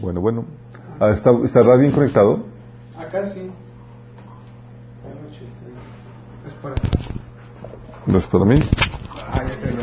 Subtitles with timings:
[0.00, 0.44] Bueno, bueno.
[1.00, 2.40] Ah, ¿Está, ¿Estará bien conectado?
[2.98, 3.50] Acá sí.
[6.46, 6.74] Es para
[8.06, 8.60] ¿No es para mí?
[9.32, 9.82] Ah, ya se lo.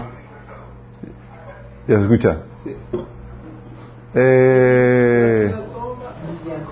[1.87, 2.37] ¿Ya se escucha?
[2.63, 2.75] Sí.
[4.15, 5.55] Eh,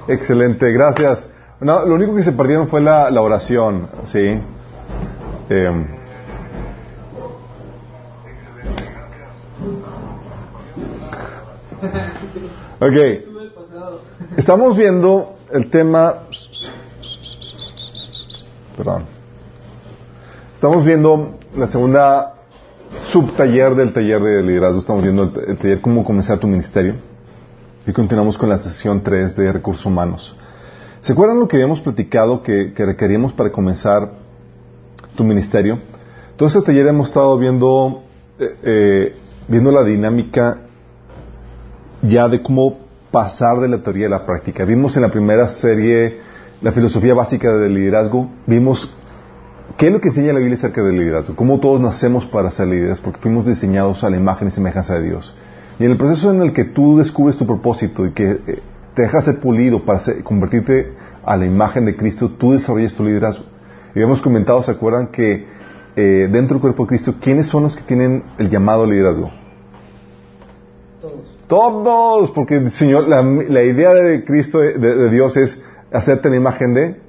[0.08, 1.30] excelente, gracias.
[1.60, 4.40] No, lo único que se perdieron fue la, la oración, ¿sí?
[5.50, 5.86] Eh,
[12.86, 16.20] ok, estamos viendo el tema...
[18.78, 19.06] Perdón.
[20.54, 22.34] Estamos viendo la segunda
[23.08, 24.80] subtaller del taller de liderazgo.
[24.80, 26.96] Estamos viendo el, taller cómo comenzar tu ministerio.
[27.88, 30.36] Y continuamos con la sesión 3 de recursos humanos.
[31.00, 34.12] ¿Se acuerdan lo que habíamos platicado que, que requeríamos para comenzar
[35.16, 35.80] tu ministerio?
[36.36, 38.04] Todo este taller hemos estado viendo,
[38.40, 39.16] eh, eh,
[39.48, 40.65] viendo la dinámica
[42.08, 42.78] ya de cómo
[43.12, 44.66] pasar de la teoría a la práctica.
[44.66, 46.20] Vimos en la primera serie
[46.62, 48.30] la filosofía básica del liderazgo.
[48.46, 48.94] Vimos
[49.78, 51.36] qué es lo que enseña la Biblia acerca del liderazgo.
[51.36, 55.04] Cómo todos nacemos para ser líderes porque fuimos diseñados a la imagen y semejanza de
[55.04, 55.36] Dios.
[55.80, 58.60] Y en el proceso en el que tú descubres tu propósito y que eh,
[58.94, 60.94] te dejas ser pulido para convertirte
[61.24, 63.46] a la imagen de Cristo, tú desarrollas tu liderazgo.
[63.94, 65.46] Y habíamos comentado, ¿se acuerdan que
[65.96, 69.32] eh, dentro del cuerpo de Cristo, ¿quiénes son los que tienen el llamado liderazgo?
[71.02, 71.35] Todos.
[71.48, 75.62] Todos, porque el Señor, la, la idea de Cristo, de, de Dios es
[75.92, 77.00] hacerte la imagen de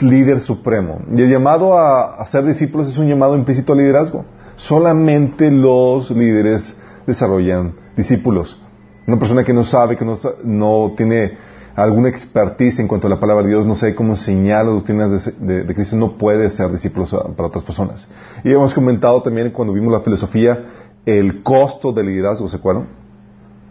[0.00, 1.00] líder supremo.
[1.12, 4.24] Y el llamado a, a ser discípulos es un llamado implícito al liderazgo.
[4.56, 6.76] Solamente los líderes
[7.06, 8.62] desarrollan discípulos.
[9.06, 10.14] Una persona que no sabe, que no,
[10.44, 11.36] no tiene
[11.74, 15.26] alguna expertise en cuanto a la palabra de Dios, no sabe cómo enseñar las doctrinas
[15.26, 18.08] de, de- de Cristo, no puede ser discípulos a- para otras personas.
[18.44, 20.58] Y hemos comentado también cuando vimos la filosofía
[21.06, 22.88] el costo del liderazgo, ¿se acuerdan?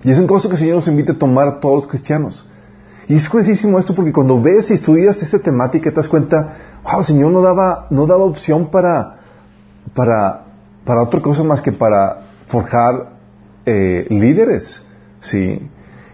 [0.03, 2.45] Y es un costo que el Señor nos invita a tomar a todos los cristianos.
[3.07, 6.99] Y es curiosísimo esto porque cuando ves y estudias esta temática te das cuenta, wow,
[6.99, 9.17] el Señor no daba, no daba opción para,
[9.93, 10.45] para,
[10.85, 13.11] para otra cosa más que para forjar
[13.65, 14.81] eh, líderes.
[15.19, 15.59] ¿Sí?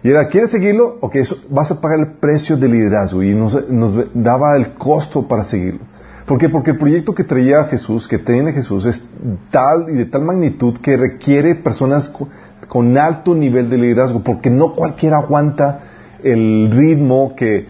[0.02, 0.98] Y era, ¿quieres seguirlo?
[1.00, 3.22] Ok, eso, vas a pagar el precio del liderazgo.
[3.22, 5.80] Y nos, nos daba el costo para seguirlo.
[6.26, 6.48] ¿Por qué?
[6.48, 9.04] Porque el proyecto que traía Jesús, que tiene Jesús, es
[9.50, 12.28] tal y de tal magnitud que requiere personas co-
[12.68, 15.80] con alto nivel de liderazgo, porque no cualquiera aguanta
[16.22, 17.66] el ritmo que,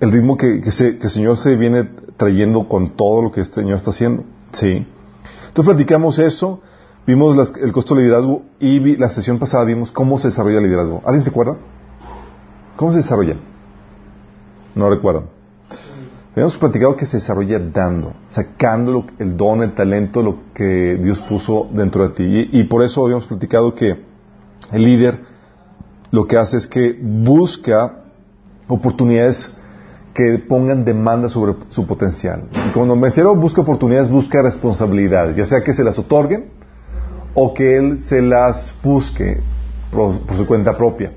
[0.00, 0.68] el ritmo que, que
[1.00, 4.24] el Señor se viene trayendo con todo lo que este Señor está haciendo.
[4.52, 4.84] Sí.
[5.46, 6.60] Entonces platicamos eso,
[7.06, 10.58] vimos las- el costo del liderazgo y vi- la sesión pasada vimos cómo se desarrolla
[10.58, 11.00] el liderazgo.
[11.04, 11.56] ¿Alguien se acuerda?
[12.76, 13.36] ¿Cómo se desarrolla?
[14.74, 15.24] No recuerdan.
[16.32, 21.68] Habíamos platicado que se desarrolla dando, sacando el don, el talento, lo que Dios puso
[21.72, 22.24] dentro de ti.
[22.24, 24.04] Y, y por eso habíamos platicado que
[24.72, 25.20] el líder
[26.10, 28.04] lo que hace es que busca
[28.66, 29.54] oportunidades
[30.14, 32.44] que pongan demanda sobre su potencial.
[32.52, 36.46] Y cuando me refiero a busca oportunidades, busca responsabilidades, ya sea que se las otorguen
[37.34, 39.40] o que él se las busque
[39.92, 41.12] por, por su cuenta propia.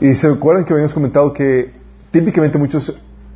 [0.00, 1.72] Y se acuerdan que habíamos comentado que
[2.10, 2.92] típicamente muchos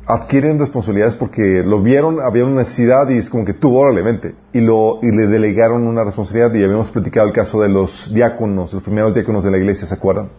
[0.09, 4.33] adquieren responsabilidades porque lo vieron, había una necesidad y es como que tú, órale, vente.
[4.53, 8.73] Y, lo, y le delegaron una responsabilidad y habíamos platicado el caso de los diáconos,
[8.73, 10.29] los primeros diáconos de la iglesia, ¿se acuerdan?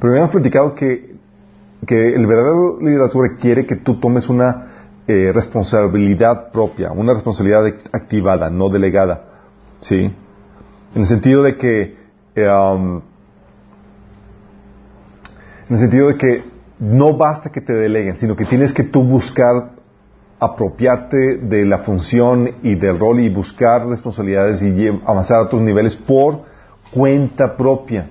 [0.00, 1.14] Pero habíamos platicado que,
[1.86, 4.66] que el verdadero liderazgo requiere que tú tomes una
[5.06, 9.26] eh, responsabilidad propia, una responsabilidad activada, no delegada.
[9.78, 10.12] ¿Sí?
[10.96, 11.96] En el sentido de que,
[12.34, 13.00] eh, um,
[15.68, 19.02] en el sentido de que no basta que te deleguen, sino que tienes que tú
[19.04, 19.70] buscar
[20.40, 25.96] apropiarte de la función y del rol y buscar responsabilidades y avanzar a otros niveles
[25.96, 26.42] por
[26.92, 28.08] cuenta propia.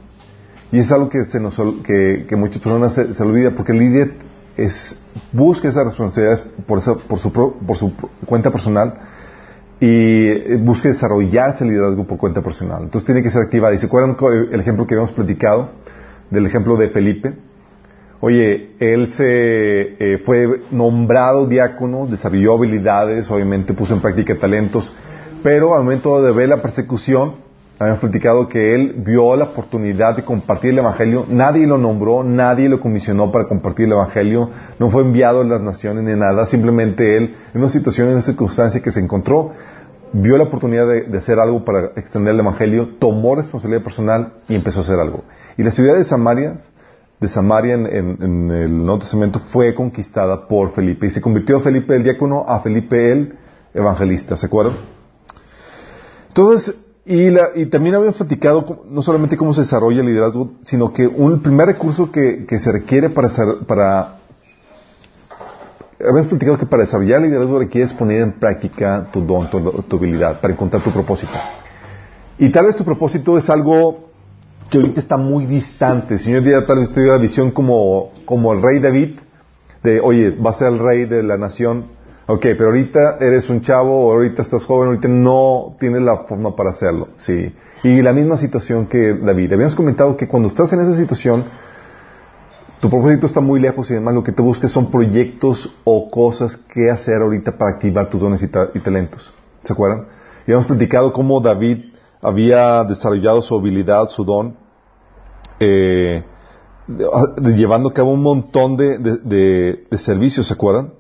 [0.72, 1.56] Y es algo que, se nos,
[1.86, 4.16] que, que muchas personas se, se olvida, porque el líder
[4.58, 7.94] es, busca esas responsabilidades por, esa- por, su, por su
[8.26, 8.96] cuenta personal
[9.80, 12.84] y eh, busca desarrollar ese liderazgo por cuenta personal.
[12.84, 13.74] Entonces tiene que ser activada.
[13.74, 14.18] ¿Y se acuerdan
[14.52, 15.70] el ejemplo que habíamos platicado?
[16.30, 17.34] Del ejemplo de Felipe.
[18.20, 19.24] Oye, él se
[20.00, 24.92] eh, fue nombrado diácono, desarrolló habilidades, obviamente puso en práctica talentos,
[25.44, 27.36] pero al momento de ver la persecución,
[27.78, 32.70] habíamos platicado que él vio la oportunidad de compartir el Evangelio, nadie lo nombró, nadie
[32.70, 34.50] lo comisionó para compartir el Evangelio,
[34.80, 38.24] no fue enviado a las naciones ni nada, simplemente él, en una situación, en una
[38.24, 39.52] circunstancia que se encontró,
[40.12, 44.80] vio la oportunidad de, hacer algo para extender el Evangelio, tomó responsabilidad personal y empezó
[44.80, 45.24] a hacer algo.
[45.56, 46.56] Y la ciudad de Samaria,
[47.20, 47.86] de Samaria en,
[48.22, 52.60] en- el Nuevo Testamento fue conquistada por Felipe y se convirtió Felipe el diácono a
[52.60, 53.38] Felipe el
[53.74, 54.76] evangelista, ¿se acuerdan?
[56.30, 56.76] Entonces,
[57.10, 61.08] Y, la, y también habíamos platicado no solamente cómo se desarrolla el liderazgo, sino que
[61.08, 64.18] un primer recurso que, que se requiere para, ser- para
[66.00, 69.96] habíamos platicado que para desarrollar el liderazgo requieres poner en práctica tu don, tu, tu
[69.98, 71.32] habilidad, para encontrar tu propósito.
[72.38, 74.07] Y tal vez tu propósito es algo
[74.70, 76.16] que ahorita está muy distante.
[76.16, 79.20] El Señor día tal vez dio la visión como, como el rey David,
[79.84, 81.96] de, oye, vas a ser el rey de la nación.
[82.30, 86.72] Ok, pero ahorita eres un chavo, ahorita estás joven, ahorita no tienes la forma para
[86.72, 87.08] hacerlo.
[87.16, 87.54] Sí.
[87.84, 89.54] Y la misma situación que David.
[89.54, 91.46] Habíamos comentado que cuando estás en esa situación,
[92.82, 96.58] tu propósito está muy lejos y además lo que te busques son proyectos o cosas
[96.58, 99.34] que hacer ahorita para activar tus dones y, ta- y talentos.
[99.64, 100.08] ¿Se acuerdan?
[100.46, 101.94] Y hemos platicado cómo David
[102.28, 104.56] había desarrollado su habilidad, su don,
[105.60, 106.24] eh,
[107.56, 110.94] llevando a cabo un montón de, de- de- de servicios, ¿se acuerdan?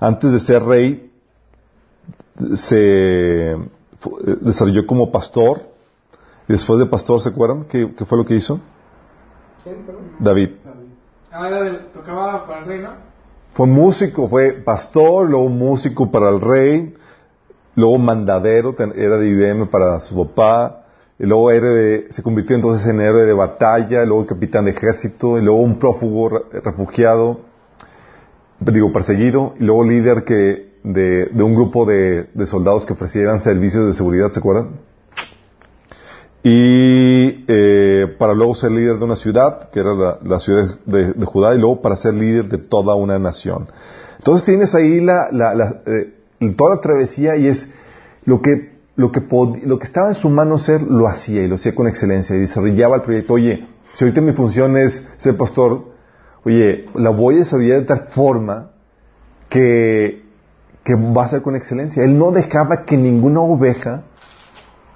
[0.00, 1.10] Antes de ser rey,
[2.54, 3.56] se eh,
[4.40, 5.60] desarrolló como pastor,
[6.48, 7.64] y después de pastor, ¿se acuerdan?
[7.64, 8.60] ¿Qué, qué fue lo que hizo?
[10.18, 10.50] David.
[11.30, 12.90] Ah, era del, tocaba para el rey, ¿no?
[13.52, 16.94] Fue músico, fue pastor, luego músico para el rey,
[17.78, 20.84] luego mandadero, era de IBM para su papá,
[21.18, 21.50] y luego
[22.10, 26.28] se convirtió entonces en héroe de batalla, luego capitán de ejército, y luego un prófugo
[26.28, 27.40] re- refugiado,
[28.60, 33.92] digo perseguido, y luego líder que de, un grupo de, soldados que ofrecieran servicios de
[33.92, 34.80] seguridad, ¿se acuerdan?
[36.42, 41.54] Y eh, para luego ser líder de una ciudad, que era la, ciudad de, Judá,
[41.54, 43.68] y luego para ser líder de toda una nación.
[44.18, 45.28] Entonces tienes ahí la,
[45.86, 46.14] eh,
[46.56, 47.70] toda la travesía y es
[48.24, 51.48] lo que, lo, que pod- lo que estaba en su mano hacer, lo hacía y
[51.48, 53.34] lo hacía con excelencia y desarrollaba el proyecto.
[53.34, 55.84] Oye, si ahorita mi función es ser pastor,
[56.44, 58.70] oye, la voy a desarrollar de tal forma
[59.48, 60.24] que,
[60.84, 62.02] que va a ser con excelencia.
[62.04, 64.02] Él no dejaba que ninguna oveja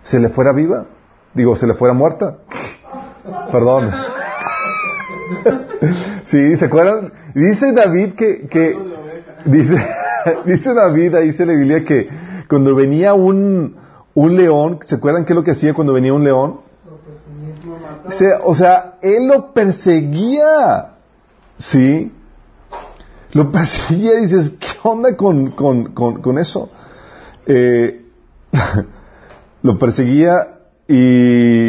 [0.03, 0.87] se le fuera viva.
[1.35, 2.39] Digo, se le fuera muerta.
[3.51, 3.91] Perdón.
[6.25, 7.13] sí, ¿se acuerdan?
[7.35, 8.77] Dice David que, que
[9.47, 9.75] dice,
[10.47, 12.09] dice David, ahí dice la Biblia que
[12.49, 13.77] cuando venía un,
[14.15, 16.61] un león, ¿se acuerdan qué es lo que hacía cuando venía un león?
[18.45, 20.95] O sea, él lo perseguía.
[21.59, 22.13] ¿Sí?
[23.33, 26.71] Lo perseguía y dices, ¿qué onda con, con, con, con eso?
[27.47, 28.05] Eh,
[29.63, 31.69] lo perseguía y,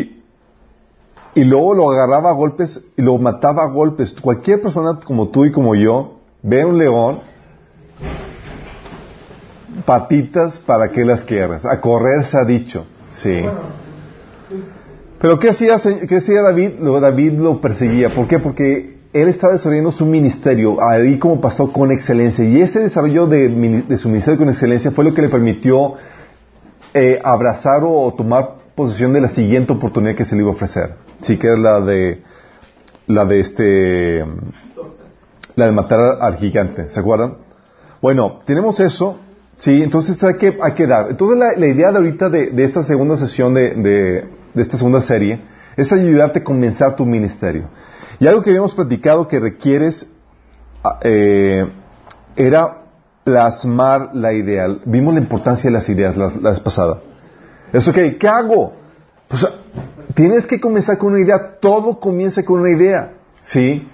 [1.36, 4.14] y luego lo agarraba a golpes y lo mataba a golpes.
[4.20, 7.20] Cualquier persona como tú y como yo ve un león,
[9.86, 11.66] patitas para que las quieras.
[11.66, 12.86] A correr se ha dicho.
[13.12, 13.42] Sí.
[15.20, 15.76] Pero ¿qué hacía,
[16.08, 16.72] qué hacía David?
[16.80, 18.10] David lo perseguía.
[18.14, 18.40] ¿Por qué?
[18.40, 22.44] Porque él estaba desarrollando su ministerio ahí como pastor con excelencia.
[22.44, 25.94] Y ese desarrollo de, su ministerio con excelencia fue lo que le permitió
[26.94, 30.96] eh, abrazar o tomar posesión de la siguiente oportunidad que se le iba a ofrecer.
[31.22, 32.24] Sí, que era la de
[33.08, 34.26] la de este
[35.56, 37.38] la de matar al gigante, ¿se acuerdan?
[38.02, 39.20] Bueno, tenemos eso,
[39.64, 41.10] sí, entonces hay que, hay que dar.
[41.10, 44.78] Entonces la, la idea de ahorita de, de esta segunda sesión de, de, de esta
[44.78, 45.42] segunda serie
[45.78, 47.70] es ayudarte a comenzar tu ministerio.
[48.20, 50.08] Y algo que habíamos platicado que requieres
[50.84, 51.66] ah, eh,
[52.36, 52.84] era
[53.24, 54.68] plasmar la idea.
[54.86, 57.02] Vimos la importancia de las ideas la, la vez pasada.
[57.72, 58.74] Es ok, ¿qué hago?
[59.28, 59.52] Pues ah,
[60.14, 61.58] tienes que comenzar con una idea.
[61.60, 63.14] Todo comienza con una idea.
[63.42, 63.88] ¿Sí?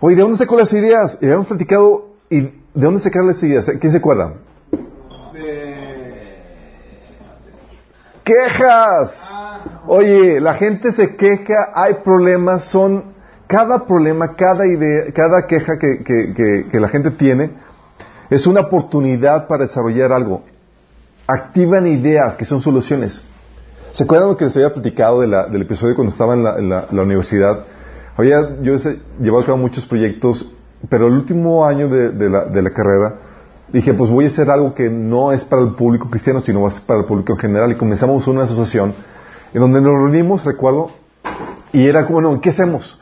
[0.00, 1.18] Oye, ¿de dónde saco las ideas?
[1.20, 3.70] Y habíamos platicado, ¿y de dónde sacar las ideas?
[3.80, 4.34] ¿Quién se acuerdan?
[8.26, 9.32] ¡Quejas!
[9.86, 13.14] Oye, la gente se queja, hay problemas, son
[13.46, 16.02] cada problema, cada idea, cada queja que,
[16.68, 17.52] que- la gente tiene
[18.28, 20.42] es una oportunidad para desarrollar algo.
[21.28, 23.22] Activan ideas que son soluciones.
[23.92, 27.02] ¿Se acuerdan lo que les había platicado de la- del episodio cuando estaba en la,
[27.02, 27.60] universidad?
[28.16, 28.74] Había yo
[29.20, 30.52] llevado a cabo muchos proyectos,
[30.88, 33.14] pero el último año de, de la carrera
[33.72, 36.80] dije, pues voy a hacer algo que no es para el público cristiano, sino es
[36.80, 37.72] para el público en general.
[37.72, 38.94] Y comenzamos una asociación
[39.52, 40.90] en donde nos reunimos, recuerdo,
[41.72, 43.00] y era como, bueno, ¿qué hacemos?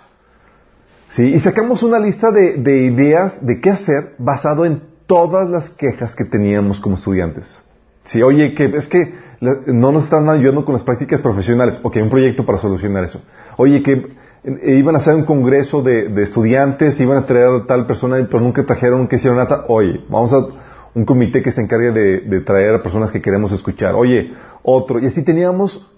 [1.08, 1.22] ¿Sí?
[1.22, 6.14] Y sacamos una lista de, de ideas de qué hacer basado en todas las quejas
[6.14, 7.62] que teníamos como estudiantes.
[8.04, 11.78] Sí, oye, que es que no nos están ayudando con las prácticas profesionales.
[11.82, 13.22] Ok, un proyecto para solucionar eso.
[13.56, 14.08] Oye, que
[14.44, 18.40] eh, iban a hacer un congreso de, estudiantes, iban a traer a tal persona, pero
[18.40, 19.64] nunca trajeron, que hicieron nada.
[19.68, 20.46] Oye, vamos a
[20.94, 23.94] un comité que se encargue de, de traer a personas que queremos escuchar.
[23.94, 24.32] Oye,
[24.62, 25.00] otro.
[25.00, 25.90] Y así teníamos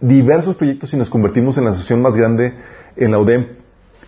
[0.00, 2.54] diversos proyectos y nos convertimos en la asociación más grande
[2.96, 3.62] en la UDEM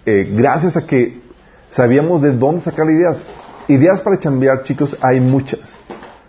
[0.07, 1.23] eh, gracias a que
[1.71, 3.25] sabíamos de dónde sacar ideas.
[3.69, 5.79] Ideas para chambear, chicos, hay muchas.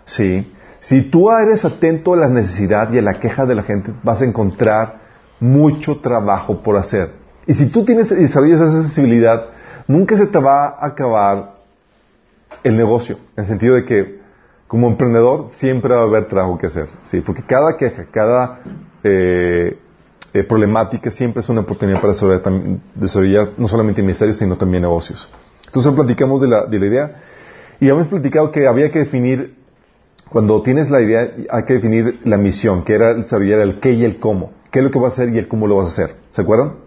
[0.04, 0.52] Sí.
[0.78, 4.22] Si tú eres atento a la necesidad y a la queja de la gente, vas
[4.22, 5.00] a encontrar
[5.40, 7.25] mucho trabajo por hacer.
[7.46, 9.46] Y si tú tienes y desarrollas esa sensibilidad,
[9.86, 11.54] nunca se te va a acabar
[12.64, 14.20] el negocio, en el sentido de que
[14.66, 18.60] como emprendedor siempre va a haber trabajo que hacer, sí, porque cada queja, cada
[19.04, 19.78] eh,
[20.32, 22.14] eh, problemática siempre es una oportunidad para
[22.94, 25.30] desarrollar, no solamente ministerios, sino también negocios.
[25.66, 27.22] Entonces platicamos de la, de la idea
[27.78, 29.54] y hemos platicado que había que definir,
[30.28, 34.04] cuando tienes la idea, hay que definir la misión, que era desarrollar el qué y
[34.04, 35.92] el cómo, qué es lo que vas a hacer y el cómo lo vas a
[35.92, 36.16] hacer.
[36.32, 36.85] ¿Se acuerdan?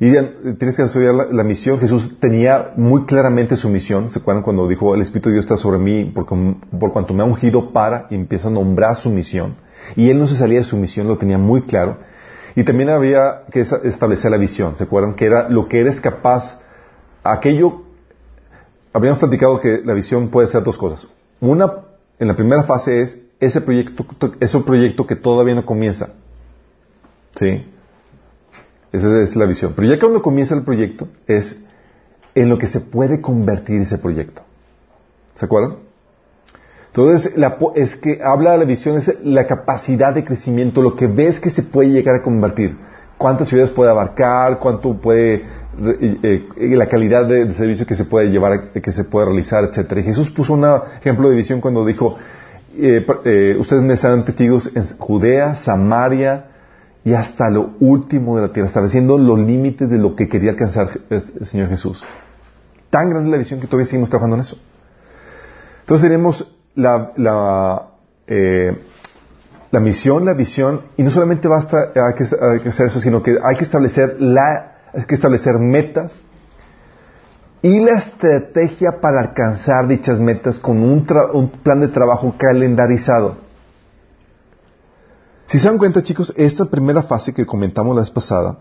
[0.00, 1.80] Y tienes que desarrollar la, misión.
[1.80, 4.10] Jesús tenía muy claramente su misión.
[4.10, 7.22] ¿Se acuerdan cuando dijo, el Espíritu de Dios está sobre mí por, por cuanto me
[7.22, 9.56] ha ungido para y empieza a nombrar su misión?
[9.96, 11.96] Y él no se salía de su misión, lo tenía muy claro.
[12.54, 14.76] Y también había que establecer la visión.
[14.76, 15.14] ¿Se acuerdan?
[15.14, 16.60] Que era lo que eres capaz,
[17.24, 17.82] aquello,
[18.92, 21.08] habíamos platicado que la visión puede ser dos cosas.
[21.40, 21.72] Una,
[22.18, 24.06] en la primera fase es ese proyecto,
[24.40, 26.10] ese proyecto que todavía no comienza.
[27.34, 27.64] ¿Sí?
[28.92, 29.72] Esa es la visión.
[29.76, 31.62] Pero ya cuando comienza el proyecto es
[32.34, 34.42] en lo que se puede convertir ese proyecto.
[35.34, 35.88] ¿Se acuerdan?
[36.88, 37.34] Entonces,
[37.76, 41.50] es que habla de la visión, es la capacidad de crecimiento, lo que ves que
[41.50, 42.76] se puede llegar a convertir.
[43.18, 48.30] Cuántas ciudades puede abarcar, cuánto puede, eh, eh, la calidad de, servicio que se puede
[48.30, 50.02] llevar, que se puede realizar, etcétera.
[50.02, 50.64] Jesús puso un
[51.00, 52.16] ejemplo de visión cuando dijo,
[52.76, 56.46] eh, ustedes me serán testigos en Judea, Samaria,
[57.04, 60.90] y hasta lo último de la tierra, estableciendo los límites de lo que quería alcanzar
[61.10, 62.04] el Señor Jesús.
[62.90, 64.58] Tan grande la visión que todavía seguimos trabajando en eso.
[65.80, 67.82] Entonces tenemos la,
[68.26, 68.78] eh,
[69.70, 73.22] la misión, la visión, y no solamente basta hay que, hay que, hacer eso, sino
[73.22, 76.20] que hay que establecer la, hay que establecer metas
[77.62, 83.47] y la estrategia para alcanzar dichas metas con un, un plan de trabajo calendarizado.
[85.48, 88.58] Si se dan cuenta, chicos, esta primera fase que comentamos la vez pasada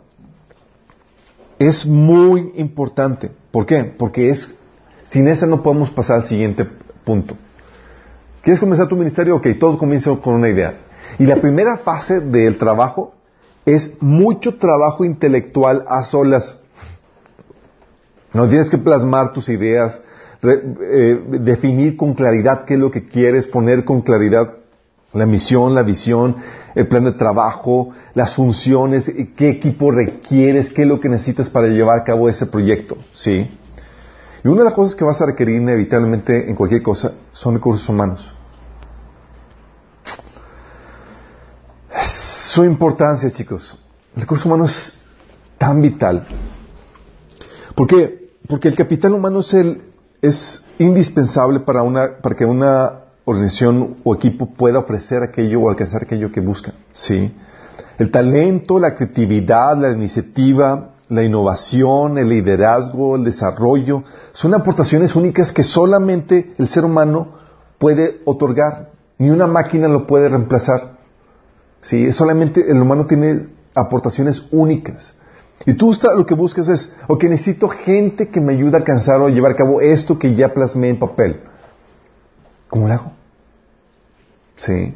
[1.60, 3.29] es muy importante.
[3.51, 3.84] ¿Por qué?
[3.84, 4.56] Porque es,
[5.03, 6.65] sin esa no podemos pasar al siguiente
[7.03, 7.36] punto.
[8.41, 9.36] ¿Quieres comenzar tu ministerio?
[9.36, 10.77] Ok, todo comienza con una idea.
[11.20, 13.13] Y la primera fase del trabajo
[13.65, 16.58] es mucho trabajo intelectual a solas.
[18.34, 20.01] No tienes que plasmar tus ideas,
[20.41, 24.53] eh, definir con claridad qué es lo que quieres, poner con claridad
[25.14, 26.36] la misión, la visión,
[26.76, 31.68] el plan de trabajo, las funciones, qué equipo requieres, qué es lo que necesitas para
[31.68, 33.50] llevar a cabo ese proyecto, ¿sí?
[34.44, 37.88] Y una de las cosas que vas a requerir inevitablemente en cualquier cosa son recursos
[37.90, 38.34] humanos.
[42.04, 43.78] Su importancia, chicos.
[44.16, 44.98] El recurso humano es
[45.58, 46.28] tan vital.
[47.76, 48.32] ¿Por qué?
[48.48, 49.82] Porque el capital humano es, el,
[50.22, 56.04] es indispensable para, una, para que una organización o equipo pueda ofrecer aquello o alcanzar
[56.04, 56.74] aquello que busca.
[56.94, 57.36] ¿sí?
[57.98, 65.52] El talento, la creatividad, la iniciativa, la innovación, el liderazgo, el desarrollo, son aportaciones únicas
[65.52, 67.34] que solamente el ser humano
[67.78, 68.92] puede otorgar.
[69.18, 70.98] Ni una máquina lo puede reemplazar.
[71.82, 72.14] ¿Sí?
[72.14, 75.14] Solamente el humano tiene aportaciones únicas.
[75.66, 79.28] Y tú lo que buscas es, ok, necesito gente que me ayude a alcanzar o
[79.28, 81.42] llevar a cabo esto que ya plasmé en papel.
[82.70, 83.17] ¿Cómo lo hago?
[84.58, 84.96] ¿Sí?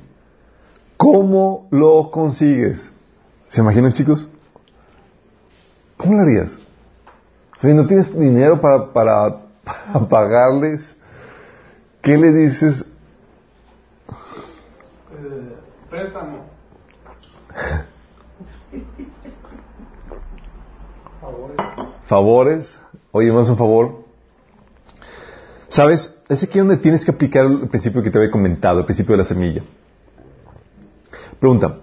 [0.98, 2.92] ¿Cómo lo consigues?
[3.48, 4.30] ¿Se imaginan, chicos?
[5.98, 6.58] ¿Cómo lo harías?
[7.62, 9.40] No tienes dinero para, para,
[10.10, 10.96] pagarles,
[12.02, 12.86] ¿qué le dices?
[15.12, 15.56] Eh,
[15.90, 16.46] préstamo.
[21.22, 21.58] Favores.
[22.08, 22.78] Favores.
[23.12, 24.01] Oye, más un favor.
[25.72, 26.14] ¿Sabes?
[26.28, 29.20] Es aquí donde tienes que aplicar el principio que te había comentado, el principio de
[29.20, 29.64] la semilla.
[31.40, 31.78] Pregunta,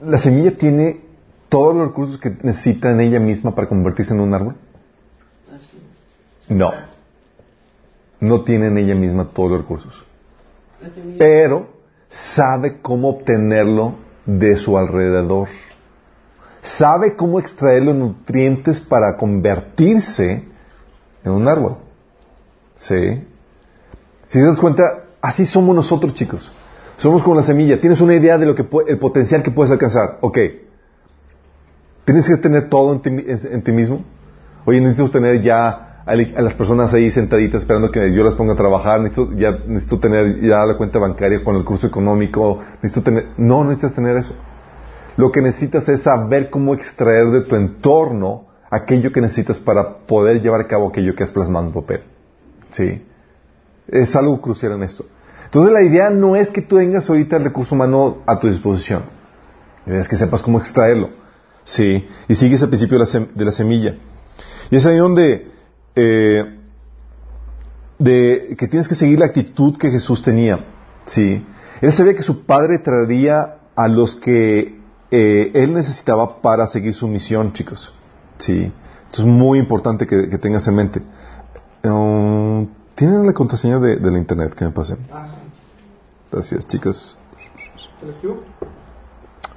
[0.00, 1.02] ¿la semilla tiene
[1.50, 4.56] todos los recursos que necesita en ella misma para convertirse en un árbol?
[6.48, 6.70] No.
[8.20, 10.06] No tiene en ella misma todos los recursos.
[11.18, 11.68] Pero
[12.08, 15.48] sabe cómo obtenerlo de su alrededor.
[16.62, 20.42] Sabe cómo extraer los nutrientes para convertirse
[21.22, 21.85] en un árbol.
[22.76, 23.24] ¿Sí?
[24.28, 26.52] Si te das cuenta, así somos nosotros, chicos.
[26.96, 27.80] Somos como la semilla.
[27.80, 30.18] Tienes una idea de lo que el potencial que puedes alcanzar.
[30.20, 30.38] Ok.
[32.04, 34.04] Tienes que tener todo en ti, mismo.
[34.64, 38.56] Oye, necesito tener ya a, las personas ahí sentaditas esperando que yo las ponga a
[38.56, 39.00] trabajar.
[39.00, 42.60] Necesito, ya, necesito tener ya la cuenta bancaria con el curso económico.
[42.82, 43.28] Necesito tener.
[43.36, 44.34] No, no necesitas tener eso.
[45.16, 50.42] Lo que necesitas es saber cómo extraer de tu entorno aquello que necesitas para poder
[50.42, 52.15] llevar a cabo aquello que has plasmado en papel.
[52.70, 53.02] ¿Sí?
[53.88, 55.06] Es algo crucial en esto.
[55.44, 59.04] Entonces la idea no es que tú tengas ahorita el recurso humano a tu disposición.
[59.84, 61.10] La idea es que sepas cómo extraerlo.
[61.64, 62.06] Sí.
[62.28, 63.96] Y sigues el principio de la, semilla.
[64.70, 65.50] Y es ahí donde
[65.94, 66.56] eh,
[67.98, 70.64] de que tienes que seguir la actitud que Jesús tenía.
[71.06, 71.44] Sí.
[71.80, 74.80] Él sabía que su padre traería a los que
[75.10, 77.94] eh, él necesitaba para seguir su misión, chicos.
[78.38, 78.72] Sí.
[79.04, 81.02] Esto es muy importante que, tengas en mente.
[81.90, 84.98] Um, ¿Tienen la contraseña de, la internet que me pasen?
[85.12, 85.28] Ah,
[86.32, 87.18] Gracias, chicos.
[88.00, 88.42] ¿Te la escribo?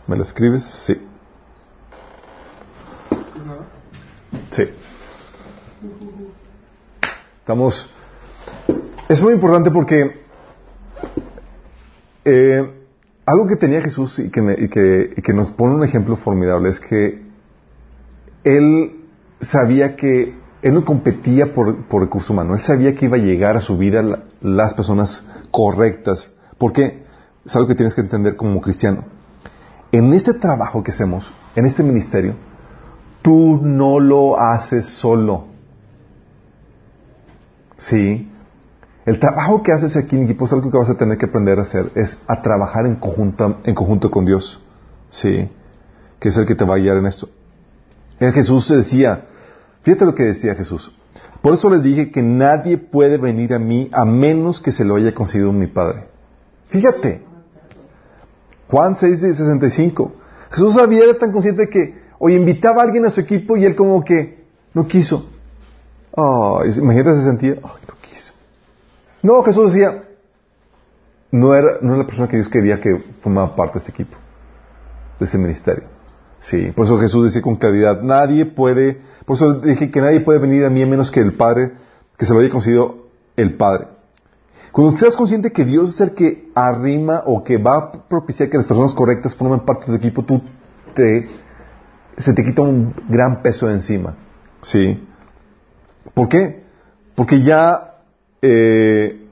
[0.08, 0.64] ¿Me la escribes?
[0.64, 1.02] Sí.
[4.52, 4.64] Sí.
[7.40, 7.90] Estamos.
[9.08, 10.22] Es muy importante porque
[12.26, 12.74] eh,
[13.26, 17.24] algo que tenía Jesús y que, nos pone un ejemplo formidable es que
[18.44, 19.06] él
[19.42, 23.56] sabía que él no competía por, por recurso humano, él sabía que iba a llegar
[23.56, 24.04] a su vida
[24.42, 26.30] las personas correctas.
[26.58, 27.06] ¿Por qué?
[27.46, 29.06] Es algo que tienes que entender como cristiano.
[29.92, 32.36] En este trabajo que hacemos, en este ministerio,
[33.22, 35.46] tú no lo haces solo.
[37.78, 38.30] Sí.
[39.06, 41.58] El trabajo que haces aquí en equipo es algo que vas a tener que aprender
[41.58, 44.62] a hacer, es a trabajar en conjunto, en conjunto con Dios.
[45.10, 45.50] Sí.
[46.20, 47.30] Que es el que te va a guiar en esto.
[48.20, 49.26] El Jesús se decía,
[49.84, 50.92] fíjate lo que decía Jesús.
[51.42, 54.96] Por eso les dije que nadie puede venir a mí a menos que se lo
[54.96, 56.08] haya concedido mi Padre.
[56.70, 57.24] Fíjate.
[58.68, 60.14] Juan 6, 65.
[60.52, 63.76] Jesús sabía, era tan consciente que, hoy invitaba a alguien a su equipo y él
[63.76, 65.30] como que no quiso.
[66.12, 68.34] Oh, imagínate se sentía, no quiso.
[69.24, 70.04] No, Jesús decía,
[71.32, 74.18] no era, no era la persona que Dios quería que formara parte de este equipo,
[75.20, 75.99] de ese ministerio.
[76.40, 80.40] Sí, por eso Jesús decía con claridad, nadie puede, por eso dije que nadie puede
[80.40, 81.74] venir a mí a menos que el Padre,
[82.18, 83.88] que se lo haya concedido el Padre.
[84.72, 88.58] Cuando seas consciente que Dios es el que arrima o que va a propiciar que
[88.58, 90.42] las personas correctas formen parte del equipo, tú
[90.94, 91.28] te,
[92.18, 94.16] se te quita un gran peso de encima.
[94.62, 95.04] ¿Sí?
[96.14, 96.64] ¿Por qué?
[97.16, 97.96] Porque ya,
[98.42, 99.29] eh,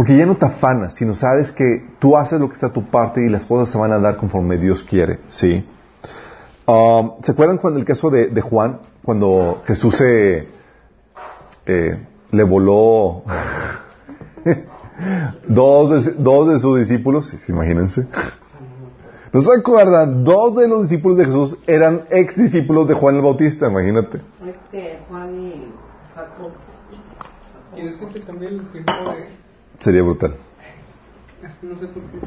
[0.00, 2.86] porque ya no te afanas, sino sabes que tú haces lo que está a tu
[2.86, 5.62] parte y las cosas se van a dar conforme Dios quiere, ¿sí?
[6.64, 10.48] Um, ¿Se acuerdan cuando el caso de, Juan, cuando Jesús se,
[11.66, 13.24] eh, le voló
[15.48, 17.34] dos, de, dos de sus discípulos?
[17.50, 18.08] Imagínense.
[19.34, 20.24] ¿No se acuerdan?
[20.24, 24.22] Dos de los discípulos de Jesús eran ex discípulos de Juan el Bautista, imagínate.
[24.46, 25.74] Este, Juan y
[26.14, 26.52] Jacob.
[27.74, 29.39] ¿Quieres que te cambie el tiempo de...?
[29.80, 30.36] Sería brutal.
[31.62, 32.26] No sé por qué se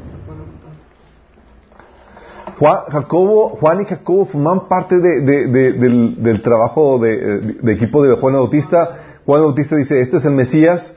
[2.58, 8.14] Juan, Jacobo, Juan y Jacobo forman parte de, de, del, del, trabajo de, equipo de
[8.16, 8.98] Juan Bautista.
[9.26, 10.96] Juan Bautista dice, este es el Mesías.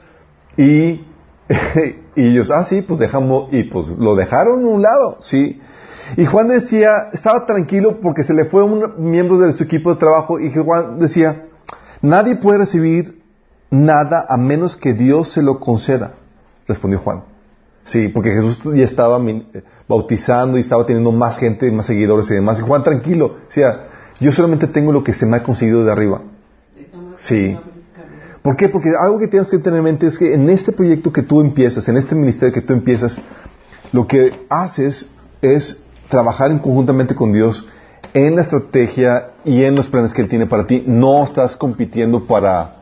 [0.55, 1.05] Y,
[2.15, 5.59] y ellos, ah, sí, pues dejamos, y pues lo dejaron a un lado, sí.
[6.15, 9.99] Y Juan decía, estaba tranquilo porque se le fue un miembro de su equipo de
[9.99, 11.47] trabajo y Juan decía,
[12.01, 13.21] nadie puede recibir
[13.69, 16.13] nada a menos que Dios se lo conceda,
[16.67, 17.23] respondió Juan.
[17.83, 19.17] Sí, porque Jesús ya estaba
[19.87, 22.59] bautizando y estaba teniendo más gente, más seguidores y demás.
[22.59, 23.87] Y Juan, tranquilo, decía,
[24.19, 26.21] yo solamente tengo lo que se me ha conseguido de arriba.
[27.15, 27.57] Sí.
[28.41, 28.67] ¿Por qué?
[28.69, 31.39] Porque algo que tienes que tener en mente es que en este proyecto que tú
[31.39, 33.19] empiezas, en este ministerio que tú empiezas,
[33.91, 35.09] lo que haces
[35.41, 37.65] es trabajar en conjuntamente con Dios
[38.13, 40.83] en la estrategia y en los planes que Él tiene para ti.
[40.85, 42.76] No estás compitiendo para,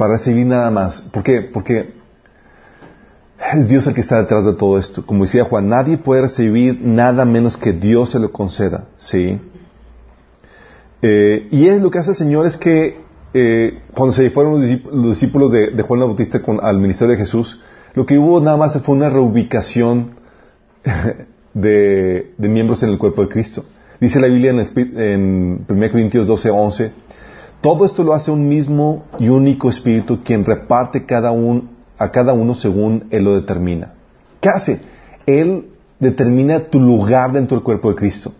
[0.00, 1.02] para recibir nada más.
[1.12, 1.42] ¿Por qué?
[1.42, 1.92] Porque
[3.52, 5.04] es Dios el que está detrás de todo esto.
[5.04, 8.86] Como decía Juan, nadie puede recibir nada menos que Dios se lo conceda.
[8.96, 9.38] ¿Sí?
[11.02, 12.98] Eh, y es lo que hace el Señor es que
[13.34, 17.60] eh, cuando se fueron los discípulos de, Juan el Bautista al ministerio de Jesús,
[17.92, 20.12] lo que hubo nada más fue una reubicación
[21.52, 23.66] de, miembros en el cuerpo de Cristo.
[24.00, 26.92] Dice la Biblia en, 1 Corintios 12, 11,
[27.60, 31.30] todo esto lo hace un mismo y único espíritu quien reparte cada
[31.98, 33.94] a cada uno según Él lo determina.
[34.40, 34.80] ¿Qué hace?
[35.26, 35.66] Él
[35.98, 38.32] determina tu lugar dentro del cuerpo de Cristo.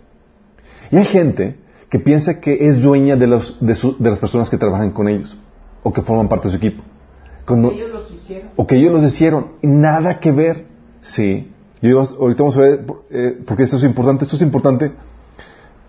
[0.90, 1.56] Y hay gente
[1.90, 5.36] que piensa que es dueña de, los, de, las personas que trabajan con ellos
[5.82, 6.82] o que forman parte de su equipo.
[7.46, 8.50] ellos los hicieron.
[8.56, 9.46] O que ellos los hicieron.
[9.62, 10.66] Nada que ver.
[11.02, 11.52] Sí.
[11.82, 14.92] Ahorita vamos a ver, eh, porque esto es importante, esto es importante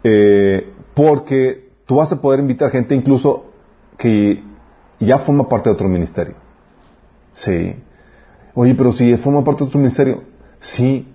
[0.03, 3.45] eh, porque tú vas a poder invitar gente incluso
[3.97, 4.43] que
[4.99, 6.35] ya forma parte de otro ministerio.
[7.33, 7.75] Sí.
[8.53, 10.23] Oye, pero si forma parte de otro ministerio,
[10.59, 11.07] sí.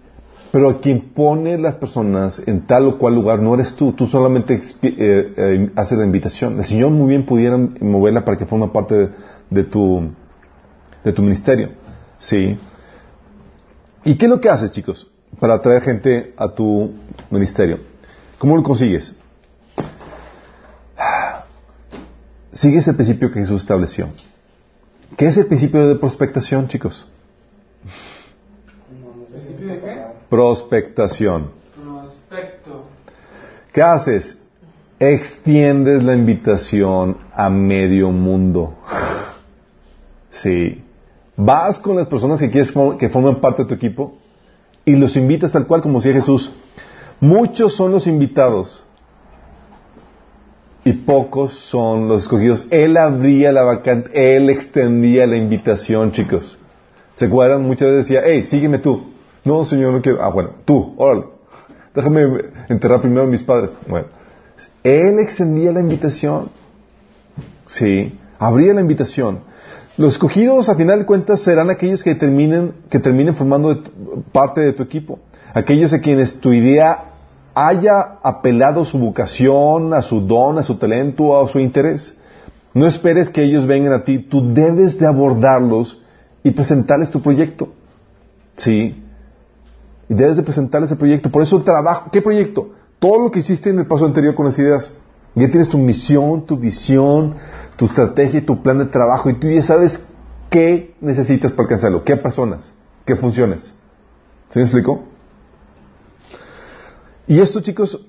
[0.52, 4.60] Pero quien pone las personas en tal o cual lugar no eres tú, tú solamente
[4.82, 6.58] eh, haces la invitación.
[6.58, 9.10] El Señor muy bien pudiera moverla para que forme parte
[9.50, 10.10] de, tu,
[11.04, 11.70] de tu ministerio.
[12.18, 12.58] ¿Sí?
[14.04, 16.92] ¿Y qué es lo que haces, chicos, para atraer gente a tu
[17.30, 17.80] ministerio?
[18.38, 19.14] ¿Cómo lo consigues?
[22.56, 24.08] Sigues el principio que Jesús estableció.
[25.16, 27.06] ¿Qué es el principio de prospectación, chicos?
[29.30, 30.02] ¿Principio de qué?
[30.30, 31.50] Prospectación.
[31.74, 32.86] Prospecto.
[33.72, 34.40] ¿Qué haces?
[34.98, 38.74] Extiendes la invitación a medio mundo.
[40.30, 40.82] Sí.
[41.36, 44.16] Vas con las personas que quieres que forman parte de tu equipo
[44.86, 46.50] y los invitas tal cual como decía Jesús.
[47.20, 48.85] Muchos son los invitados
[50.86, 52.64] y pocos son los escogidos.
[52.70, 56.56] Él abría la vacante, él extendía la invitación, chicos.
[57.16, 57.64] ¿Se acuerdan?
[57.64, 59.12] Muchas veces decía, hey, sígueme tú.
[59.44, 60.22] No, señor, no quiero.
[60.22, 61.24] Ah, bueno, tú, órale.
[61.92, 62.28] Déjame
[62.68, 63.76] enterrar primero a mis padres.
[63.88, 64.06] Bueno,
[64.84, 66.50] él extendía la invitación.
[67.66, 69.40] Sí, abría la invitación.
[69.96, 73.82] Los escogidos, a final de cuentas, serán aquellos que terminen, que terminen formando
[74.30, 75.18] parte de tu equipo.
[75.52, 77.15] Aquellos a quienes tu idea
[77.56, 82.14] haya apelado su vocación, a su don, a su talento, a su interés.
[82.74, 84.18] No esperes que ellos vengan a ti.
[84.18, 85.98] Tú debes de abordarlos
[86.44, 87.70] y presentarles tu proyecto.
[88.56, 89.02] Sí.
[90.06, 91.30] Y debes de presentarles el proyecto.
[91.30, 92.10] Por eso el trabajo.
[92.12, 92.72] ¿Qué proyecto?
[92.98, 94.92] Todo lo que hiciste en el paso anterior con las ideas.
[95.34, 97.36] Ya tienes tu misión, tu visión,
[97.76, 100.04] tu estrategia y tu plan de trabajo y tú ya sabes
[100.50, 102.72] qué necesitas para alcanzarlo, qué personas,
[103.06, 103.74] qué funciones.
[104.50, 105.15] ¿Se me explicó?
[107.26, 108.00] Y esto, chicos,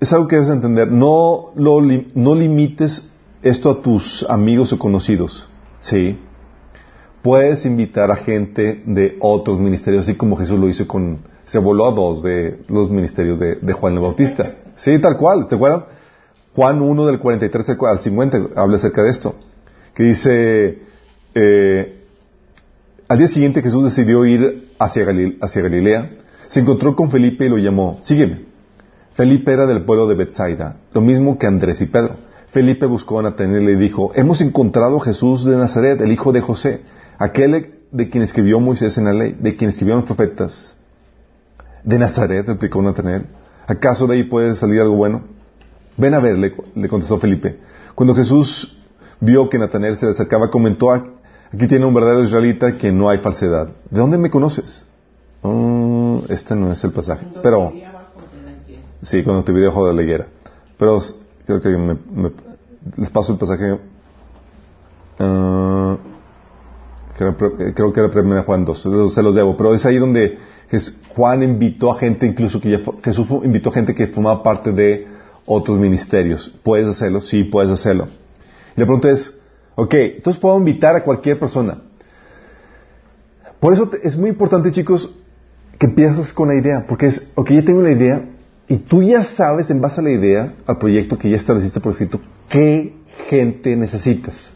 [0.00, 0.90] es algo que debes entender.
[0.90, 1.80] No, lo,
[2.14, 3.10] no limites
[3.42, 5.48] esto a tus amigos o conocidos.
[5.80, 6.18] ¿Sí?
[7.22, 11.18] Puedes invitar a gente de otros ministerios, así como Jesús lo hizo con...
[11.44, 14.54] Se voló a dos de los ministerios de, Juan el Bautista.
[14.76, 15.48] Sí, tal cual.
[15.48, 15.84] ¿Te acuerdas?
[16.54, 19.34] Juan 1 del 43 al 50 habla acerca de esto,
[19.94, 20.78] que dice,
[21.34, 22.04] eh,
[23.08, 25.06] al día siguiente Jesús decidió ir hacia,
[25.40, 26.10] hacia, Galilea,
[26.50, 28.44] se encontró con Felipe y lo llamó, sígueme.
[29.12, 32.16] Felipe era del pueblo de Bethsaida, lo mismo que Andrés y Pedro.
[32.48, 36.32] Felipe buscó a Natanael y le dijo, hemos encontrado a Jesús de Nazaret, el hijo
[36.32, 36.82] de José,
[37.18, 40.74] aquel de quien escribió Moisés en la ley, de quien escribieron los profetas.
[41.84, 42.48] ¿De Nazaret?
[42.48, 43.26] replicó Natanael.
[43.68, 45.22] ¿Acaso de ahí puede salir algo bueno?
[45.98, 47.60] Ven a ver, le, contestó Felipe.
[47.94, 48.76] Cuando Jesús
[49.20, 53.18] vio que Natanael se le acercaba, comentó, aquí tiene un verdadero israelita que no hay
[53.18, 53.68] falsedad.
[53.88, 54.89] ¿De dónde me conoces?
[55.42, 57.26] Mm, este no es el pasaje.
[57.42, 57.72] Pero,
[59.02, 60.26] sí, cuando te vi debajo de la higuera.
[60.78, 61.00] Pero
[61.46, 61.96] creo que me,
[62.96, 63.78] les paso el pasaje.
[65.18, 65.96] Uh,
[67.74, 69.56] creo, que era primera Juan 2, se los debo.
[69.56, 70.38] Pero es ahí donde
[71.14, 75.06] Juan invitó a gente, incluso que ya, Jesús invitó a gente que formaba parte de
[75.46, 76.48] otros ministerios.
[76.62, 77.20] ¿Puedes hacerlo?
[77.20, 78.08] Sí, puedes hacerlo.
[78.76, 79.38] Y la pregunta es,
[79.74, 81.82] ok, entonces puedo invitar a cualquier persona.
[83.58, 85.10] Por eso es muy importante, chicos,
[85.80, 88.22] que empieces con la idea, porque es, ok, ya tengo la idea,
[88.68, 91.92] y tú ya sabes, en base a la idea, al proyecto que ya estableciste por
[91.92, 92.94] escrito, qué
[93.30, 94.52] gente necesitas.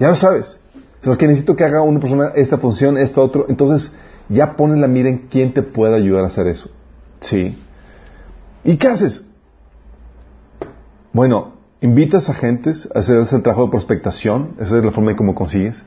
[0.00, 0.58] Ya lo sabes.
[1.06, 3.46] O que necesito que haga una persona esta función, esto, otro.
[3.48, 3.94] Entonces,
[4.28, 6.68] ya pones la mira en quién te puede ayudar a hacer eso.
[7.20, 7.56] ¿Sí?
[8.64, 9.24] ¿Y qué haces?
[11.12, 15.36] Bueno, invitas a gentes, haces el trabajo de prospectación, esa es la forma en cómo
[15.36, 15.80] consigues.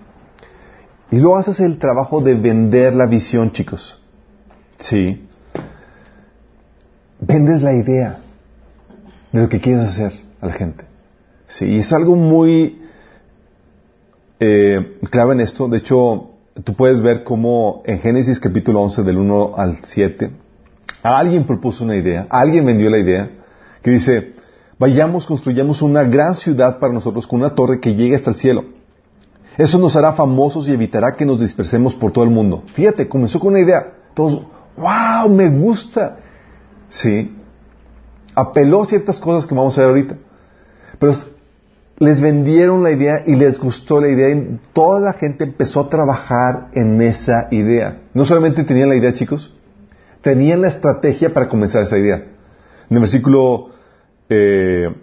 [1.11, 4.01] Y luego haces el trabajo de vender la visión, chicos.
[4.79, 5.27] Sí.
[7.19, 8.19] Vendes la idea
[9.31, 10.85] de lo que quieres hacer a la gente.
[11.47, 12.81] Sí, y es algo muy
[14.39, 15.67] eh, clave en esto.
[15.67, 16.31] De hecho,
[16.63, 20.31] tú puedes ver cómo en Génesis capítulo 11, del 1 al 7,
[21.03, 23.29] alguien propuso una idea, alguien vendió la idea,
[23.81, 24.33] que dice,
[24.79, 28.65] vayamos, construyamos una gran ciudad para nosotros con una torre que llegue hasta el cielo.
[29.57, 32.63] Eso nos hará famosos y evitará que nos dispersemos por todo el mundo.
[32.73, 33.93] Fíjate, comenzó con una idea.
[34.13, 34.41] Todos,
[34.77, 36.17] wow, me gusta.
[36.89, 37.35] Sí.
[38.33, 40.15] Apeló a ciertas cosas que vamos a ver ahorita.
[40.99, 41.13] Pero
[41.97, 45.89] les vendieron la idea y les gustó la idea y toda la gente empezó a
[45.89, 48.01] trabajar en esa idea.
[48.13, 49.53] No solamente tenían la idea, chicos,
[50.21, 52.15] tenían la estrategia para comenzar esa idea.
[52.89, 53.69] En el versículo
[54.29, 54.93] eh,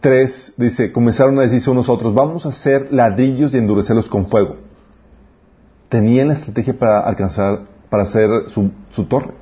[0.00, 4.28] 3 dice, comenzaron a decirse unos a otros, vamos a hacer ladrillos y endurecerlos con
[4.28, 4.56] fuego.
[5.88, 9.34] Tenían la estrategia para alcanzar, para hacer su, su torre.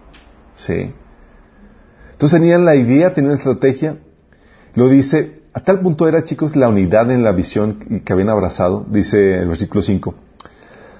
[0.57, 0.93] Sí.
[2.13, 3.99] Entonces tenían la idea, tenían la estrategia.
[4.75, 8.85] Lo dice, a tal punto era, chicos, la unidad en la visión que habían abrazado,
[8.89, 10.15] dice el versículo 5.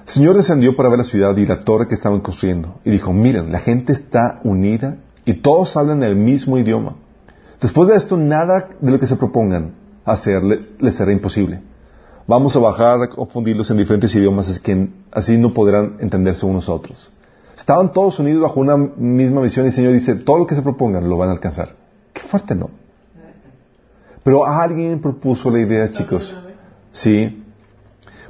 [0.07, 2.79] El Señor descendió para ver la ciudad y la torre que estaban construyendo.
[2.83, 6.95] Y dijo, miren, la gente está unida y todos hablan el mismo idioma.
[7.61, 9.73] Después de esto, nada de lo que se propongan
[10.05, 10.41] hacer
[10.79, 11.61] les será imposible.
[12.25, 16.69] vamos a bajar a confundirlos en diferentes idiomas, así que así no podrán entenderse unos
[16.69, 17.11] a otros.
[17.59, 20.61] Estaban todos unidos bajo una misma visión y el Señor dice, todo lo que se
[20.61, 21.75] propongan lo van a alcanzar.
[22.13, 22.69] Qué fuerte, ¿no?
[24.23, 26.33] Pero alguien propuso la idea, chicos.
[26.93, 27.43] Sí.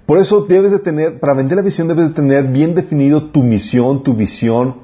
[0.08, 3.44] Por eso debes de tener, para vender la visión debes de tener bien definido tu
[3.44, 4.78] misión, tu visión,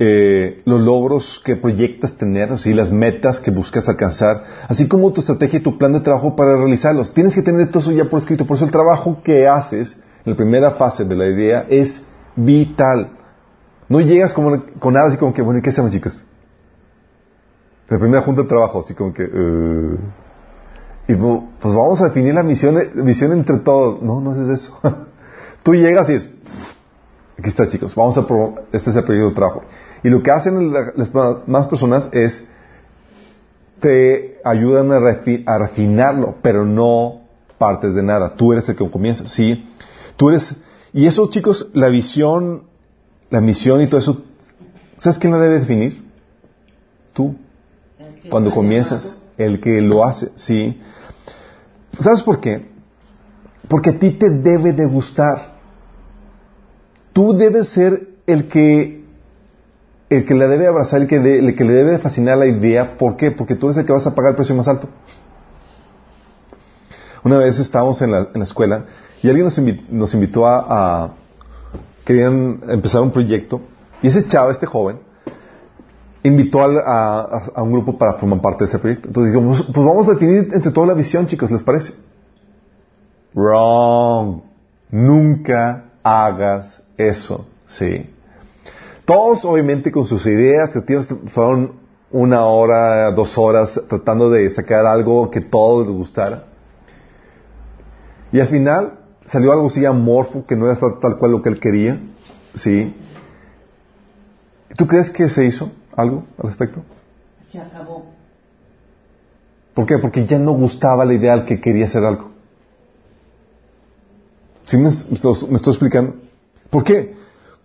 [0.00, 5.20] eh, los logros que proyectas tener, así las metas que buscas alcanzar, así como tu
[5.20, 7.14] estrategia y tu plan de trabajo para realizarlos.
[7.14, 8.44] Tienes que tener todo eso ya por escrito.
[8.44, 13.17] Por eso el trabajo que haces en la primera fase de la idea es vital.
[13.88, 16.22] No llegas como, con nada así como que, bueno, ¿y qué hacemos, chicos?
[17.88, 19.24] La primera junta de trabajo, así como que...
[19.24, 19.98] Uh,
[21.08, 24.02] y pues, vamos a definir la misión, misión entre todos.
[24.02, 24.78] No, no es eso.
[25.62, 26.28] Tú llegas y es,
[27.38, 29.62] aquí está chicos, vamos a probar, este es el periodo de trabajo.
[30.02, 31.12] Y lo que hacen las
[31.46, 32.44] más personas es,
[33.80, 37.22] te ayudan a, a refinarlo, pero no
[37.56, 38.34] partes de nada.
[38.34, 39.66] Tú eres el que comienza, ¿sí?
[40.16, 40.56] Tú eres,
[40.92, 42.64] y eso chicos, la visión,
[43.30, 44.22] la misión y todo eso,
[44.96, 46.04] ¿sabes quién la debe definir?
[47.12, 47.36] Tú.
[48.30, 50.80] Cuando comienzas, el que lo hace, ¿sí?
[51.98, 52.68] ¿Sabes por qué?
[53.68, 55.56] Porque a ti te debe de gustar.
[57.12, 58.98] Tú debes ser el que
[60.10, 62.96] el que le debe abrazar, el que, el que le debe fascinar la idea.
[62.96, 63.30] ¿Por qué?
[63.30, 64.88] Porque tú eres el que vas a pagar el precio más alto.
[67.24, 68.86] Una vez estábamos en la, escuela
[69.22, 69.44] y alguien
[69.90, 71.14] nos, invitó, a,
[72.08, 73.60] Querían empezar un proyecto
[74.00, 74.98] y ese chavo, este joven,
[76.22, 79.08] invitó a, un grupo para formar parte de ese proyecto.
[79.08, 81.92] Entonces dijimos, pues vamos a definir entre toda la visión, chicos, ¿les parece?
[83.34, 84.40] Wrong.
[84.90, 88.08] Nunca hagas eso, ¿sí?
[89.04, 91.74] Todos, obviamente, con sus ideas creativas, fueron
[92.10, 96.44] una hora, dos horas tratando de sacar algo que todos les gustara.
[98.32, 98.97] Y al final
[99.30, 102.00] salió algo así amorfo, que no era tal cual lo que él quería,
[102.54, 102.94] ¿sí?
[104.76, 105.70] ¿Tú crees que se hizo?
[105.98, 106.82] algo al respecto?
[107.50, 108.06] Se acabó.
[109.74, 109.98] ¿Por qué?
[109.98, 112.30] Porque ya no gustaba la idea al que quería hacer algo.
[114.62, 116.14] ¿Sí me, estoy, explicando?
[116.70, 117.16] ¿Por qué?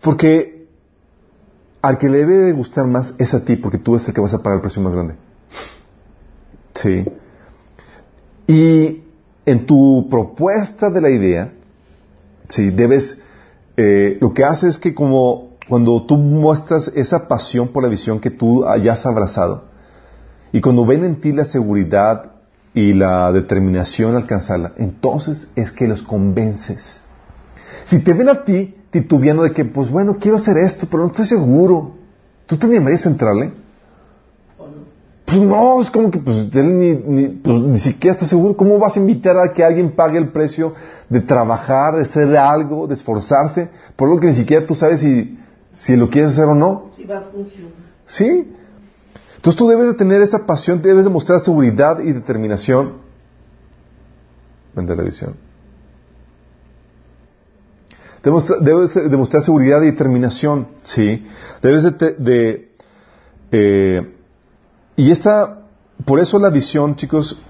[0.01, 0.67] Porque
[1.81, 4.21] al que le debe de gustar más es a ti, porque tú eres el que
[4.21, 5.15] vas a pagar el precio más grande.
[6.73, 7.05] Sí.
[8.47, 9.02] Y
[9.45, 11.53] en tu propuesta de la idea,
[12.49, 13.19] sí, debes,
[13.77, 18.19] eh, lo que hace es que como cuando tú muestras esa pasión por la visión
[18.19, 19.65] que tú hayas abrazado,
[20.51, 22.31] y cuando ven en ti la seguridad
[22.73, 27.01] y la determinación a alcanzarla, entonces es que los convences.
[27.85, 31.07] Si te ven a ti titubeando de que, pues bueno, quiero hacer esto, pero no
[31.07, 31.95] estoy seguro,
[32.45, 33.51] ¿tú te animarías a entrarle?
[35.37, 38.55] Pues no, es como que pues, él ni, ni, pues, ni siquiera está seguro.
[38.55, 40.73] ¿Cómo vas a invitar a que alguien pague el precio
[41.09, 45.37] de trabajar, de hacer algo, de esforzarse, por lo que ni siquiera tú sabes si
[45.77, 46.91] si lo quieres hacer o no.
[46.95, 47.71] Sí, va a funcionar.
[48.05, 48.51] Sí.
[49.35, 53.01] Entonces tú debes de tener esa pasión, debes de mostrar seguridad y determinación.
[54.75, 55.35] en televisión.
[58.23, 61.25] Debes, de demostrar seguridad y determinación, sí.
[61.61, 62.71] Debes de,
[63.51, 64.15] eh,
[64.95, 65.59] y esta,
[66.05, 67.41] por eso la visión, chicos,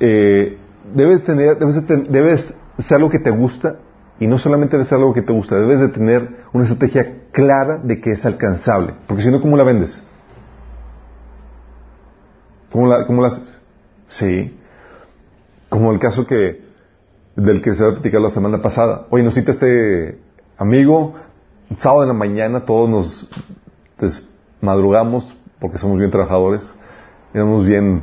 [0.00, 0.58] eh,
[0.94, 3.76] debes tener, debes, de, debes ser lo que te gusta
[4.20, 7.78] y no solamente debe ser algo que te gusta, debes de tener una estrategia clara
[7.78, 8.94] de que es alcanzable.
[9.06, 10.02] Porque si no, ¿cómo la vendes?
[12.70, 13.60] ¿Cómo la, cómo la haces?
[14.06, 14.58] Sí.
[15.68, 16.62] Como el caso que
[17.34, 19.06] del que se va a platicar la semana pasada.
[19.10, 20.18] Oye, nos cita este
[20.58, 21.14] amigo,
[21.78, 24.20] sábado en la mañana todos nos
[24.60, 26.74] madrugamos porque somos bien trabajadores,
[27.32, 28.02] éramos bien...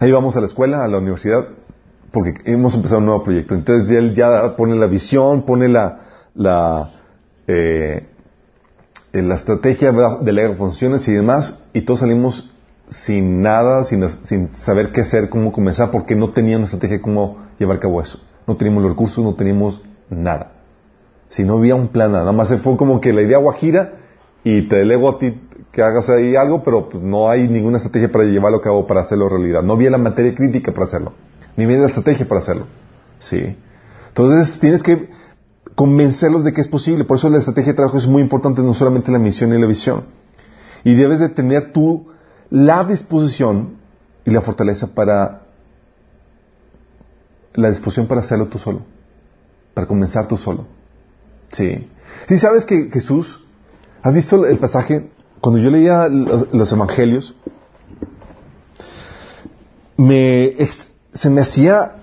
[0.00, 1.46] Ahí vamos a la escuela, a la universidad,
[2.10, 3.54] porque hemos empezado un nuevo proyecto.
[3.54, 6.00] Entonces él ya pone la visión, pone la,
[6.34, 6.90] la,
[7.46, 8.04] eh,
[9.12, 12.50] la estrategia, delega funciones y demás, y todos salimos
[12.88, 17.76] sin nada, sin, sin saber qué hacer, cómo comenzar, porque no teníamos estrategia cómo llevar
[17.76, 18.18] a cabo eso.
[18.44, 20.50] No teníamos los recursos, no teníamos nada.
[21.28, 23.92] Si no había un plan, nada más fue como que la idea guajira
[24.42, 25.38] y te delego a ti
[25.72, 29.02] que hagas ahí algo, pero pues no hay ninguna estrategia para llevarlo a cabo, para
[29.02, 29.62] hacerlo realidad.
[29.62, 31.12] No había la materia crítica para hacerlo
[31.56, 32.66] ni viene la estrategia para hacerlo.
[33.18, 33.56] ¿Sí?
[34.08, 35.10] Entonces tienes que
[35.74, 37.04] convencerlos de que es posible.
[37.04, 39.66] Por eso la estrategia de trabajo es muy importante, no solamente la misión y la
[39.66, 40.04] visión.
[40.84, 42.08] Y debes de tener tú
[42.48, 43.76] la disposición
[44.24, 45.42] y la fortaleza para
[47.54, 48.82] la disposición para hacerlo tú solo,
[49.74, 50.66] para comenzar tú solo.
[51.52, 51.88] Sí.
[52.28, 53.44] Si sabes que Jesús,
[54.02, 55.10] ¿has visto el pasaje?
[55.40, 57.34] Cuando yo leía los evangelios,
[59.96, 60.52] me
[61.12, 61.96] se me hacía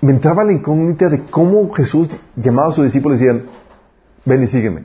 [0.00, 3.46] me entraba la incógnita de cómo Jesús llamaba a sus discípulos y decían,
[4.24, 4.84] ven y sígueme.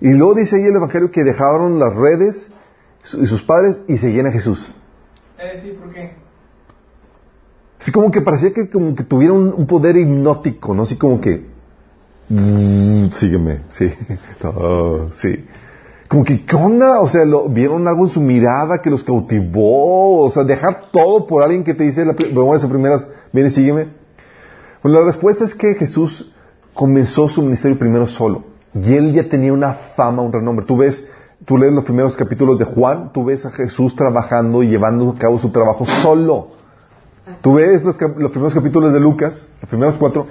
[0.00, 2.50] Y luego dice ahí el Evangelio que dejaron las redes
[3.18, 4.70] y sus padres y seguían a Jesús.
[5.38, 6.14] Eh, sí, ¿por qué?
[7.80, 10.82] Así como que parecía que como que tuviera un, un poder hipnótico, ¿no?
[10.82, 11.53] Así como que, "Mm,
[12.28, 13.92] sígueme, sí,
[14.44, 15.44] Oh, sí.
[16.08, 17.00] Como que, ¿qué onda?
[17.00, 21.26] O sea, lo, vieron algo en su mirada que los cautivó, o sea, dejar todo
[21.26, 23.88] por alguien que te dice, bueno, esas primeras, ven y sígueme.
[24.82, 26.32] Bueno, la respuesta es que Jesús
[26.74, 28.44] comenzó su ministerio primero solo.
[28.74, 30.66] Y él ya tenía una fama, un renombre.
[30.66, 31.08] Tú ves,
[31.44, 35.18] tú lees los primeros capítulos de Juan, tú ves a Jesús trabajando y llevando a
[35.18, 36.48] cabo su trabajo solo.
[37.40, 40.26] Tú ves los, los primeros capítulos de Lucas, los primeros cuatro,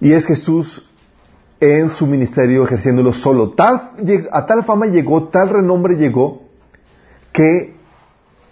[0.00, 0.88] y es Jesús
[1.60, 3.50] en su ministerio ejerciéndolo solo.
[3.50, 3.90] Tal,
[4.32, 6.42] a tal fama llegó, tal renombre llegó,
[7.32, 7.74] que,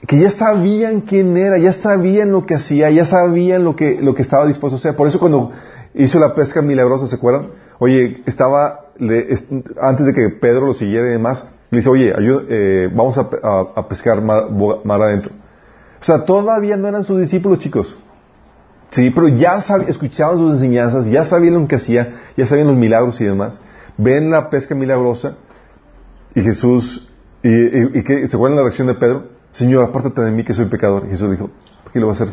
[0.06, 4.14] que ya sabían quién era, ya sabían lo que hacía, ya sabían lo que, lo
[4.14, 4.96] que estaba dispuesto a hacer.
[4.96, 5.52] Por eso cuando
[5.94, 7.48] hizo la pesca milagrosa, ¿se acuerdan?
[7.78, 9.46] Oye, estaba, le- es-
[9.80, 12.12] antes de que Pedro lo siguiera y demás, le dice, oye,
[12.48, 13.28] eh, vamos a,
[13.76, 14.48] a- pescar mar,
[14.84, 15.32] mar adentro.
[16.00, 17.96] O sea, todavía no eran sus discípulos, chicos.
[18.90, 23.20] Sí, pero ya escuchaban sus enseñanzas, ya sabían lo que hacía, ya sabían los milagros
[23.20, 23.58] y demás.
[23.98, 25.34] Ven la pesca milagrosa
[26.34, 27.08] y Jesús,
[27.42, 29.24] y, y- y que, ¿se acuerdan la reacción de Pedro?
[29.52, 31.04] Señor, apártate de mí que soy pecador.
[31.06, 31.50] Y Jesús dijo,
[31.92, 32.28] ¿qué lo voy a hacer?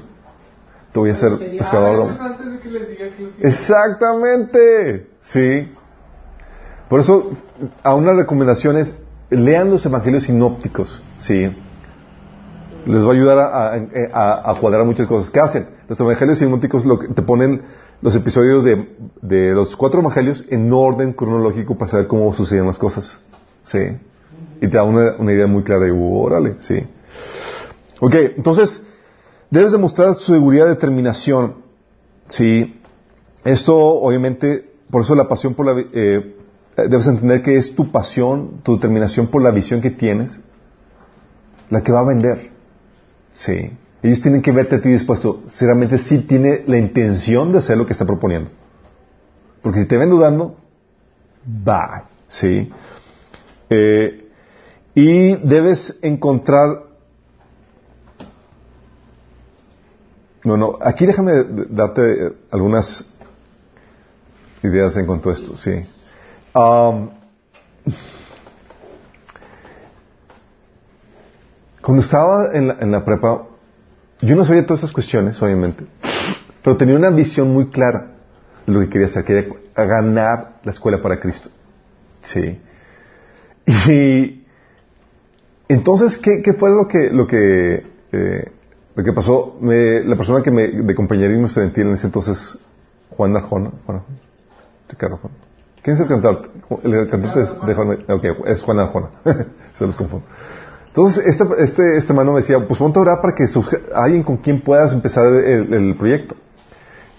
[0.92, 3.48] Te voy a hacer pescador Ah, es que que.
[3.48, 5.72] Exactamente, sí.
[6.90, 7.32] Por eso,
[7.82, 8.98] a unas recomendaciones,
[9.30, 11.56] lean los evangelios sinópticos, sí.
[12.86, 13.74] Les va a ayudar a,
[14.14, 15.30] a- a cuadrar muchas cosas.
[15.32, 15.68] ¿Qué hacen?
[15.88, 17.62] Los evangelios sinópticos lo que- te ponen
[18.02, 22.78] los episodios de, de los cuatro evangelios en orden cronológico para saber cómo suceden las
[22.78, 23.20] cosas,
[23.64, 23.80] sí.
[24.62, 26.76] Y te da una, idea muy clara de, órale, sí.
[28.00, 28.84] Ok, entonces,
[29.50, 31.56] debes demostrar tu seguridad, determinación,
[32.28, 32.80] sí.
[33.44, 35.84] Esto, obviamente, por eso la pasión por la...
[35.94, 36.36] eh,
[36.78, 40.40] debes entender que es tu pasión, tu determinación por la visión que tienes,
[41.70, 42.52] la que va a vender.
[43.34, 43.72] Sí.
[44.04, 47.78] Ellos tienen que verte a ti dispuesto, si realmente sí tiene la intención de hacer
[47.78, 48.52] lo que está proponiendo.
[49.62, 50.58] Porque si te ven dudando,
[51.46, 52.04] bye.
[52.28, 52.70] Sí.
[53.70, 54.30] Eh,
[54.94, 56.84] y debes encontrar...
[60.44, 61.32] No, no, aquí déjame
[61.70, 63.10] darte algunas
[64.64, 65.72] ideas en cuanto a esto, sí.
[66.54, 67.10] Am,
[71.82, 73.48] cuando estaba en la, en la prepa,
[74.22, 75.84] yo no sabía todas estas cuestiones, obviamente,
[76.64, 78.12] pero tenía una visión muy clara
[78.66, 81.50] de lo que quería hacer, quería ganar la escuela para Cristo.
[82.22, 82.60] Sí.
[83.66, 84.44] Y
[85.68, 88.52] entonces, ¿qué, qué fue lo que, lo que, eh,
[88.96, 89.58] lo que pasó?
[89.62, 92.58] Me- la persona que me, de compañerismo estudiantil en ese entonces,
[93.10, 94.04] Juan Arjona, Arjona,
[94.90, 95.20] Ricardo.
[95.82, 96.50] ¿Quién es el cantante?
[96.84, 99.10] El cantante de Juan, ok, es Juan Arjona.
[99.78, 100.26] Se los confundo.
[100.94, 103.46] Entonces, este, este, este mano me decía, pues ponte a orar para que
[103.96, 106.36] alguien con quien puedas empezar el, proyecto.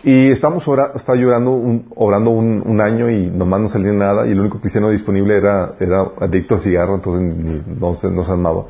[0.05, 4.31] Y estábamos ora- estaba llorando un, orando un, año y nomás no salía nada y
[4.31, 8.66] el único cristiano disponible era, era adicto al cigarro, entonces no, se, no se armaba.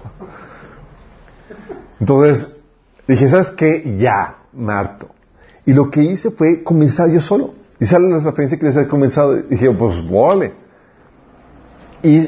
[2.01, 2.57] Entonces
[3.07, 3.97] dije, ¿sabes qué?
[3.99, 5.11] Ya, Marto.
[5.67, 7.53] Y lo que hice fue comenzar yo solo.
[7.79, 9.35] Y sale la referencia que les he comenzado.
[9.35, 10.55] Dije, pues, órale.
[12.03, 12.27] Y,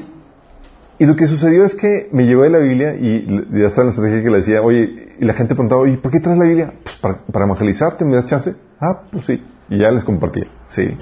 [0.98, 4.22] y lo que sucedió es que me llevé la Biblia y ya está la estrategia
[4.22, 6.72] que le decía, oye, y la gente preguntaba, oye, ¿por qué traes la Biblia?
[6.82, 8.54] Pues para, para evangelizarte, ¿me das chance?
[8.80, 9.42] Ah, pues sí.
[9.68, 10.96] Y ya les compartía, sí.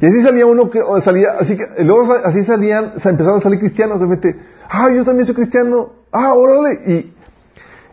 [0.00, 4.00] Y así salía uno que salía, así que, luego así salían, empezaron a salir cristianos,
[4.00, 4.38] de repente,
[4.68, 6.80] ah, yo también soy cristiano, ah, órale.
[6.86, 7.14] Y,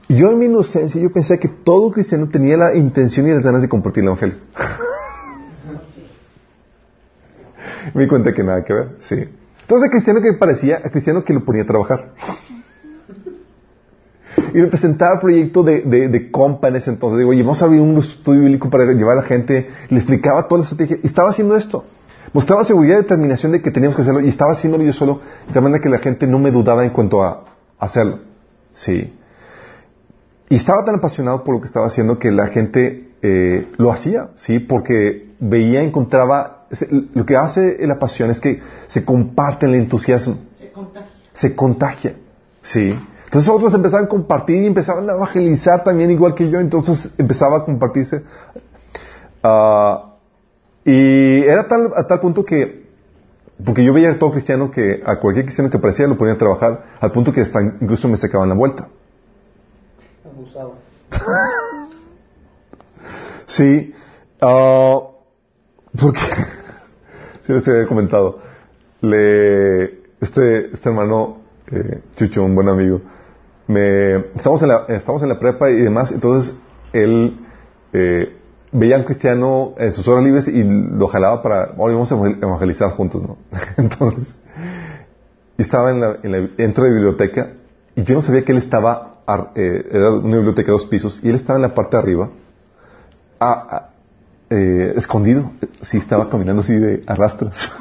[0.10, 3.44] y yo en mi inocencia, yo pensé que todo cristiano tenía la intención y las
[3.44, 4.36] ganas de compartir el evangelio.
[7.94, 9.30] me di cuenta que nada que ver, sí.
[9.64, 12.12] Entonces, el cristiano que parecía, el cristiano que lo ponía a trabajar.
[14.54, 17.20] Y le presentaba el proyecto de, de, de compa en ese entonces.
[17.20, 19.70] Digo, oye, vamos a abrir un estudio bíblico para llevar a la gente.
[19.90, 20.98] Le explicaba toda la estrategia.
[21.02, 21.86] Y estaba haciendo esto.
[22.34, 24.22] Mostraba seguridad y determinación de que teníamos que hacerlo.
[24.22, 25.22] Y estaba haciéndolo yo solo.
[25.52, 27.46] De manera que la gente no me dudaba en cuanto a
[27.80, 28.20] hacerlo.
[28.74, 29.14] Sí.
[30.50, 34.30] Y estaba tan apasionado por lo que estaba haciendo que la gente eh, lo hacía,
[34.36, 34.60] ¿sí?
[34.60, 36.63] Porque veía, encontraba...
[37.14, 41.10] Lo que hace la pasión es que se comparte el entusiasmo Se contagia.
[41.34, 42.16] se contagia.
[42.62, 42.98] ¿Sí?
[43.26, 47.58] Entonces otros empezaban a compartir y empezaban a evangelizar también igual que yo, entonces empezaba
[47.58, 48.24] a compartirse.
[49.42, 50.14] Ah,
[50.86, 52.86] y era tal, a tal punto que,
[53.66, 56.38] porque yo veía a todo cristiano que, a cualquier cristiano que parecía lo ponía a
[56.38, 58.88] trabajar, al punto que hasta incluso me sacaban la vuelta.
[60.26, 60.76] Abusado.
[63.46, 63.94] Sí.
[64.42, 65.00] Ah,
[66.00, 66.20] porque,
[67.44, 68.40] sí les había comentado,
[69.02, 69.84] le,
[70.22, 71.38] este, este hermano,
[71.72, 73.02] eh, Chucho, un buen amigo,
[73.68, 76.58] me, estamos en la, prepa y demás, entonces
[76.94, 77.38] él,
[77.94, 78.38] eh,
[78.72, 83.22] veía a cristiano en sus horas libres y lo jalaba para, vamos a evangelizar juntos,
[83.22, 83.38] ¿no?
[83.78, 84.36] Entonces,
[85.58, 87.54] yo estaba en la, en la, dentro de la biblioteca
[87.96, 89.22] y yo no sabía que él estaba,
[89.56, 92.30] eh, era una biblioteca de dos pisos, y él estaba en la parte de arriba,
[93.40, 93.90] a-
[94.56, 95.52] eh, escondido,
[95.82, 97.72] sí, estaba caminando así de arrastras.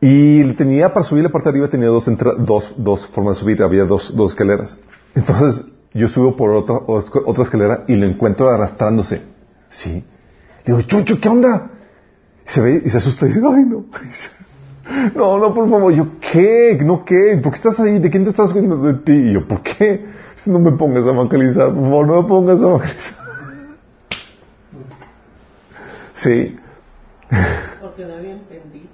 [0.00, 3.40] Y tenía, para subir la parte de arriba, tenía dos, entra- dos, dos formas de
[3.40, 4.78] subir, había dos, escaleras.
[5.14, 9.22] Entonces, yo subo por otra, otra escalera y lo encuentro arrastrándose.
[9.70, 10.04] Sí.
[10.64, 11.70] Digo, Chucho, ¿qué onda?
[12.46, 13.84] Y se ve y se asusta y dice, ay, no.
[15.14, 15.92] No, no, por favor.
[15.92, 16.78] Yo, ¿qué?
[16.82, 17.38] ¿No qué?
[17.42, 17.98] ¿Por qué estás ahí?
[17.98, 19.12] ¿De quién te estás cuidando de ti?
[19.12, 20.06] Y yo, ¿por qué?
[20.34, 23.27] Dice, No me pongas a evangelizar, por favor, no me pongas a evangelizar.
[26.18, 26.56] Sí.
[27.80, 28.88] Porque no había entendido.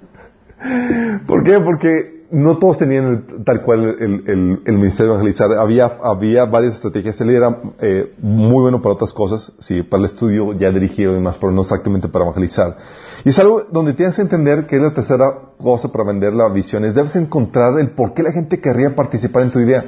[1.27, 1.59] ¿Por qué?
[1.59, 5.51] Porque no todos tenían el- tal cual el, el- el ministerio de evangelizar.
[5.53, 7.19] Había, había varias estrategias.
[7.21, 11.15] Él era eh, muy bueno para otras cosas, sí, para el estudio ya dirigido y
[11.15, 12.77] demás, pero no exactamente para evangelizar.
[13.23, 15.25] Y es algo donde tienes que entender que es la tercera
[15.57, 16.83] cosa para vender la visión.
[16.85, 19.85] Es debes encontrar el por qué la gente querría participar en tu idea.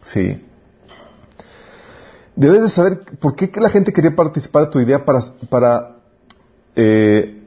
[0.00, 0.44] Sí.
[2.36, 5.97] Debes de saber por qué la gente quería participar en tu idea para, para
[6.80, 7.42] eh,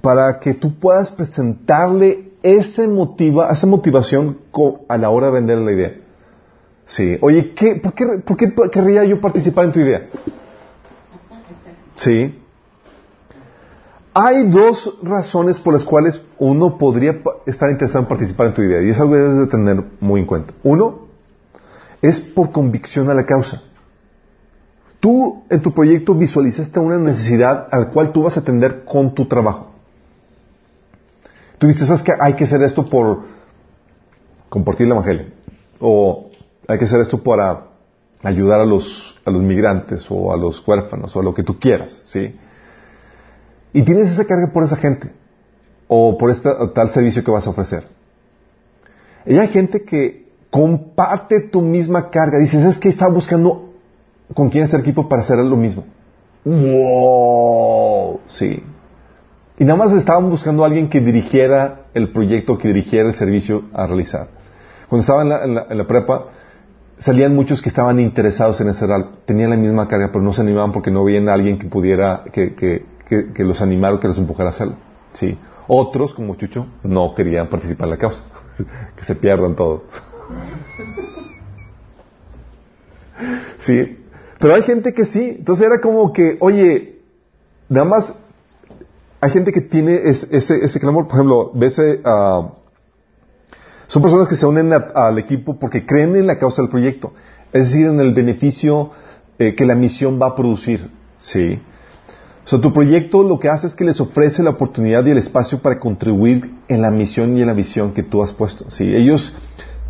[0.00, 4.38] para que tú puedas presentarle ese motiva, esa motivación
[4.88, 5.94] a la hora de vender la idea.
[6.84, 7.16] Sí.
[7.20, 10.08] Oye, ¿qué, por, qué, ¿por qué querría yo participar en tu idea?
[11.94, 12.40] Sí.
[14.12, 18.82] Hay dos razones por las cuales uno podría estar interesado en participar en tu idea
[18.82, 20.52] y es algo que debes de tener muy en cuenta.
[20.64, 21.06] Uno
[22.02, 23.62] es por convicción a la causa.
[25.04, 29.26] Tú en tu proyecto visualizaste una necesidad al cual tú vas a atender con tu
[29.26, 29.70] trabajo.
[31.58, 33.24] Tú dices, ¿sabes que hay que hacer esto por
[34.48, 35.26] compartir el evangelio?
[35.78, 36.30] O
[36.66, 37.66] hay que hacer esto para
[38.22, 41.58] ayudar a los, a los migrantes o a los huérfanos o a lo que tú
[41.58, 42.34] quieras, ¿sí?
[43.74, 45.12] Y tienes esa carga por esa gente
[45.86, 47.88] o por este tal servicio que vas a ofrecer.
[49.26, 52.38] Y hay gente que comparte tu misma carga.
[52.38, 53.63] Dices, es que está buscando
[54.34, 55.84] con quién hacer equipo para hacer lo mismo.
[56.44, 58.20] ¡Wow!
[58.26, 58.62] Sí.
[59.58, 63.62] Y nada más estaban buscando a alguien que dirigiera el proyecto, que dirigiera el servicio
[63.72, 64.28] a realizar.
[64.88, 66.24] Cuando estaba en la, en la- en la prepa,
[66.98, 69.10] salían muchos que estaban interesados en hacer algo.
[69.26, 72.24] Tenían la misma carga, pero no se animaban porque no veían a alguien que pudiera,
[72.32, 74.74] que, que, que, que los animara o que los empujara a hacerlo.
[75.12, 75.38] Sí.
[75.68, 78.22] Otros, como Chucho, no querían participar en la causa.
[78.96, 79.82] que se pierdan todos.
[83.58, 84.03] Sí.
[84.44, 85.36] Pero hay gente que sí.
[85.38, 86.98] Entonces era como que, oye,
[87.70, 88.14] nada más
[89.18, 91.06] hay gente que tiene es- ese, ese clamor.
[91.06, 92.50] Por ejemplo, ves, ah,
[93.86, 97.14] son personas que se unen a- al equipo porque creen en la causa del proyecto.
[97.54, 98.90] Es decir, en el beneficio
[99.38, 100.90] eh, que la misión va a producir.
[101.18, 101.58] Sí.
[102.44, 105.16] O sea, tu proyecto lo que hace es que les ofrece la oportunidad y el
[105.16, 108.70] espacio para contribuir en la misión y en la visión que tú has puesto.
[108.70, 108.94] Sí.
[108.94, 109.34] Ellos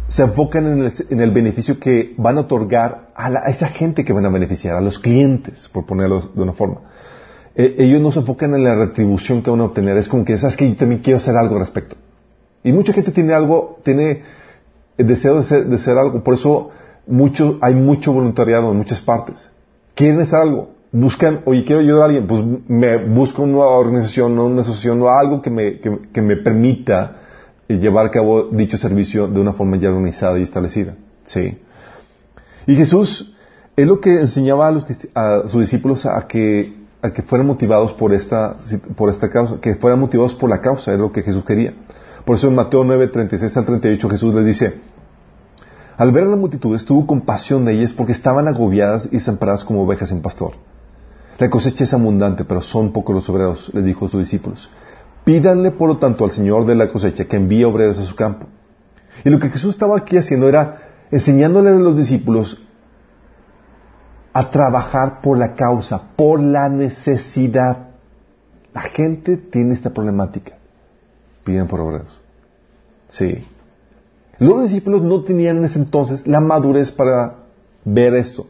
[0.08, 4.04] se enfocan en el, en el beneficio que van a otorgar a, la- esa gente
[4.04, 6.80] que van a beneficiar, a los clientes, por ponerlo de una forma.
[7.54, 9.96] Eh, ellos no se enfocan en la retribución que van a obtener.
[9.96, 11.96] Es como que, ¿sabes que Yo también quiero hacer algo al respecto.
[12.62, 14.22] Y mucha gente tiene algo, tiene
[14.98, 16.22] el deseo de ser, de ser algo.
[16.22, 16.70] Por eso
[17.06, 19.50] mucho, hay mucho voluntariado en muchas partes.
[19.94, 20.70] Quieren hacer algo.
[20.92, 22.26] Buscan, oye, quiero ayudar a alguien.
[22.26, 27.16] Pues me busco una organización, una asociación o algo que me, que, me permita
[27.68, 30.94] llevar a cabo dicho servicio de una forma ya organizada y establecida.
[31.24, 31.58] Sí.
[32.66, 33.34] Y Jesús
[33.76, 34.86] es lo que enseñaba a, los,
[35.46, 38.56] sus discípulos a que, a que fueran motivados por esta,
[38.96, 41.74] por esta causa, que fueran motivados por la causa, es lo que Jesús quería.
[42.24, 44.80] Por eso en Mateo 9, 36 al 38 Jesús les dice,
[45.96, 49.82] al ver a la multitud tuvo compasión de ellas porque estaban agobiadas y desamparadas como
[49.82, 50.52] ovejas sin pastor.
[51.38, 54.70] La cosecha es abundante, pero son pocos los obreros, les dijo a sus discípulos.
[55.24, 58.46] Pídanle, por lo tanto, al Señor de la cosecha que envíe obreros a su campo.
[59.24, 62.62] Y lo que Jesús estaba aquí haciendo era enseñándole a los discípulos
[64.32, 67.90] a trabajar por la causa, por la necesidad.
[68.74, 70.56] La gente tiene esta problemática.
[71.44, 72.20] Piden por obreros.
[73.08, 73.46] Sí.
[74.38, 77.36] Los discípulos no tenían en ese entonces la madurez para
[77.84, 78.48] ver esto.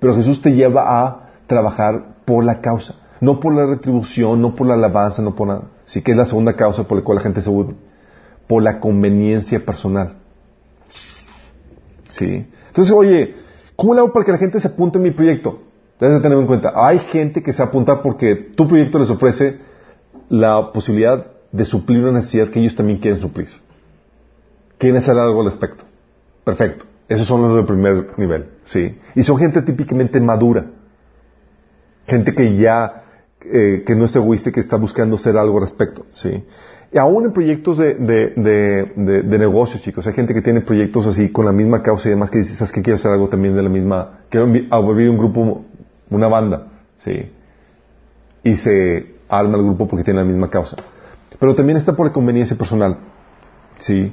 [0.00, 2.94] Pero Jesús te lleva a trabajar por la causa.
[3.20, 5.62] No por la retribución, no por la alabanza, no por nada.
[5.86, 7.74] Sí que es la segunda causa por la cual la gente se une.
[8.46, 10.16] Por la conveniencia personal.
[12.08, 12.46] Sí.
[12.68, 13.34] Entonces, oye,
[13.74, 15.62] ¿cómo le hago para que la gente se apunte en mi proyecto?
[15.98, 19.58] Debes de tener en cuenta, hay gente que se apunta porque tu proyecto les ofrece
[20.28, 23.48] la posibilidad de suplir una necesidad que ellos también quieren suplir.
[24.78, 25.84] Quieren hacer algo al respecto.
[26.44, 26.84] Perfecto.
[27.08, 28.98] Esos son los de primer nivel, ¿sí?
[29.14, 30.66] Y son gente típicamente madura.
[32.06, 33.04] Gente que ya,
[33.52, 36.44] eh, que no es egoísta, que está buscando hacer algo al respecto, ¿sí?
[36.92, 41.30] Y aún en proyectos de, de, de, negocios, chicos, hay gente que tiene proyectos así
[41.30, 42.80] con la misma causa y demás que dice, ¿sabes qué?
[42.82, 45.64] Quiero hacer algo también de la misma, quiero abrir un grupo,
[46.10, 47.30] una banda, ¿sí?
[48.44, 50.76] Y se alma el grupo porque tiene la misma causa.
[51.38, 52.98] Pero también está por conveniencia personal,
[53.78, 54.12] ¿sí?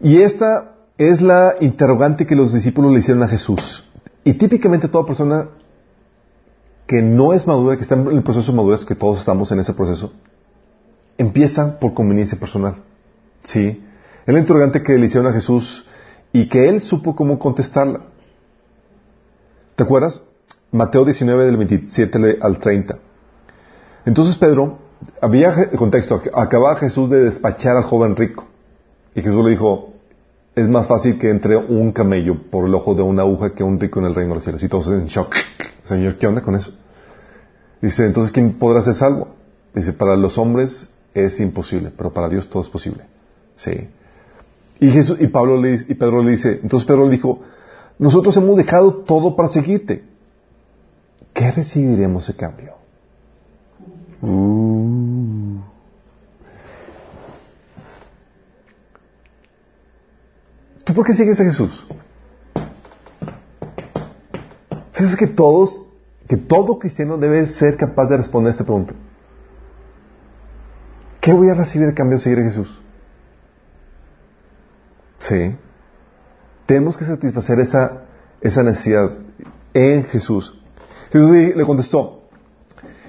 [0.00, 3.88] Y esta es la interrogante que los discípulos le hicieron a Jesús.
[4.24, 5.48] Y típicamente toda persona
[6.86, 9.60] que no es madura, que está en el proceso de madurez, que todos estamos en
[9.60, 10.12] ese proceso,
[11.18, 12.76] empieza por conveniencia personal.
[13.42, 13.82] ¿Sí?
[14.26, 15.86] Es la interrogante que le hicieron a Jesús
[16.32, 18.00] y que él supo cómo contestarla.
[19.74, 20.22] ¿Te acuerdas?
[20.72, 22.98] Mateo 19 del 27 al 30.
[24.04, 24.78] Entonces Pedro,
[25.20, 28.46] había contexto, acababa Jesús de despachar al joven rico.
[29.14, 29.94] Y Jesús le dijo,
[30.54, 33.78] es más fácil que entre un camello por el ojo de una aguja que un
[33.78, 34.62] rico en el reino de los cielos.
[34.62, 35.34] Y todos en shock.
[35.86, 36.72] Señor, ¿qué onda con eso?
[37.80, 39.28] Dice, entonces, ¿quién podrá ser salvo?
[39.74, 43.04] Dice, para los hombres es imposible, pero para Dios todo es posible.
[43.56, 43.88] Sí.
[44.80, 47.40] Y, Jesús, y, Pablo le, y Pedro le dice, entonces Pedro le dijo,
[47.98, 50.04] nosotros hemos dejado todo para seguirte.
[51.32, 52.74] ¿Qué recibiremos a cambio?
[54.22, 55.60] Uh.
[60.84, 61.86] ¿Tú por qué sigues a Jesús?
[64.96, 65.80] Es que todos,
[66.26, 68.94] que todo cristiano debe ser capaz de responder a esta pregunta.
[71.20, 72.80] ¿Qué voy a recibir a cambio de seguir a Jesús?
[75.18, 75.54] Sí.
[76.66, 78.04] Tenemos que satisfacer esa,
[78.40, 79.10] esa necesidad
[79.74, 80.58] en Jesús.
[81.12, 82.22] Jesús le contestó.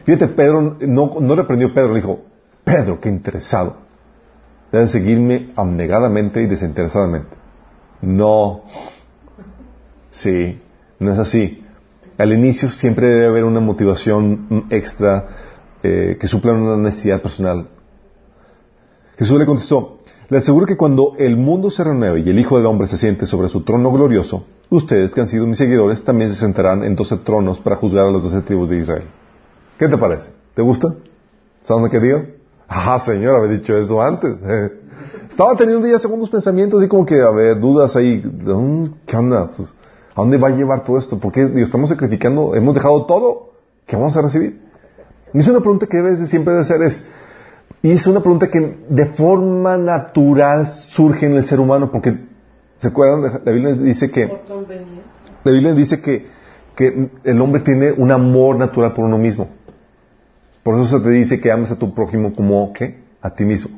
[0.04, 2.22] Fíjate, Pedro no, no reprendió Pedro, le dijo,
[2.64, 3.78] Pedro, qué interesado.
[4.72, 7.36] Deben seguirme abnegadamente y desinteresadamente.
[8.02, 8.64] No.
[10.12, 10.62] Sí,
[11.00, 11.64] no es así.
[12.18, 15.28] Al inicio siempre debe haber una motivación extra
[15.84, 17.68] eh, que supla una necesidad personal.
[19.18, 20.00] Jesús le contestó,
[20.30, 23.26] le aseguro que cuando el mundo se renueve y el Hijo del Hombre se siente
[23.26, 27.18] sobre su trono glorioso, ustedes que han sido mis seguidores también se sentarán en doce
[27.18, 29.06] tronos para juzgar a las doce tribus de Israel.
[29.78, 30.32] ¿Qué te parece?
[30.56, 30.96] ¿Te gusta?
[31.64, 32.24] ¿Sabes lo que digo?
[32.68, 34.36] Ah, Señor, había dicho eso antes.
[35.30, 38.22] Estaba teniendo ya segundos pensamientos y como que, a ver, dudas ahí.
[39.06, 39.52] ¿Qué onda?
[39.56, 39.76] Pues,
[40.18, 41.20] ¿A dónde va a llevar todo esto?
[41.20, 43.52] Porque estamos sacrificando, hemos dejado todo.
[43.86, 44.60] ¿Qué vamos a recibir?
[45.32, 47.06] Y es una pregunta que debes de siempre de hacer es,
[47.84, 52.18] y es una pregunta que de forma natural surge en el ser humano, porque,
[52.80, 53.42] ¿se acuerdan?
[53.46, 54.26] La Biblia dice que,
[55.44, 56.26] la Biblia dice que,
[56.76, 59.50] que el hombre tiene un amor natural por uno mismo.
[60.64, 63.04] Por eso se te dice que ames a tu prójimo como, ¿qué?
[63.22, 63.78] A ti mismo.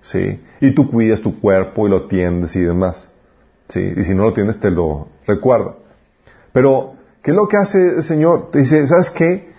[0.00, 0.40] ¿Sí?
[0.60, 3.08] Y tú cuidas tu cuerpo y lo atiendes y demás.
[3.68, 3.92] ¿Sí?
[3.96, 5.76] Y si no lo tienes, te lo recuerda.
[6.52, 8.50] Pero, ¿qué es lo que hace el Señor?
[8.50, 9.52] Te dice, ¿sabes qué?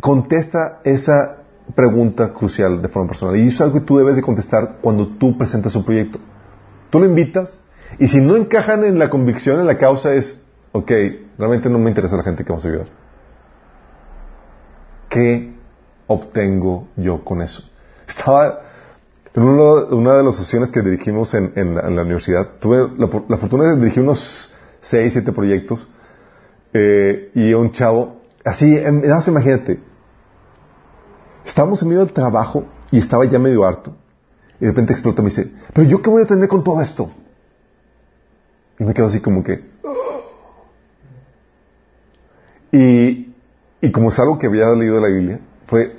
[0.00, 1.38] Contesta esa
[1.74, 3.36] pregunta crucial de forma personal.
[3.36, 6.18] Y eso es algo que tú debes de contestar cuando tú presentas un proyecto.
[6.90, 7.60] Tú lo invitas
[7.98, 10.40] y si no encajan en la convicción, en la causa es,
[10.72, 10.90] ok,
[11.38, 12.88] realmente no me interesa la gente que vamos a ayudar.
[15.08, 15.54] ¿Qué
[16.06, 17.62] obtengo yo con eso?
[18.06, 18.60] Estaba
[19.36, 22.58] en una de las sesiones que dirigimos en, la, universidad.
[22.58, 25.88] Tuve la, fortuna de dirigir unos seis, siete proyectos
[26.72, 29.80] eh, y un chavo, así, nada más imagínate,
[31.46, 33.94] Estábamos en medio del trabajo y estaba ya medio harto.
[34.58, 36.82] Y de repente explota y me dice, pero yo qué voy a tener con todo
[36.82, 37.10] esto?
[38.78, 39.64] Y me quedo así como que...
[42.72, 43.32] Y,
[43.80, 45.96] y como es algo que había leído de la Biblia, fue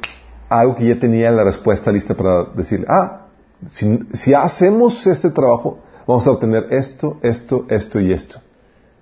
[0.50, 3.27] algo que ya tenía la respuesta lista para decirle, ah,
[3.72, 8.40] si, hacemos este trabajo, vamos a obtener esto, esto, esto y esto.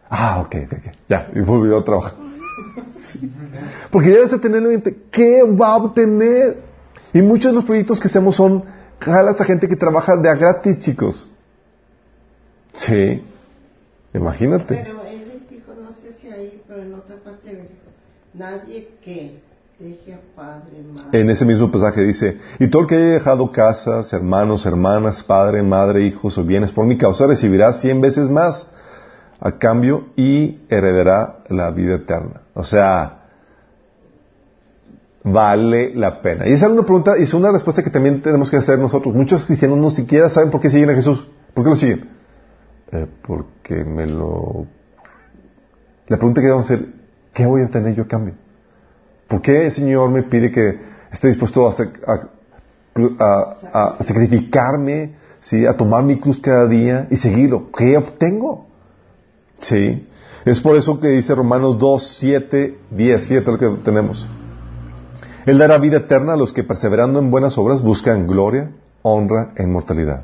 [0.09, 0.95] Ah, ok, ok, ok.
[1.09, 2.13] Ya, y volvió a trabajar.
[3.91, 6.63] Porque debes de tener en mente, ¿qué va a obtener?
[7.13, 8.63] Y muchos de los proyectos que hacemos son,
[8.99, 11.27] jalas a gente que trabaja de a gratis, chicos.
[12.73, 13.23] Sí.
[14.13, 14.75] Imagínate.
[14.75, 17.91] Pero él dijo, no sé si ahí, pero en otra parte dijo,
[18.33, 19.39] nadie que
[21.11, 25.63] En ese mismo pasaje dice, y todo el que haya dejado casas, hermanos, hermanas, padre,
[25.63, 28.69] madre, hijos o bienes por mi causa recibirá cien veces más
[29.39, 32.43] a cambio y heredará la vida eterna.
[32.53, 33.25] O sea,
[35.23, 36.47] vale la pena.
[36.47, 39.13] Y esa es una pregunta, y es una respuesta que también tenemos que hacer nosotros.
[39.13, 41.27] Muchos cristianos no siquiera saben por qué siguen a Jesús.
[41.53, 42.09] ¿Por qué lo siguen?
[42.93, 44.67] Eh, porque me lo...
[46.07, 46.87] La pregunta que debemos hacer,
[47.33, 48.44] ¿qué voy a obtener yo a cambio?
[49.27, 50.79] ¿Por qué el Señor me pide que
[51.11, 51.75] esté dispuesto a,
[54.01, 55.65] sacrificarme, ¿sí?
[55.65, 57.71] a tomar mi cruz cada día y seguirlo?
[57.71, 58.67] ¿Qué obtengo?
[59.59, 60.07] ¿Sí?
[60.45, 63.27] Es por eso que dice Romanos 2, 7, 10.
[63.27, 64.27] Fíjate lo que tenemos.
[65.45, 68.71] Él dará vida eterna a los que perseverando en buenas obras buscan gloria,
[69.01, 70.23] honra e inmortalidad.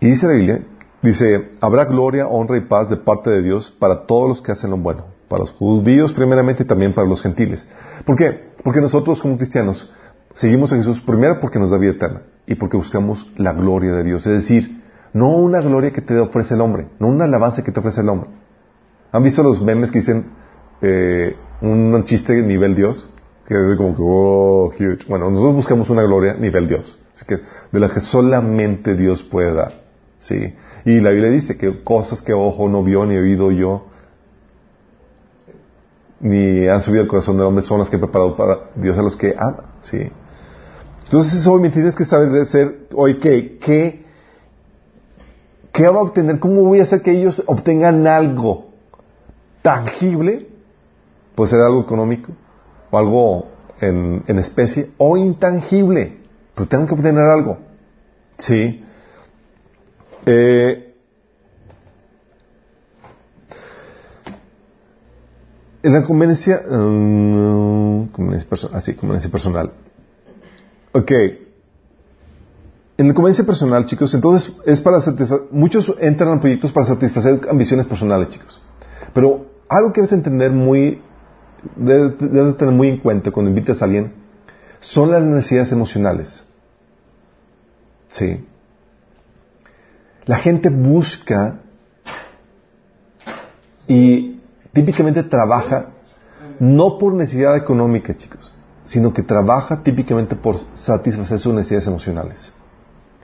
[0.00, 0.62] Y dice la Biblia,
[1.02, 4.70] dice, habrá gloria, honra y paz de parte de Dios para todos los que hacen
[4.70, 7.68] lo bueno, para los judíos primeramente y también para los gentiles.
[8.04, 8.52] ¿Por qué?
[8.62, 9.92] Porque nosotros como cristianos
[10.34, 14.04] seguimos a Jesús primero porque nos da vida eterna y porque buscamos la gloria de
[14.04, 14.26] Dios.
[14.26, 17.80] Es decir, no una gloria que te ofrece el hombre, no una alabanza que te
[17.80, 18.30] ofrece el hombre.
[19.12, 20.26] ¿Han visto los memes que dicen
[20.82, 23.08] eh, un chiste nivel Dios?
[23.46, 25.06] Que es como que, oh, huge.
[25.08, 26.98] Bueno, nosotros buscamos una gloria nivel Dios.
[27.14, 27.38] Así que,
[27.70, 29.84] de la que solamente Dios puede dar.
[30.18, 30.54] ¿Sí?
[30.84, 33.86] Y la Biblia dice que cosas que ojo no vio ni oído yo,
[36.20, 39.02] ni han subido al corazón del hombre, son las que he preparado para Dios a
[39.02, 39.74] los que ama.
[39.82, 40.10] ¿Sí?
[41.04, 43.58] Entonces, hoy me tienes que saber ser, hoy, ¿qué?
[43.58, 44.04] ¿Qué?
[45.72, 46.38] ¿Qué va a obtener?
[46.38, 48.70] ¿Cómo voy a hacer que ellos obtengan algo
[49.60, 50.48] tangible?
[51.34, 52.32] Puede ser algo económico,
[52.90, 53.48] o algo
[53.80, 56.18] en, en especie, o intangible.
[56.54, 57.58] Pero tengo que obtener algo.
[58.38, 58.84] ¿Sí?
[60.26, 60.83] Eh,
[65.84, 69.70] en la conveniencia, um, conveniencia personal, así, conveniencia personal.
[70.92, 71.12] Ok.
[72.96, 77.38] En la conveniencia personal, chicos, entonces es para satisfacer, muchos entran en proyectos para satisfacer
[77.50, 78.62] ambiciones personales, chicos.
[79.12, 81.02] Pero algo que debes entender muy,
[81.76, 84.14] debes tener muy en cuenta cuando invitas a alguien,
[84.80, 86.44] son las necesidades emocionales.
[88.08, 88.42] Sí.
[90.24, 91.60] La gente busca
[93.86, 94.33] y
[94.74, 95.86] típicamente trabaja
[96.58, 98.52] no por necesidad económica, chicos,
[98.84, 102.52] sino que trabaja típicamente por satisfacer sus necesidades emocionales.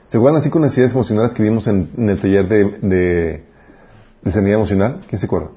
[0.07, 3.43] ¿Se acuerdan así con necesidades emocionales que vimos en, el taller de,
[4.23, 4.99] de, sanidad emocional?
[5.07, 5.49] ¿Quién se acuerda?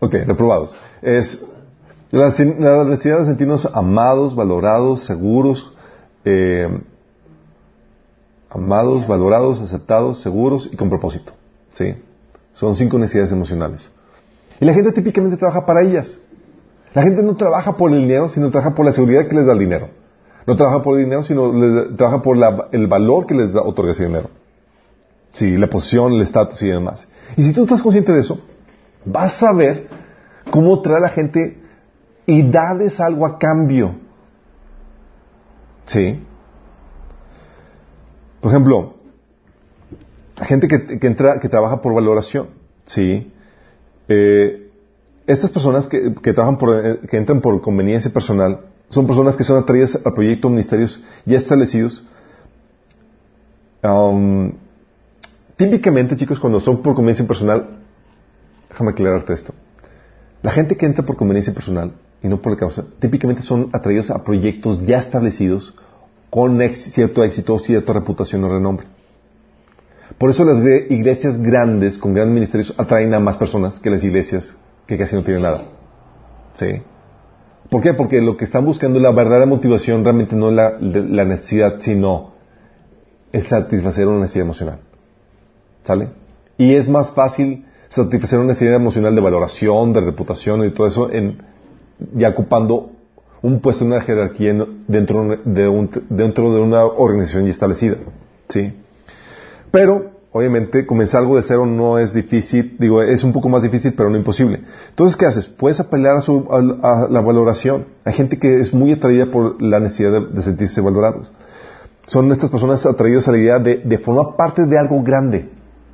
[0.00, 0.74] Ok, reprobados.
[1.02, 1.44] Es
[2.10, 2.28] la,
[2.84, 5.72] necesidad de sentirnos amados, valorados, seguros,
[6.24, 6.68] eh,
[8.50, 11.32] amados, valorados, aceptados, seguros y con propósito.
[11.70, 11.94] ¿Sí?
[12.56, 13.86] Son cinco necesidades emocionales.
[14.60, 16.18] Y la gente típicamente trabaja para ellas.
[16.94, 19.52] La gente no trabaja por el dinero, sino trabaja por la seguridad que les da
[19.52, 19.90] el dinero.
[20.46, 21.52] No trabaja por el dinero, sino
[21.96, 22.38] trabaja por
[22.72, 24.30] el valor que les da, otorga ese dinero.
[25.32, 27.06] Sí, la posición, el estatus y demás.
[27.36, 28.40] Y si tú estás consciente de eso,
[29.04, 29.88] vas a ver
[30.50, 31.60] cómo trae a la gente
[32.24, 33.96] y darles algo a cambio.
[35.84, 36.24] ¿Sí?
[38.40, 38.95] Por ejemplo,
[40.44, 42.48] gente que, entra, que trabaja por valoración,
[42.84, 43.32] ¿sí?
[44.08, 44.70] Eh,
[45.26, 49.44] estas personas que, que trabajan por, eh, que entran por conveniencia personal, son personas que
[49.44, 52.04] son atraídas a proyectos ministerios ya establecidos.
[53.82, 54.52] Um,
[55.56, 57.80] típicamente, chicos, cuando son por conveniencia personal,
[58.68, 59.54] déjame aclararte esto.
[60.42, 64.10] La gente que entra por conveniencia personal y no por la causa, típicamente son atraídos
[64.10, 65.74] a proyectos ya establecidos
[66.30, 68.86] con cierto éxito, cierta reputación o renombre.
[70.18, 70.58] Por eso las
[70.90, 74.56] iglesias grandes, con grandes ministerios, atraen a más personas que las iglesias
[74.86, 75.64] que casi no tienen nada.
[76.54, 76.82] ¿Sí?
[77.68, 77.92] ¿Por qué?
[77.94, 82.32] Porque lo que están buscando, la verdadera motivación realmente no es la, necesidad, sino
[83.32, 84.78] es satisfacer una necesidad emocional.
[85.82, 86.10] ¿Sale?
[86.56, 91.12] Y es más fácil satisfacer una necesidad emocional de valoración, de reputación y todo eso,
[91.12, 91.42] en,
[92.14, 92.92] ya ocupando
[93.42, 94.54] un puesto en una jerarquía
[94.88, 97.96] dentro de, un, dentro de una organización ya establecida.
[98.48, 98.72] ¿sí?
[99.76, 103.92] Pero, obviamente, comenzar algo de cero no es difícil, digo, es un poco más difícil,
[103.94, 104.62] pero no imposible.
[104.88, 105.46] Entonces, ¿qué haces?
[105.46, 107.84] Puedes apelar a, su, a, la valoración.
[108.02, 111.30] Hay gente que es muy atraída por la necesidad de, sentirse valorados.
[112.06, 115.50] Son estas personas atraídas a la idea de, de formar parte de algo grande.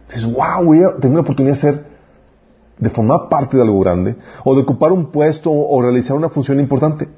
[0.06, 1.84] Dices, wow, voy a tener la oportunidad de ser,
[2.78, 4.14] de formar parte de algo grande,
[4.44, 7.08] o de ocupar un puesto o realizar una función importante.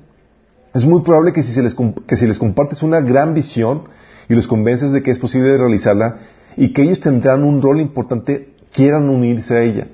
[0.72, 3.82] Es muy probable que si, se les, que si les compartes una gran visión
[4.30, 6.16] y los convences de que es posible realizarla
[6.56, 9.88] y que ellos tendrán un rol importante, quieran unirse a ella,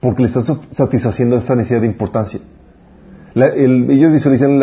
[0.00, 2.40] porque le estás satisfaciendo esta necesidad de importancia.
[3.34, 4.60] ellos visualizan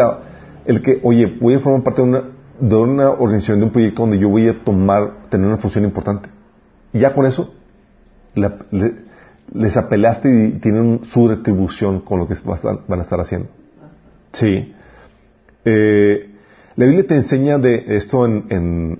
[0.65, 2.23] el que, oye, voy a formar parte de una,
[2.59, 6.29] de una organización, de un proyecto donde yo voy a tomar, tener una función importante.
[6.91, 7.53] Y ya con eso,
[8.35, 13.49] les apelaste y tienen su retribución con lo que van a estar haciendo.
[14.31, 14.73] Sí.
[15.65, 16.29] Eh,
[16.75, 18.99] la Biblia te enseña de esto en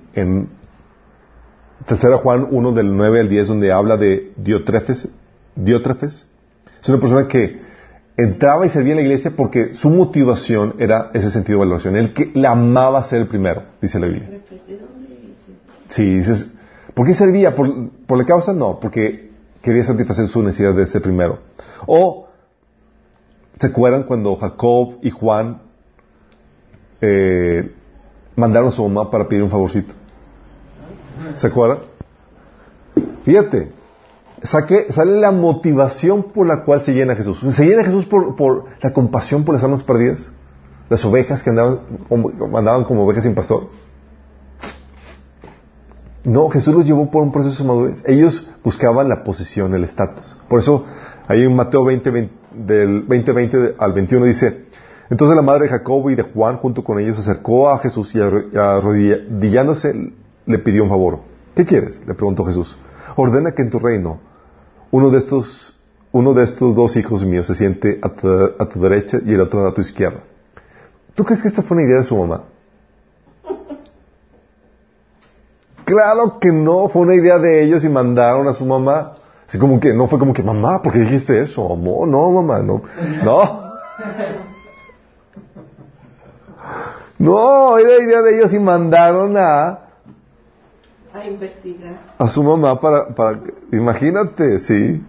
[1.86, 5.08] Tercera Juan 1 del 9 al 10 donde habla de Diotrefes
[5.54, 6.26] Diótrefes.
[6.80, 7.60] Es una persona que
[8.16, 11.96] entraba y servía en la iglesia porque su motivación era ese sentido de valoración.
[11.96, 14.40] Él que la amaba ser el primero, dice la Biblia.
[15.88, 16.54] Sí, dices,
[16.94, 17.54] ¿por qué servía?
[17.54, 18.52] ¿Por, por la causa?
[18.52, 19.30] No, porque
[19.62, 21.38] quería satisfacer su necesidad de ser primero.
[21.86, 22.28] O,
[23.58, 25.62] ¿se acuerdan cuando Jacob y Juan
[27.00, 27.72] eh,
[28.36, 29.94] mandaron a su mamá para pedir un favorcito?
[31.34, 31.78] ¿Se acuerdan?
[33.24, 33.70] Fíjate,
[34.42, 37.40] saque- sale la motivación por la cual se llena Jesús.
[37.54, 40.28] Se llena Jesús por, por la compasión por las almas perdidas,
[40.88, 41.80] las ovejas que andaban
[42.54, 43.68] andaban como ovejas sin pastor.
[46.24, 48.02] No, Jesús los llevó por un proceso de madurez.
[48.06, 50.36] Ellos buscaban la posición, el estatus.
[50.48, 50.84] Por eso,
[51.28, 54.64] ahí en Mateo 20, 20, del 20, 20 al 21 dice,
[55.10, 58.14] entonces la madre de Jacobo y de Juan junto con ellos se acercó a Jesús
[58.14, 60.12] y arro- arrodillándose
[60.46, 61.20] le pidió un favor.
[61.54, 62.00] ¿Qué quieres?
[62.06, 62.76] Le preguntó Jesús.
[63.16, 64.20] Ordena que en tu reino
[64.90, 65.76] uno de estos,
[66.12, 69.74] uno de estos dos hijos míos se siente a tu, derecha y el otro a
[69.74, 70.20] tu izquierda.
[71.14, 72.44] ¿Tú crees que esta fue una idea de su mamá?
[75.84, 79.14] Claro que no, fue una idea de ellos y mandaron a su mamá.
[79.48, 81.72] Así como que, no fue como que, mamá, ¿por qué dijiste eso?
[81.72, 82.82] Amor, no, mamá, no.
[83.22, 83.64] No.
[87.18, 89.83] No, era idea de ellos y mandaron a,
[91.14, 92.14] A investigar.
[92.18, 93.40] a su mamá para, para,
[93.72, 95.00] imagínate, sí.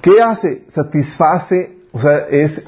[0.00, 0.64] ¿Qué hace?
[0.68, 2.58] Satisface, o sea, es,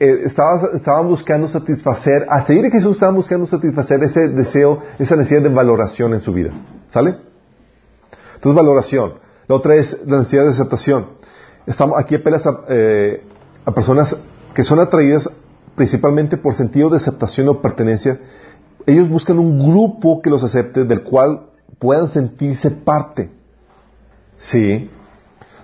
[0.00, 5.16] eh, estaba- estaban buscando satisfacer, al seguir a Jesús estaban buscando satisfacer ese deseo, esa
[5.16, 6.50] necesidad de valoración en su vida.
[6.88, 7.16] ¿Sale?
[8.34, 9.14] Entonces, valoración.
[9.48, 11.06] La otra es la necesidad de aceptación.
[11.66, 13.22] Estamos, aquí apelas a, eh,
[13.64, 14.16] a personas
[14.52, 15.30] que son atraídas
[15.74, 18.18] principalmente por sentido de aceptación o pertenencia.
[18.86, 21.46] Ellos buscan un grupo que los acepte, del cual
[21.78, 23.30] puedan sentirse parte.
[24.38, 24.90] Sí.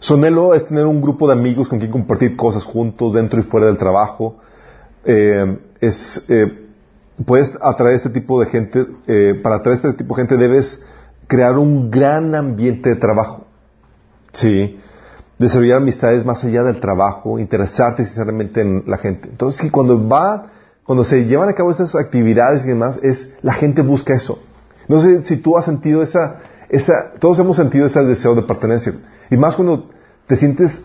[0.00, 3.44] Su anhelo es tener un grupo de amigos con quien compartir cosas juntos, dentro y
[3.44, 4.38] fuera del trabajo.
[5.04, 6.68] Eh, es, eh,
[7.24, 10.82] puedes atraer este tipo de gente, eh, para atraer este tipo de gente debes
[11.28, 13.46] crear un gran ambiente de trabajo.
[14.32, 14.78] Sí.
[15.38, 19.28] Desarrollar amistades más allá del trabajo, interesarte sinceramente en la gente.
[19.28, 20.50] Entonces, que cuando va,
[20.92, 24.42] cuando se llevan a cabo esas actividades y demás, es, la gente busca eso.
[24.88, 28.92] No sé si tú has sentido esa, esa, todos hemos sentido ese deseo de pertenencia.
[29.30, 29.88] Y más cuando
[30.26, 30.84] te sientes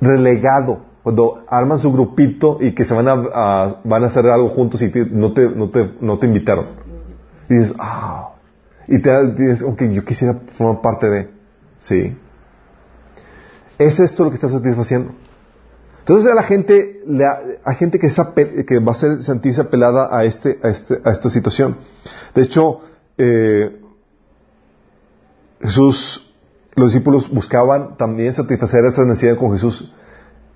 [0.00, 4.82] relegado, cuando arman su grupito y que se van a, van a hacer algo juntos
[4.82, 6.70] y no, te, no, te, no te invitaron.
[7.48, 8.30] Y dices, ah,
[8.88, 11.30] y te dices, ok, yo quisiera formar parte de,
[11.78, 12.18] sí.
[13.78, 15.12] ¿Es esto lo que está satisfaciendo?
[16.04, 19.62] Entonces a la gente, la, hay gente que, es ape- que va a ser, sentirse
[19.62, 21.78] apelada a, este, a, este, a esta situación.
[22.34, 22.80] De hecho,
[23.16, 23.80] eh,
[25.62, 26.34] Jesús,
[26.76, 29.94] los discípulos buscaban también satisfacer esa necesidad con Jesús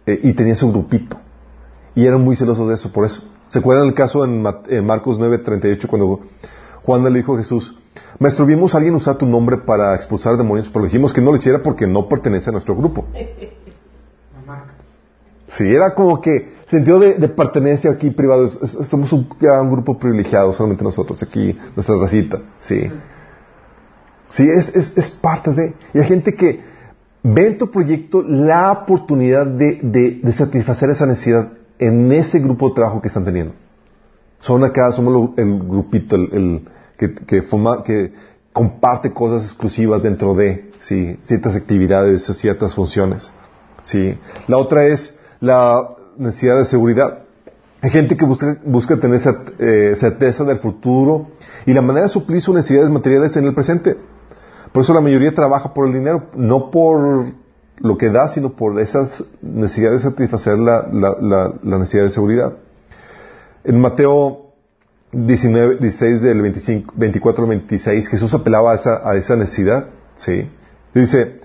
[0.07, 1.19] eh, y tenían su grupito.
[1.95, 3.23] Y eran muy celosos de eso, por eso.
[3.49, 6.21] ¿Se acuerdan el caso en, en Marcos 9:38 cuando
[6.83, 7.75] Juan le dijo a Jesús,
[8.19, 11.37] Maestro, vimos a alguien usar tu nombre para expulsar demonios, pero dijimos que no lo
[11.37, 13.07] hiciera porque no pertenece a nuestro grupo.
[15.49, 18.45] Sí, era como que sentido de, de pertenencia aquí privado.
[18.45, 22.41] Es- es- Somos un, ya un grupo privilegiado, solamente nosotros aquí, nuestra racita.
[22.61, 22.91] Sí.
[24.29, 25.75] Sí, es, es, es parte de.
[25.95, 26.61] Y hay gente que
[27.23, 32.69] ve en tu proyecto la oportunidad de, de, de satisfacer esa necesidad en ese grupo
[32.69, 33.55] de trabajo que están teniendo.
[34.41, 36.69] Son acá, somos lo- el grupito, el, el
[36.99, 38.13] que, que, forma- que
[38.53, 43.33] comparte cosas exclusivas dentro de sí, ciertas actividades, ciertas funciones.
[43.83, 44.19] Sí.
[44.47, 47.21] La otra es la necesidad de seguridad.
[47.81, 49.21] Hay gente que busca, busca tener
[49.59, 51.29] eh, certeza del futuro
[51.65, 53.97] y la manera de suplir sus necesidades materiales en el presente.
[54.73, 57.25] Por eso la mayoría trabaja por el dinero, no por
[57.81, 62.11] lo que da, sino por esas necesidades de satisfacer la, la- la- la necesidad de
[62.11, 62.55] seguridad.
[63.65, 64.47] En Mateo
[65.13, 69.87] 19, 16 del 25, 24 al 26, Jesús apelaba a esa, a esa necesidad.
[70.17, 70.51] ¿sí?
[70.95, 71.39] Dice,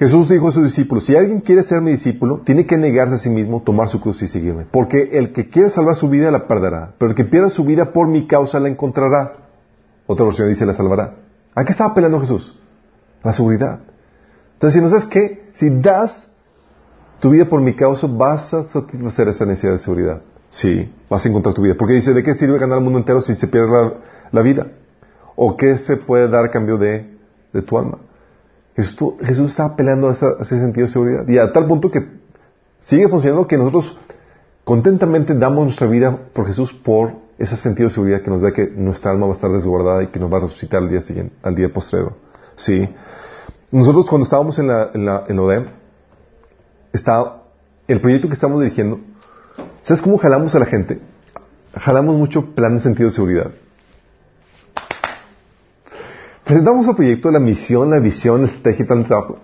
[0.00, 3.18] Jesús dijo a sus discípulos, si alguien quiere ser mi discípulo, tiene que negarse a
[3.18, 4.64] sí mismo, tomar su cruz y seguirme.
[4.64, 7.92] Porque el que quiere salvar su vida la perderá, pero el que pierda su vida
[7.92, 9.34] por mi causa la encontrará.
[10.06, 11.16] Otra versión dice la salvará.
[11.54, 12.58] ¿A qué estaba apelando Jesús?
[13.22, 13.80] La seguridad.
[14.54, 16.28] Entonces, si no sabes qué, si das
[17.20, 20.22] tu vida por mi causa, vas a satisfacer esa necesidad de seguridad.
[20.48, 21.74] Sí, vas a encontrar tu vida.
[21.78, 23.92] Porque dice, ¿de qué sirve ganar el mundo entero si se pierde
[24.32, 24.68] la, vida?
[25.36, 27.04] ¿O qué se puede dar a cambio de
[27.66, 27.98] tu alma?
[28.76, 31.28] Jesús, Jesús está apelando a, ese sentido de seguridad.
[31.28, 32.06] Y a tal punto que
[32.80, 33.98] sigue funcionando que nosotros
[34.64, 38.66] contentamente damos nuestra vida por Jesús por ese sentido de seguridad que nos da que
[38.66, 41.34] nuestra alma va a estar resguardada y que nos va a resucitar al día siguiente,
[41.42, 42.16] al día postrero.
[42.56, 42.88] Sí.
[43.72, 45.66] Nosotros cuando estábamos en la, en la, en ODEM,
[46.92, 47.44] estaba,
[47.88, 49.00] el proyecto que estamos dirigiendo,
[49.82, 51.00] ¿sabes cómo jalamos a la gente?
[51.74, 53.50] Jalamos mucho plan de sentido de seguridad.
[56.44, 59.38] Presentamos el proyecto, la misión, la visión, la estrategia y plan de trabajo.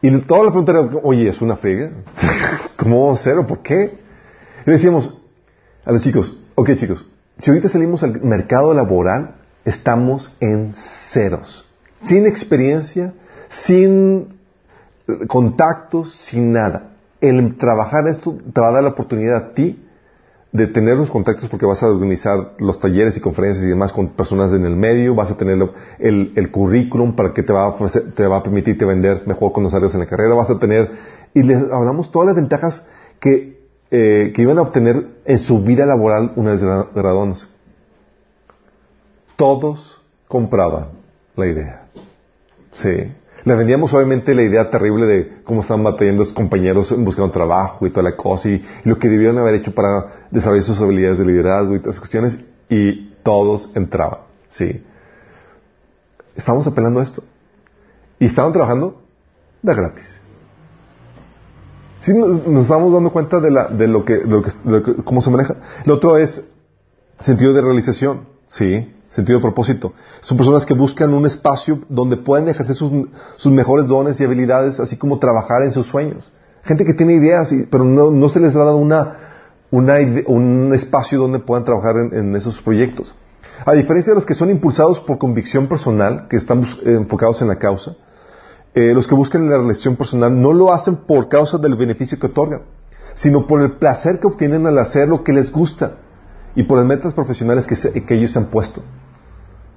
[0.00, 1.90] Y toda la pregunta era, oye, ¿es una frega?
[2.76, 3.98] ¿Cómo vamos a hacer o por qué?
[4.66, 5.16] Y decíamos
[5.84, 7.06] a los chicos, ok chicos,
[7.38, 11.68] si ahorita salimos al mercado laboral, estamos en ceros.
[12.00, 13.14] Sin experiencia,
[13.48, 14.38] sin
[15.28, 16.90] contactos, sin nada.
[17.20, 19.81] El trabajar esto te va a dar la oportunidad a ti
[20.52, 24.08] de tener los contactos porque vas a organizar los talleres y conferencias y demás con
[24.08, 25.58] personas en el medio, vas a tener
[25.98, 27.76] el, el currículum para que te va, a
[28.14, 30.90] te va a permitirte vender mejor cuando salgas en la carrera, vas a tener,
[31.32, 32.86] y les hablamos todas las ventajas
[33.18, 37.50] que, eh, que iban a obtener en su vida laboral una vez graduados.
[39.36, 40.88] Todos compraban
[41.34, 41.86] la idea.
[42.72, 43.10] Sí.
[43.44, 47.90] Le vendíamos obviamente la idea terrible de cómo estaban batallando los compañeros buscando trabajo y
[47.90, 51.74] toda la cosa y, lo que debieron haber hecho para desarrollar sus habilidades de liderazgo
[51.74, 52.38] y todas esas cuestiones
[52.68, 54.84] y todos entraban, sí.
[56.34, 57.22] Estábamos apelando a esto.
[58.18, 59.02] Y estaban trabajando
[59.60, 60.20] de gratis.
[62.00, 64.50] Sí, nos, nos estamos dando cuenta de, la, de, lo que, de, lo que,
[64.92, 65.56] de cómo se maneja.
[65.84, 66.48] Lo otro es
[67.20, 69.92] sentido de realización, sí sentido de propósito.
[70.22, 74.96] Son personas que buscan un espacio donde puedan ejercer sus, mejores dones y habilidades, así
[74.96, 76.32] como trabajar en sus sueños.
[76.64, 79.16] Gente que tiene ideas, pero no, no se les ha dado una,
[79.70, 79.96] una
[80.26, 83.14] un espacio donde puedan trabajar en, esos proyectos.
[83.66, 87.56] A diferencia de los que son impulsados por convicción personal, que están enfocados en la
[87.56, 87.94] causa,
[88.74, 92.28] eh, los que buscan la relación personal no lo hacen por causa del beneficio que
[92.28, 92.62] otorgan,
[93.14, 95.96] sino por el placer que obtienen al hacer lo que les gusta
[96.54, 98.82] y por las metas profesionales que, que ellos se han puesto.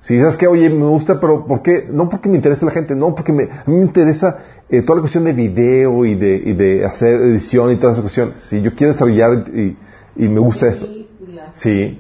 [0.06, 1.88] Si dices que, oye, me gusta, pero ¿por qué?
[1.92, 4.38] No porque me interesa la gente, no, porque me, a mí me interesa
[4.70, 8.04] eh, toda la cuestión de video y de, y de hacer edición y todas esas
[8.04, 8.40] cuestiones.
[8.42, 9.76] Si yo quiero desarrollar y,
[10.16, 10.88] y me gusta eso.
[11.54, 12.00] Sí.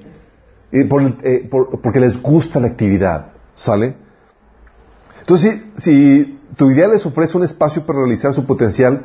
[0.71, 3.95] Y por, eh, por, porque les gusta la actividad, ¿sale?
[5.21, 9.01] Entonces, si, si tu idea les ofrece un espacio para realizar su potencial,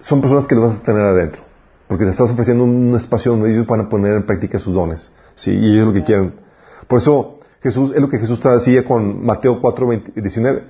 [0.00, 1.40] son personas que les vas a tener adentro.
[1.88, 5.10] Porque les estás ofreciendo un espacio donde ellos van a poner en práctica sus dones.
[5.36, 5.52] ¿sí?
[5.52, 6.34] Y ellos lo que quieren.
[6.86, 10.64] Por eso, Jesús, es lo que Jesús decía con Mateo 4, 19.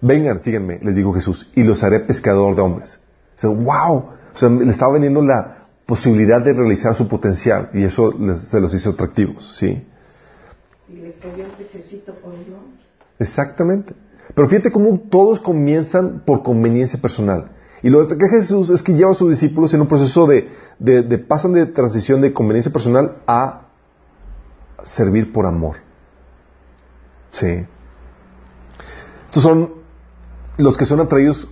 [0.00, 2.98] Vengan, síganme, les dijo Jesús, y los haré pescador de hombres.
[3.36, 3.96] O sea, wow.
[4.32, 8.14] O sea, le estaba vendiendo la posibilidad de realizar su potencial y eso
[8.48, 9.84] se los hizo atractivos, ¿sí?
[10.88, 12.46] Y les cayó un pececito por el
[13.18, 13.92] Exactamente.
[14.34, 17.50] Pero fíjate cómo todos comienzan por conveniencia personal.
[17.82, 21.02] Y lo que Jesús es que lleva a sus discípulos en un proceso de, de,
[21.02, 23.68] de pasan de transición de conveniencia personal a
[24.84, 25.76] servir por amor.
[27.32, 27.66] Sí.
[29.26, 29.74] Estos son
[30.56, 31.48] los que son atraídos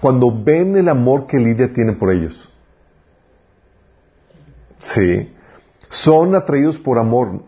[0.00, 2.50] cuando ven el amor que Lidia tiene por ellos.
[4.80, 5.32] Sí.
[5.88, 7.42] Son atraídos por amor.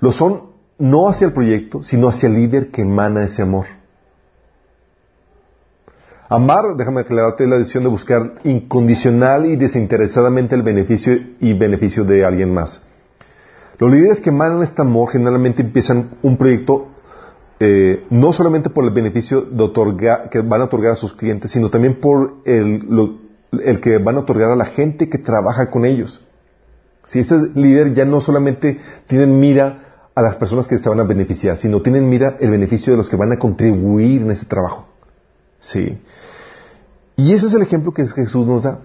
[0.00, 3.66] Lo son no hacia el proyecto, sino hacia el líder que emana ese amor.
[6.28, 12.24] Amar, déjame aclararte, la decisión de buscar incondicional y desinteresadamente el beneficio y beneficio de
[12.24, 12.82] alguien más.
[13.78, 16.88] Los líderes que emanan este amor generalmente empiezan un proyecto
[17.58, 21.70] eh, no solamente por el beneficio de que van a otorgar a sus clientes, sino
[21.70, 23.18] también por el,
[23.64, 26.22] el que van a otorgar a la gente que trabaja con ellos.
[27.04, 31.04] Si este líder ya no solamente tienen mira a las personas que se van a
[31.04, 34.88] beneficiar, sino tienen mira el beneficio de los que van a contribuir en ese trabajo.
[35.58, 35.98] Sí.
[37.16, 38.80] Y ese es el ejemplo que Jesús nos da.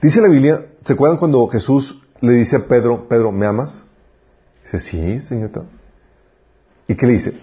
[0.00, 3.84] Dice la Biblia, ¿se acuerdan cuando Jesús le dice a Pedro, Pedro, ¿me amas?
[4.64, 5.50] Dice, sí, señor.
[6.86, 7.40] ¿Y qué le dice?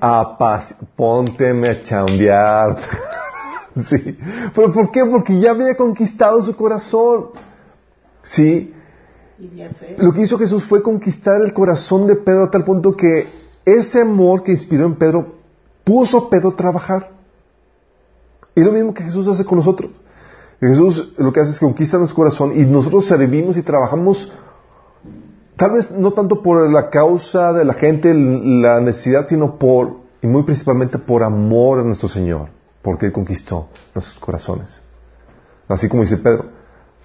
[0.00, 2.76] Apac pónteme a chambear.
[3.76, 4.18] sí.
[4.54, 5.04] ¿Pero por qué?
[5.04, 7.30] Porque ya había conquistado su corazón.
[8.22, 8.74] Sí.
[9.98, 13.28] Lo que hizo Jesús fue conquistar el corazón de Pedro a tal punto que
[13.64, 15.34] ese amor que inspiró en Pedro
[15.82, 17.10] puso a Pedro a trabajar.
[18.54, 19.90] Y lo mismo que Jesús hace con nosotros.
[20.60, 24.32] Jesús lo que hace es que conquista nuestro corazón y nosotros servimos y trabajamos
[25.56, 30.26] tal vez no tanto por la causa de la gente, la necesidad, sino por, y
[30.26, 32.48] muy principalmente por amor a nuestro Señor,
[32.82, 34.80] porque Él conquistó nuestros corazones.
[35.68, 36.46] Así como dice Pedro,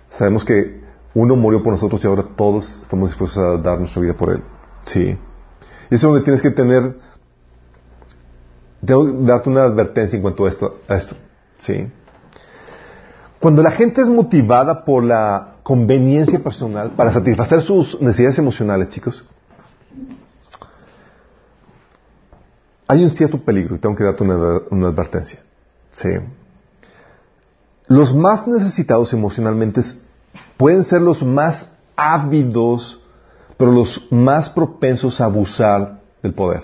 [0.09, 0.81] sabemos que
[1.13, 4.43] uno murió por nosotros y ahora todos estamos dispuestos a dar nuestra vida por Él.
[4.81, 5.17] Sí.
[5.89, 6.97] Y es donde tienes que tener,
[8.85, 10.77] tengo que darte una advertencia en cuanto a esto.
[10.87, 11.15] A esto
[11.61, 11.91] ¿sí?
[13.39, 19.23] Cuando la gente es motivada por la conveniencia personal para satisfacer sus necesidades emocionales, chicos,
[22.87, 25.39] hay un cierto peligro y tengo que darte una, una advertencia.
[25.91, 26.09] Sí.
[27.87, 29.81] Los más necesitados emocionalmente
[30.57, 33.01] pueden ser los más ávidos,
[33.57, 36.63] pero los más propensos a abusar del poder.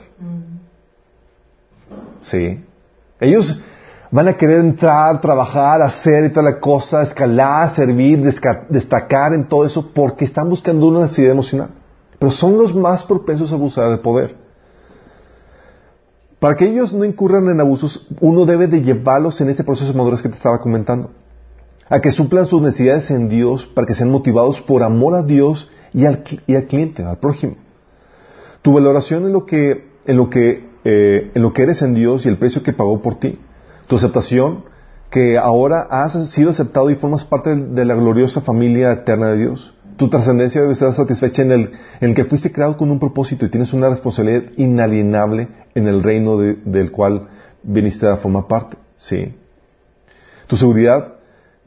[2.21, 2.63] Sí.
[3.19, 3.59] Ellos
[4.15, 8.21] van a querer entrar, trabajar, hacer y toda la cosa, escalar, servir,
[8.69, 11.71] destacar en todo eso porque están buscando una necesidad emocional.
[12.17, 14.37] Pero son los más propensos a abusar del poder.
[16.39, 19.97] Para que ellos no incurran en abusos, uno debe de llevarlos en ese proceso de
[19.97, 21.11] madurez que te estaba comentando.
[21.89, 25.69] A que suplan sus necesidades en Dios para que sean motivados por amor a Dios
[25.93, 27.57] y al, cliente, al prójimo.
[28.61, 29.89] Tu valoración en lo que,
[30.85, 33.39] eh, en lo que eres en Dios y el precio que pagó por ti.
[33.87, 34.65] Tu aceptación
[35.09, 39.73] que ahora has sido aceptado y formas parte de la gloriosa familia eterna de Dios.
[39.97, 41.71] Tu trascendencia debe estar satisfecha en el,
[42.01, 46.03] en el que fuiste creado con un propósito y tienes una responsabilidad inalienable en el
[46.03, 47.29] reino del cual
[47.63, 48.77] viniste a formar parte.
[48.97, 49.33] Sí.
[50.47, 51.13] Tu seguridad,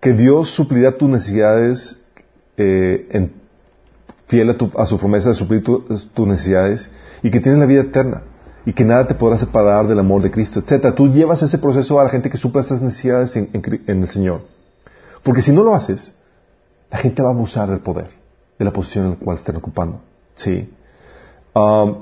[0.00, 2.04] que Dios suplirá tus necesidades,
[2.56, 3.30] eh,
[4.26, 6.90] fiel a, su promesa de suplir tus necesidades,
[7.22, 8.22] y que tienes la vida eterna,
[8.68, 10.94] y que nada te podrá separar del amor de Cristo, etc.
[10.94, 13.48] Tú llevas ese proceso a la gente que supla esas necesidades en,
[13.86, 14.42] el Señor.
[15.22, 16.12] Porque si no lo haces,
[16.90, 18.10] la gente va a abusar del poder,
[18.58, 20.02] de la posición en la cual estén ocupando.
[20.34, 20.70] Sí.
[21.54, 21.94] Um,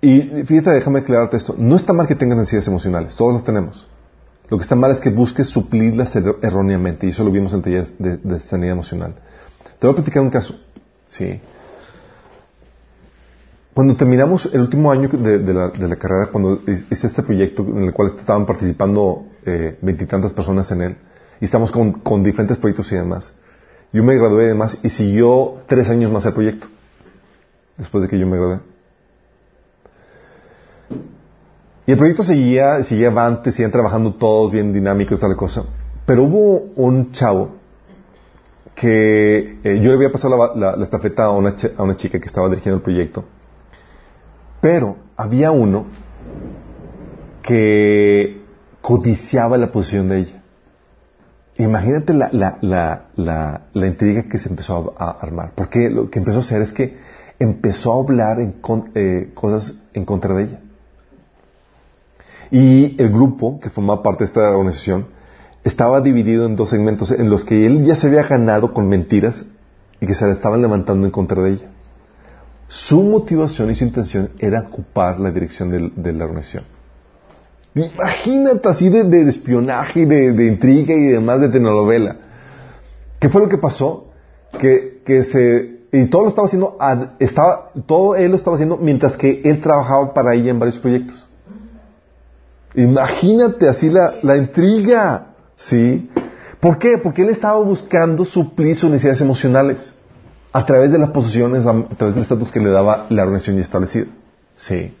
[0.00, 1.54] y fíjate, déjame aclararte esto.
[1.56, 3.86] No está mal que tengas necesidades emocionales, todos las tenemos.
[4.48, 7.58] Lo que está mal es que busques suplirlas er-, erróneamente, y eso lo vimos en
[7.58, 9.14] el taller de, sanidad emocional.
[9.78, 10.58] Te voy a platicar un caso.
[11.06, 11.40] Sí.
[13.74, 18.12] Cuando terminamos el último año de, la, carrera, cuando hice este proyecto en el cual
[18.16, 20.96] estaban participando eh, veintitantas personas en él,
[21.40, 23.32] y estamos con, con, diferentes proyectos y demás,
[23.92, 26.68] yo me gradué y demás, y siguió tres años más el proyecto,
[27.76, 28.60] después de que yo me gradué.
[31.86, 35.64] Y el proyecto seguía, seguía avante, seguían trabajando todos bien dinámicos, tal cosa.
[36.06, 37.56] Pero hubo un chavo
[38.76, 42.26] que eh, yo le había pasado la, la, estafeta a una, a una chica que
[42.26, 43.24] estaba dirigiendo el proyecto.
[44.64, 45.84] Pero había uno
[47.42, 48.40] que
[48.80, 50.42] codiciaba la posición de ella.
[51.58, 55.52] Imagínate la, la, la, intriga que se empezó a, armar.
[55.54, 56.96] Porque lo que empezó a hacer es que
[57.38, 58.38] empezó a hablar
[58.94, 60.60] eh, cosas en contra de ella.
[62.50, 65.08] Y el grupo que formaba parte de esta organización
[65.62, 69.44] estaba dividido en dos segmentos en los que él ya se había ganado con mentiras
[70.00, 71.73] y que se le estaban levantando en contra de ella.
[72.68, 76.64] Su motivación y su intención era ocupar la dirección de, la organización.
[77.74, 82.16] Imagínate así de, espionaje, de, de, intriga y demás de telenovela.
[83.20, 84.06] ¿Qué fue lo que pasó?
[84.58, 86.76] Que, que se y todo lo estaba haciendo,
[87.20, 91.24] estaba, todo él lo estaba haciendo mientras que él trabajaba para ella en varios proyectos.
[92.74, 96.10] Imagínate así la, la intriga, ¿sí?
[96.58, 96.98] ¿Por qué?
[96.98, 99.93] Porque él estaba buscando suplir sus necesidades emocionales
[100.54, 103.62] a través de las posiciones, a través del estatus que le daba la organización ya
[103.62, 104.06] establecida.
[104.54, 104.96] Sí.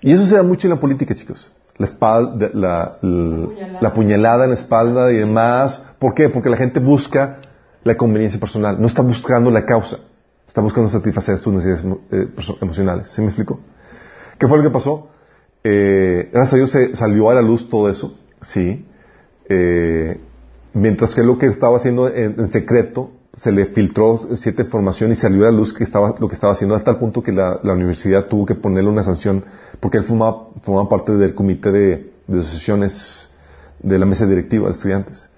[0.00, 1.52] Y eso se da mucho en la política, chicos.
[1.76, 5.82] La, espalda, la, la, puñalada en la espalda y demás.
[5.98, 6.30] ¿Por qué?
[6.30, 7.40] Porque la gente busca
[7.84, 8.80] la conveniencia personal.
[8.80, 9.98] No está buscando la causa.
[10.48, 12.28] Está buscando satisfacer sus necesidades eh,
[12.62, 13.08] emocionales.
[13.08, 13.60] ¿Sí me explico?
[14.38, 15.10] ¿Qué fue lo que pasó?
[15.64, 18.86] Eh, gracias a Dios se salió a la luz todo eso, sí.
[19.50, 20.18] Eh,
[20.72, 25.42] mientras que lo que estaba haciendo en, secreto se le filtró cierta información y salió
[25.46, 28.26] a la luz que estaba, lo que estaba haciendo hasta el punto que la, universidad
[28.26, 29.44] tuvo que ponerle una sanción
[29.78, 30.48] porque él formaba,
[30.88, 33.30] parte del comité de, de asociaciones
[33.82, 35.28] de la mesa directiva de estudiantes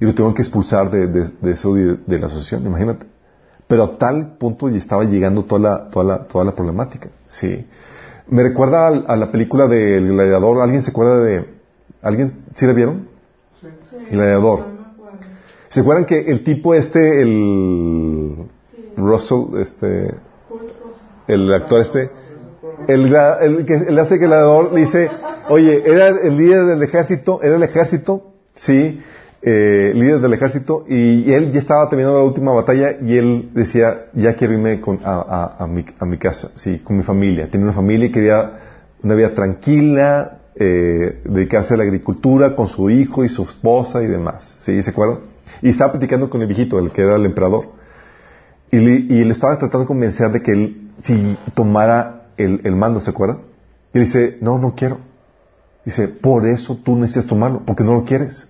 [0.00, 3.06] y lo tuvieron que expulsar de, de, eso de, la asociación, imagínate.
[3.66, 7.66] Pero a tal punto ya estaba llegando toda la, toda la, toda la problemática, sí.
[8.26, 10.62] Me recuerda a, la película del gladiador.
[10.62, 11.46] ¿Alguien se acuerda de...
[12.00, 12.44] ¿Alguien?
[12.54, 13.08] ¿Sí la vieron?
[13.60, 13.68] Sí.
[14.10, 14.73] Gladiador.
[15.74, 18.46] ¿Se acuerdan que el tipo este, el...
[18.96, 20.14] Russell, este...
[21.26, 22.10] El actor este...
[22.86, 25.10] El, el que le hace gladiador le dice,
[25.48, 29.00] oye, era el líder del ejército, era el ejército, sí,
[29.42, 34.06] eh, líder del ejército, y, él ya estaba terminando la última batalla y él decía,
[34.12, 37.48] ya quiero irme con, a, a, mi, a, mi, casa, sí, con mi familia.
[37.50, 38.60] Tenía una familia y quería
[39.02, 44.06] una vida tranquila, eh, dedicarse a la agricultura con su hijo y su esposa y
[44.06, 44.56] demás.
[44.60, 44.80] ¿Sí?
[44.80, 45.33] ¿Se acuerdan?
[45.62, 47.68] Y estaba platicando con el viejito, el que era el emperador.
[48.70, 52.76] Y le, y le estaba tratando de convencer de que él, si tomara el, el
[52.76, 53.40] mando, ¿se acuerdan?
[53.92, 54.98] Y dice, no, no quiero.
[55.84, 58.48] Dice, por eso tú necesitas tomarlo, porque no lo quieres.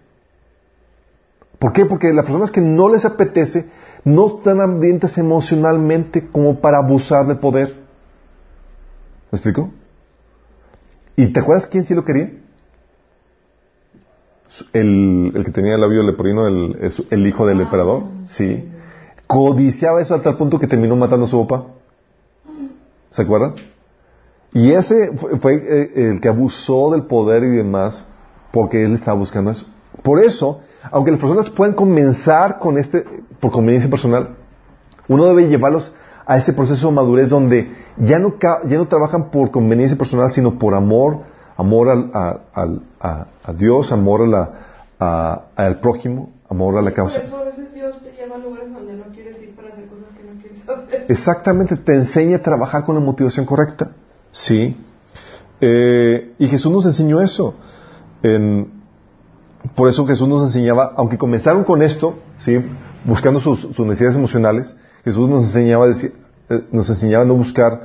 [1.59, 1.86] ¿Por qué?
[1.86, 3.68] Porque las personas que no les apetece
[4.05, 7.74] no están ambientes emocionalmente como para abusar de poder.
[9.30, 9.72] ¿Me explico?
[11.16, 12.32] ¿Y te acuerdas quién sí lo quería?
[14.72, 18.05] El, el que tenía el labio leporino, el, el- hijo del emperador.
[18.26, 18.68] Sí.
[19.26, 21.66] Codiciaba eso a tal punto que terminó matando a su papá.
[23.11, 23.55] ¿Se acuerdan?
[24.52, 28.07] Y ese fue, fue, eh, el que abusó del poder y demás
[28.52, 29.66] porque él estaba buscando eso.
[30.02, 30.61] Por eso,
[30.92, 33.05] aunque las personas puedan comenzar con este,
[33.40, 34.36] por conveniencia personal,
[35.09, 35.94] uno debe llevarlos
[36.26, 40.59] a ese proceso de madurez donde ya no, ya no trabajan por conveniencia personal, sino
[40.59, 41.20] por amor,
[41.57, 44.50] amor al, a, al- a- a Dios, amor a la-
[44.98, 47.20] a- al prójimo, amor a la Por causa.
[47.20, 50.09] eso a veces Dios te lleva a lugares donde no quieres ir para hacer cosas
[50.16, 51.07] que no quieres hacer.
[51.09, 53.92] Exactamente, te enseña a trabajar con la motivación correcta.
[54.32, 54.76] Sí.
[55.61, 57.55] Eh, y Jesús nos enseñó eso.
[58.22, 58.72] En-
[59.74, 62.59] por eso Jesús nos enseñaba, aunque comenzaron con esto, ¿sí?
[63.05, 64.74] buscando sus, sus necesidades emocionales,
[65.05, 66.14] Jesús nos enseñaba, decir-
[66.50, 67.82] eh, nos enseñaba a no buscar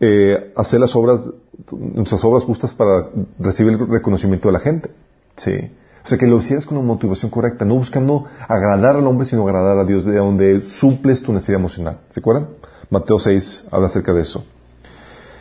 [0.00, 1.24] eh, hacer las obras,
[1.70, 4.90] nuestras obras justas para recibir el reconocimiento de la gente.
[5.36, 5.70] Sí.
[6.02, 9.42] O sea, que lo hicieras con una motivación correcta, no buscando agradar al hombre, sino
[9.46, 11.98] agradar a Dios, de donde suples tu necesidad emocional.
[12.08, 12.48] ¿Se acuerdan?
[12.88, 14.44] Mateo 6 habla acerca de eso.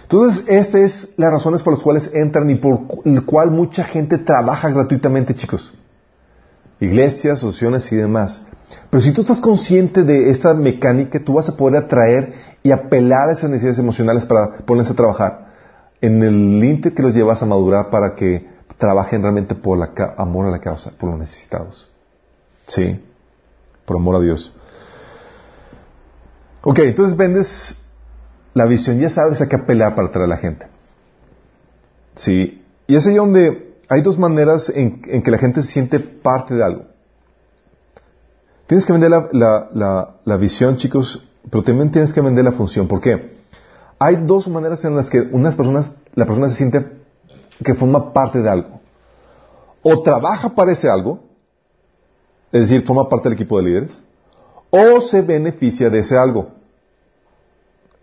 [0.04, 4.18] Entonces, estas es las razones por las cuales entran y por el cual mucha gente
[4.18, 5.72] trabaja gratuitamente, chicos.
[6.80, 8.42] Iglesias, asociaciones y demás.
[8.90, 12.34] Pero si tú estás consciente de esta mecánica, tú vas a poder atraer
[12.64, 15.48] y apelar a esas necesidades emocionales para ponerse a trabajar
[16.02, 18.48] en el límite que los llevas a madurar para que
[18.78, 21.90] trabajen realmente por la amor a la causa, por los necesitados.
[22.68, 23.04] Sí,
[23.86, 24.54] por amor a Dios.
[26.62, 27.76] Ok, entonces vendes
[28.54, 30.68] la visión, ya sabes a qué apelar para atraer a la gente.
[32.16, 36.00] Sí, y es ahí donde hay dos maneras en, en que la gente se siente
[36.00, 36.86] parte de algo.
[38.68, 42.88] Tienes que vender la- la- la visión, chicos, pero también tienes que vender la función.
[42.88, 43.38] ¿Por qué?
[44.00, 46.86] Hay dos maneras en las que unas personas, la persona se siente
[47.64, 48.80] que forma parte de algo.
[49.82, 51.24] O trabaja para ese algo,
[52.52, 54.02] es decir, forma parte del equipo de líderes,
[54.70, 56.52] o se beneficia de ese algo.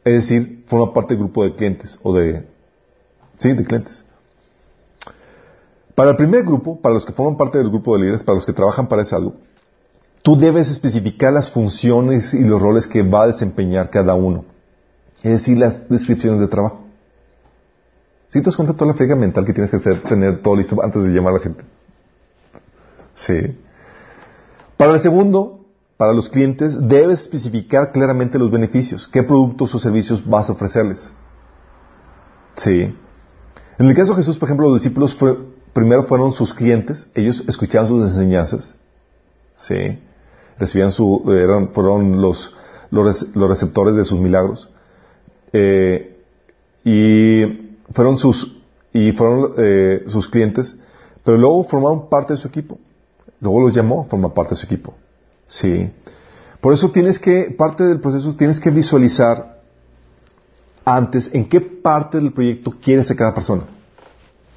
[0.04, 2.46] Es decir, forma parte del grupo de clientes o de...
[3.36, 4.04] Sí, de clientes.
[5.94, 8.46] Para el primer grupo, para los que forman parte del grupo de líderes, para los
[8.46, 9.34] que trabajan para ese algo,
[10.26, 14.44] tú debes especificar las funciones y los roles que va a desempeñar cada uno.
[15.22, 16.84] Es decir, las descripciones de trabajo.
[18.30, 20.82] Si te das cuenta toda la friega mental que tienes que hacer, tener todo listo
[20.82, 21.64] antes de llamar a la gente.
[23.14, 23.56] Sí.
[24.76, 25.64] Para el segundo,
[25.96, 29.06] para los clientes, debes especificar claramente los beneficios.
[29.06, 31.08] ¿Qué productos o servicios vas a ofrecerles?
[32.56, 32.92] Sí.
[33.78, 35.16] En el caso de Jesús, por ejemplo, los discípulos
[35.72, 37.06] primero fueron sus clientes.
[37.14, 38.74] Ellos escuchaban sus enseñanzas.
[39.54, 40.00] Sí.
[40.58, 42.54] Recibían su, eran, fueron los,
[42.90, 44.70] los, los receptores de sus milagros.
[45.52, 46.16] Eh,
[46.84, 48.56] y fueron sus,
[48.92, 50.76] y fueron eh, sus clientes,
[51.24, 52.78] pero luego formaron parte de su equipo.
[53.40, 54.94] Luego los llamó a formar parte de su equipo.
[55.46, 55.90] Sí.
[56.60, 59.60] Por eso tienes que, parte del proceso, tienes que visualizar
[60.84, 63.64] antes en qué parte del proyecto quieres a cada persona.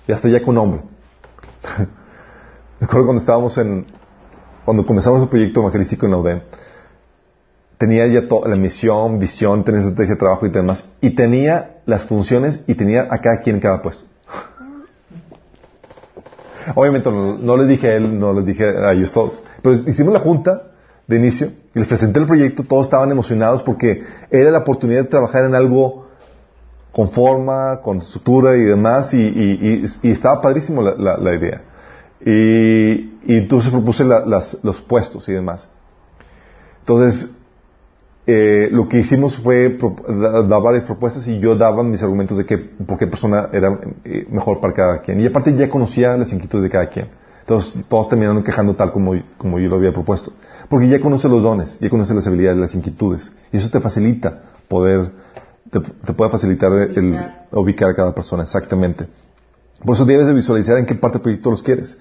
[0.08, 0.82] Y hasta ya con nombre.
[2.80, 3.86] Me acuerdo cuando estábamos en,
[4.70, 6.42] cuando comenzamos el proyecto evangelístico en la UDEM,
[7.80, 12.62] tenía ya la misión, visión, tenía estrategia de trabajo y demás, y tenía las funciones
[12.68, 14.04] y tenía a cada quien en cada puesto.
[16.76, 20.20] Obviamente no, les dije a él, no les dije a ellos todos, pero hicimos la
[20.20, 20.62] junta
[21.08, 25.08] de inicio y les presenté el proyecto, todos estaban emocionados porque era la oportunidad de
[25.08, 26.10] trabajar en algo
[26.92, 31.69] con forma, con estructura y demás, y, estaba padrísimo la idea.
[32.26, 32.92] Y,
[33.26, 35.68] y entonces propuse la- las- los puestos y demás.
[36.82, 37.32] Entonces,
[38.28, 42.38] eh, lo que hicimos fue pro- da- dar varias propuestas y yo daba mis argumentos
[42.38, 45.20] de que, por qué persona era eh, mejor para cada quien.
[45.22, 47.08] Y aparte ya conocía las inquietudes de cada quien.
[47.42, 50.34] Entonces todos terminaron quejando tal como, como yo lo había propuesto.
[50.70, 53.32] Porque ya conoce los dones, ya conoce las habilidades, las inquietudes.
[53.52, 55.12] Y eso te facilita poder,
[55.72, 57.48] te, te puede facilitar el, Ubicar.
[57.52, 59.08] ubicar a cada persona, exactamente.
[59.86, 61.98] Por eso debes de visualizar en qué parte del proyecto los quieres.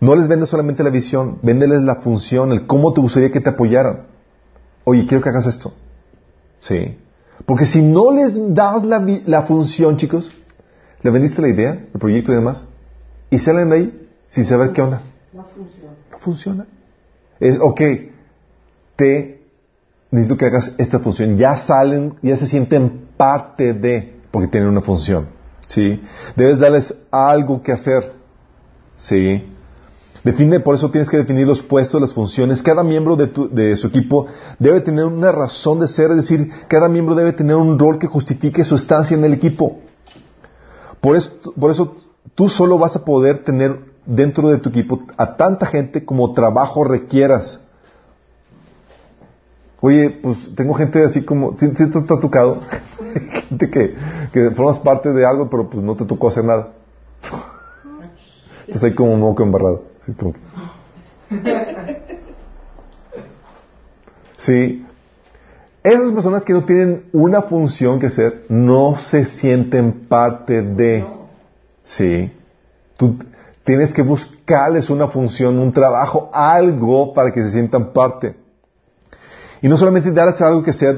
[0.00, 3.50] No les vendes solamente la visión, véndeles la función, el cómo te gustaría que te
[3.50, 4.06] apoyaran.
[4.84, 5.72] Oye, quiero que hagas esto.
[6.60, 6.98] Sí.
[7.44, 10.30] Porque si no les das la, la función, chicos,
[11.02, 12.64] le vendiste la idea, el proyecto y demás,
[13.30, 15.02] y salen de ahí sin saber qué onda.
[15.32, 15.92] No funciona.
[16.10, 16.66] No funciona.
[17.40, 17.80] Es, ok,
[18.96, 19.42] te
[20.10, 21.36] necesito que hagas esta función.
[21.36, 25.35] Ya salen, ya se sienten parte de, porque tienen una función.
[25.66, 26.00] ¿Sí?
[26.36, 28.12] Debes darles algo que hacer.
[28.96, 29.44] ¿Sí?
[30.24, 32.62] Define, por eso tienes que definir los puestos, las funciones.
[32.62, 34.26] Cada miembro de, tu- de su equipo
[34.58, 38.08] debe tener una razón de ser, es decir, cada miembro debe tener un rol que
[38.08, 39.78] justifique su estancia en el equipo.
[41.00, 41.96] Por eso, por eso
[42.34, 46.82] tú solo vas a poder tener dentro de tu equipo a tanta gente como trabajo
[46.82, 47.60] requieras.
[49.86, 52.58] Oye, pues tengo gente así como, si, te ha tocado,
[53.48, 53.94] gente que,
[54.32, 56.72] que formas parte de algo, pero pues no te tocó hacer nada.
[58.66, 59.84] Estás ahí como un moco embarrado.
[60.02, 60.32] Así como...
[64.38, 64.84] Sí.
[65.84, 71.06] Esas personas que no tienen una función que hacer, no se sienten parte de.
[71.84, 72.32] Sí.
[72.96, 73.18] Tú
[73.62, 78.45] tienes que buscarles una función, un trabajo, algo para que se sientan parte.
[79.62, 80.94] Y no solamente darles algo que sea,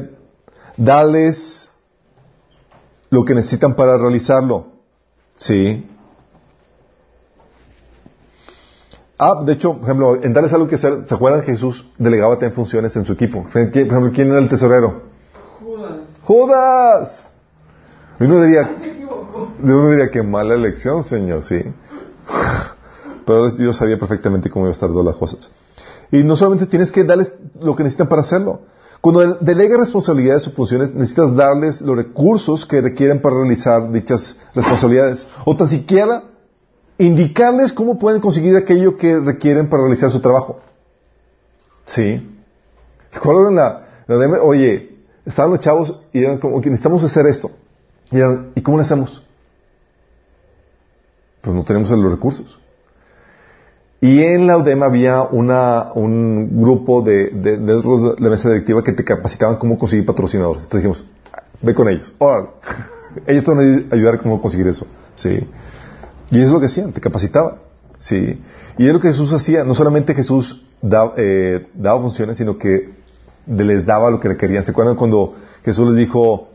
[0.77, 1.71] darles
[3.11, 4.67] lo que necesitan para realizarlo.
[5.37, 5.89] Sí.
[9.19, 12.35] Ah, de hecho, por ejemplo, en darles algo que hacer, ¿se acuerdan que Jesús delegaba
[12.35, 13.43] también funciones en su equipo?
[13.43, 15.03] Por ejemplo, ¿quién era el tesorero?
[15.61, 15.93] Judas.
[16.23, 17.31] ¡Judas!
[18.21, 18.71] Y uno diría,
[19.61, 21.63] uno diría que mala elección, Señor, sí.
[23.27, 25.51] Pero yo sabía perfectamente cómo iba a estar todas las cosas.
[26.11, 28.61] Y no solamente tienes que darles lo que necesitan para hacerlo.
[29.01, 35.27] Cuando delega responsabilidades o funciones, necesitas darles los recursos que requieren para realizar dichas responsabilidades.
[35.45, 36.25] O tan siquiera
[36.99, 40.61] indicarles cómo pueden conseguir aquello que requieren para realizar su trabajo.
[41.87, 42.29] ¿Sí?
[43.13, 47.51] Recuerdo en la, la oye, estaban los chavos y eran como que necesitamos hacer esto.
[48.11, 49.23] Y, eran, ¿y cómo lo hacemos?
[51.41, 52.59] Pues no tenemos los recursos.
[54.01, 58.93] Y en la UDEM había una, un grupo de, de, de, la mesa directiva que
[58.93, 60.63] te capacitaban cómo conseguir patrocinadores.
[60.63, 61.11] Entonces dijimos,
[61.61, 62.15] ve con ellos.
[63.27, 64.87] ellos te van a ayudar cómo conseguir eso.
[65.17, 65.49] Sí.
[66.31, 67.57] Y es lo que hacían, te capacitaban.
[67.99, 68.41] Sí.
[68.77, 69.65] Y es lo que Jesús hacía.
[69.65, 70.65] No solamente Jesús
[71.17, 72.95] eh, daba funciones, sino que
[73.49, 74.65] les daba lo que requerían.
[74.65, 75.35] ¿Se acuerdan cuando
[75.65, 76.51] Jesús les dijo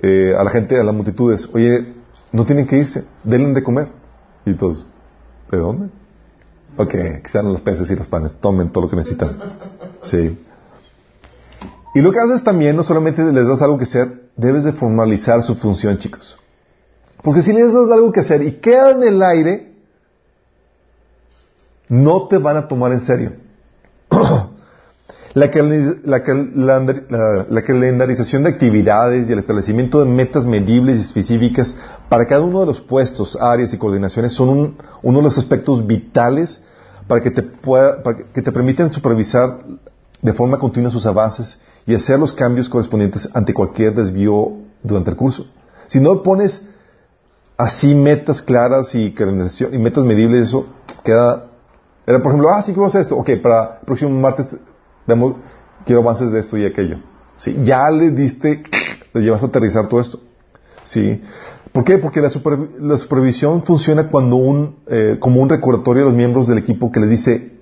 [0.00, 1.92] eh, a la gente, a las multitudes, oye,
[2.32, 3.88] no tienen que irse, denle de comer?
[4.46, 4.86] Y todos,
[5.50, 5.99] ¿de dónde?
[6.80, 9.36] Ok, aquí están los peces y los panes, tomen todo lo que necesitan.
[10.00, 10.38] Sí.
[11.94, 15.42] Y lo que haces también, no solamente les das algo que hacer, debes de formalizar
[15.42, 16.38] su función, chicos.
[17.22, 19.74] Porque si les das algo que hacer y queda en el aire,
[21.90, 23.32] no te van a tomar en serio.
[25.34, 31.76] la, calendarización de actividades y el establecimiento de metas medibles y específicas
[32.08, 36.62] para cada uno de los puestos, áreas y coordinaciones son uno de los aspectos vitales
[37.10, 39.58] para que te, pueda, para que te permitan supervisar
[40.22, 45.16] de forma continua sus avances y hacer los cambios correspondientes ante cualquier desvío durante el
[45.16, 45.44] curso.
[45.88, 46.64] Si no pones
[47.56, 50.68] así metas claras y, y metas medibles, eso
[51.02, 51.46] queda...
[52.06, 53.16] Era, por ejemplo, ah, sí, quiero hacer esto.
[53.16, 54.48] Ok, para el próximo martes
[55.04, 55.34] vemos,
[55.84, 56.98] quiero avances de esto y aquello.
[57.38, 57.58] ¿Sí?
[57.64, 58.62] Ya le diste,
[59.12, 60.20] le llevas a aterrizar todo esto.
[60.84, 61.20] ¿Sí?
[61.72, 61.98] ¿Por qué?
[61.98, 62.30] Porque la,
[62.80, 67.00] la supervisión funciona cuando un, eh, como un recordatorio a los miembros del equipo que
[67.00, 67.52] les dice,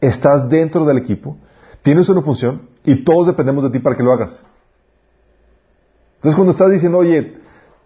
[0.00, 1.36] estás dentro del equipo,
[1.82, 4.44] tienes una función y todos dependemos de ti para que lo hagas.
[6.16, 7.42] Entonces cuando estás diciendo, oye,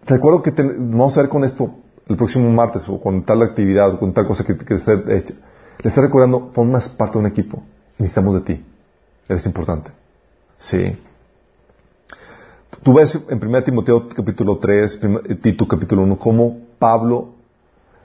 [0.07, 1.75] Recuerdo que vamos a ver con esto
[2.07, 5.33] el próximo martes o con tal actividad o con tal cosa que, que esté hecha.
[5.79, 7.61] Le está recordando, formas parte de un equipo.
[7.99, 8.65] Necesitamos de ti.
[9.27, 9.91] Eres importante.
[10.57, 10.97] Sí.
[12.83, 14.99] Tú ves en 1 Timoteo capítulo 3,
[15.41, 17.33] Tito capítulo 1, cómo Pablo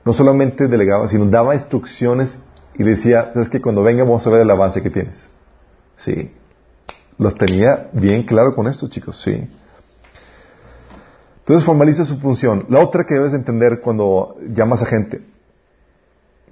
[0.04, 2.38] no solamente delegaba, sino daba instrucciones
[2.74, 5.28] y decía, sabes que cuando venga vamos a ver el avance que tienes.
[5.96, 6.32] Sí.
[7.18, 9.48] Los tenía bien claro con esto, chicos, sí.
[11.40, 12.66] Entonces formaliza su función.
[12.68, 15.22] La otra que debes entender cuando llamas a gente,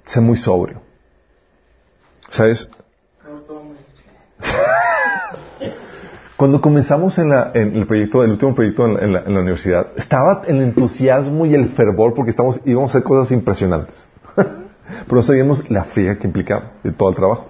[0.05, 0.81] sé muy sobrio.
[2.29, 2.69] ¿Sabes?
[6.41, 11.53] Cuando comenzamos en, el proyecto, el último proyecto en la, universidad, estaba el entusiasmo y
[11.53, 14.03] el fervor porque estamos, íbamos a hacer cosas impresionantes.
[14.35, 14.55] Pero
[15.11, 17.47] no sabíamos la friega que implicaba de todo el trabajo.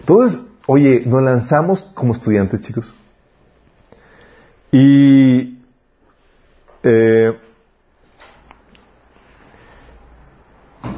[0.00, 2.92] Entonces, oye, nos lanzamos como estudiantes, chicos.
[4.72, 5.60] Y
[6.82, 7.38] eh,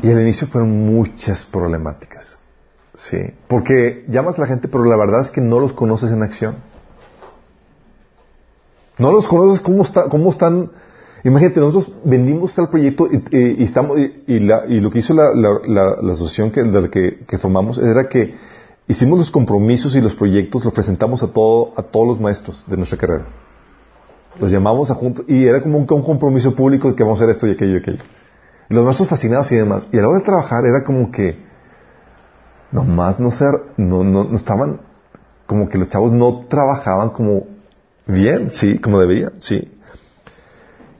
[0.00, 2.39] y al inicio fueron muchas problemáticas.
[3.08, 3.18] Sí.
[3.48, 6.56] Porque llamas a la gente, pero la verdad es que no los conoces en acción.
[8.98, 10.70] No los conoces cómo, está, cómo están.
[11.24, 14.40] Imagínate, nosotros vendimos tal proyecto y, estamos, y,
[14.80, 18.34] lo que hizo la, asociación que, que, formamos era que
[18.86, 22.76] hicimos los compromisos y los proyectos, los presentamos a, todo, a todos los maestros de
[22.76, 23.26] nuestra carrera.
[24.38, 27.34] Los llamamos a juntos y era como un, compromiso público de que vamos a hacer
[27.34, 28.02] esto y aquello y aquello.
[28.68, 29.86] Y los maestros fascinados y demás.
[29.92, 31.49] Y a la hora de trabajar era como que
[32.72, 34.80] nomás no ser, no, no, no estaban,
[35.46, 37.46] como que los chavos no trabajaban como
[38.06, 39.70] bien, sí, como debían, sí.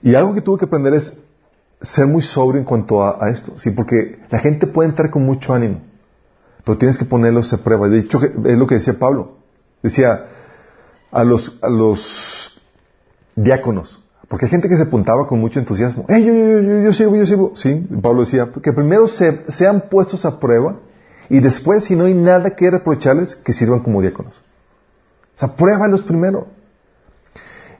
[0.01, 1.17] Y algo que tuve que aprender es
[1.81, 3.71] ser muy sobrio en cuanto a, esto, ¿sí?
[3.71, 5.81] Porque la gente puede entrar con mucho ánimo,
[6.65, 7.87] pero tienes que ponerlos a prueba.
[7.87, 9.37] De hecho, es lo que decía Pablo.
[9.81, 10.25] Decía
[11.11, 12.61] a los, a los
[13.35, 16.05] diáconos, porque hay gente que se apuntaba con mucho entusiasmo.
[16.07, 17.51] ¡Eh, yo, yo, yo, yo sirvo, yo sirvo!
[17.55, 20.79] Sí, Pablo decía, que primero se, sean puestos a prueba
[21.29, 24.33] y después, si no hay nada que reprocharles, que sirvan como diáconos.
[25.35, 26.47] O sea, pruébalos primero.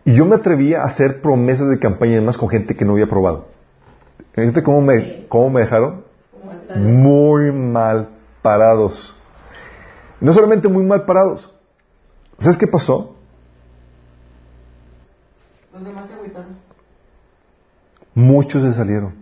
[0.05, 2.93] Y yo me atrevía a hacer promesas de campaña y demás con gente que no
[2.93, 3.47] había probado.
[4.33, 6.03] Fíjate cómo me, cómo me dejaron
[6.75, 8.09] muy mal
[8.41, 9.15] parados.
[10.19, 11.53] No solamente muy mal parados.
[12.37, 13.15] ¿Sabes qué pasó?
[15.73, 16.57] Los demás se agüitaron.
[18.13, 19.13] Muchos se salieron.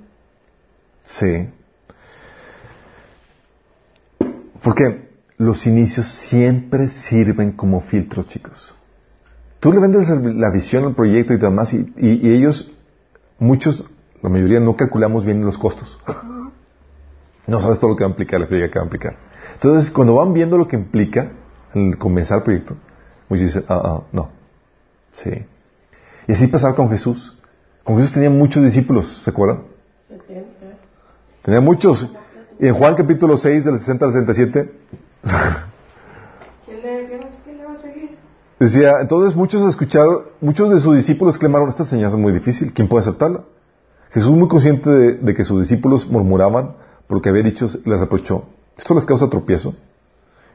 [1.04, 1.50] Sí.
[4.70, 5.10] Porque
[5.40, 8.76] los inicios siempre sirven como filtros, chicos.
[9.60, 12.72] Tú le vendes la visión al proyecto y demás, y, y- y ellos,
[13.40, 13.84] muchos,
[14.22, 15.98] la mayoría, no calculamos bien los costos.
[17.48, 19.18] No sabes todo lo que va a implicar, la friega que va a implicar.
[19.56, 21.32] Entonces, cuando van viendo lo que implica
[21.74, 22.76] el comenzar el proyecto,
[23.28, 24.30] muchos dicen, ah, ah, no.
[25.14, 25.32] Sí.
[26.28, 27.36] Y así pasaba con Jesús.
[27.84, 29.64] Con Jesús tenía muchos discípulos, ¿se acuerdan?
[31.42, 32.08] Tenía muchos.
[32.60, 34.72] Y en Juan capítulo 6, del 60 al 67,
[36.66, 38.18] ¿Quién le, quién va a seguir?
[38.60, 42.90] decía, entonces muchos escucharon, muchos de sus discípulos clamaron, esta enseñanza es muy difícil, ¿quién
[42.90, 43.46] puede aceptarla?
[44.12, 46.76] Jesús, muy consciente de, de que sus discípulos murmuraban
[47.10, 48.44] por lo que había dicho, les reprochó.
[48.78, 49.74] Esto les causa tropiezo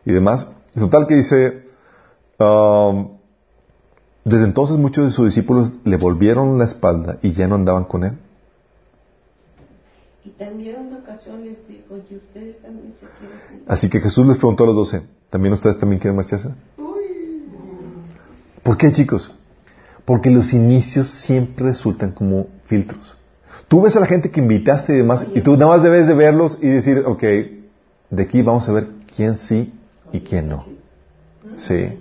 [0.04, 0.48] y demás.
[0.72, 1.66] Total que dice,
[2.38, 3.08] um,
[4.24, 8.04] desde entonces muchos de sus discípulos le volvieron la espalda y ya no andaban con
[8.04, 8.18] él.
[10.24, 13.64] Y también en ocasión les digo, y ustedes también se quieren ir.
[13.66, 16.48] Así que Jesús les preguntó a los doce, ¿también ustedes también quieren marcharse?
[18.62, 19.34] ¿Por qué, chicos?
[20.06, 23.16] Porque los inicios siempre resultan como filtros.
[23.68, 26.14] Tú ves a la gente que invitaste y demás, y tú nada más debes de
[26.14, 27.22] verlos y decir, ok,
[28.10, 29.74] de aquí vamos a ver quién sí
[30.12, 30.64] y quién no.
[31.56, 31.98] Sí,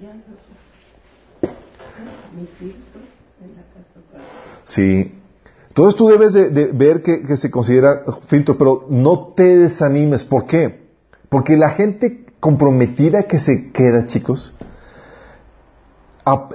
[4.65, 5.11] sí.
[5.73, 10.23] Entonces tú debes de, ver que, se considera filtro, pero no te desanimes.
[10.23, 10.83] ¿Por qué?
[11.29, 14.53] Porque la gente comprometida que se queda, chicos,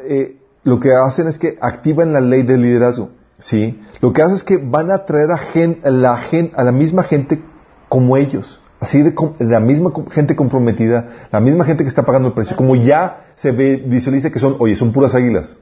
[0.08, 3.10] eh, lo que hacen es que activan la ley del liderazgo.
[3.40, 3.80] ¿sí?
[4.00, 6.20] Lo que hace es que van a atraer a, la,
[6.54, 7.42] a la misma gente
[7.88, 8.62] como ellos.
[8.78, 12.56] Así de la misma gente comprometida, la misma gente que está pagando el precio.
[12.56, 15.58] Como ya se ve, visualiza que son, oye, son puras águilas.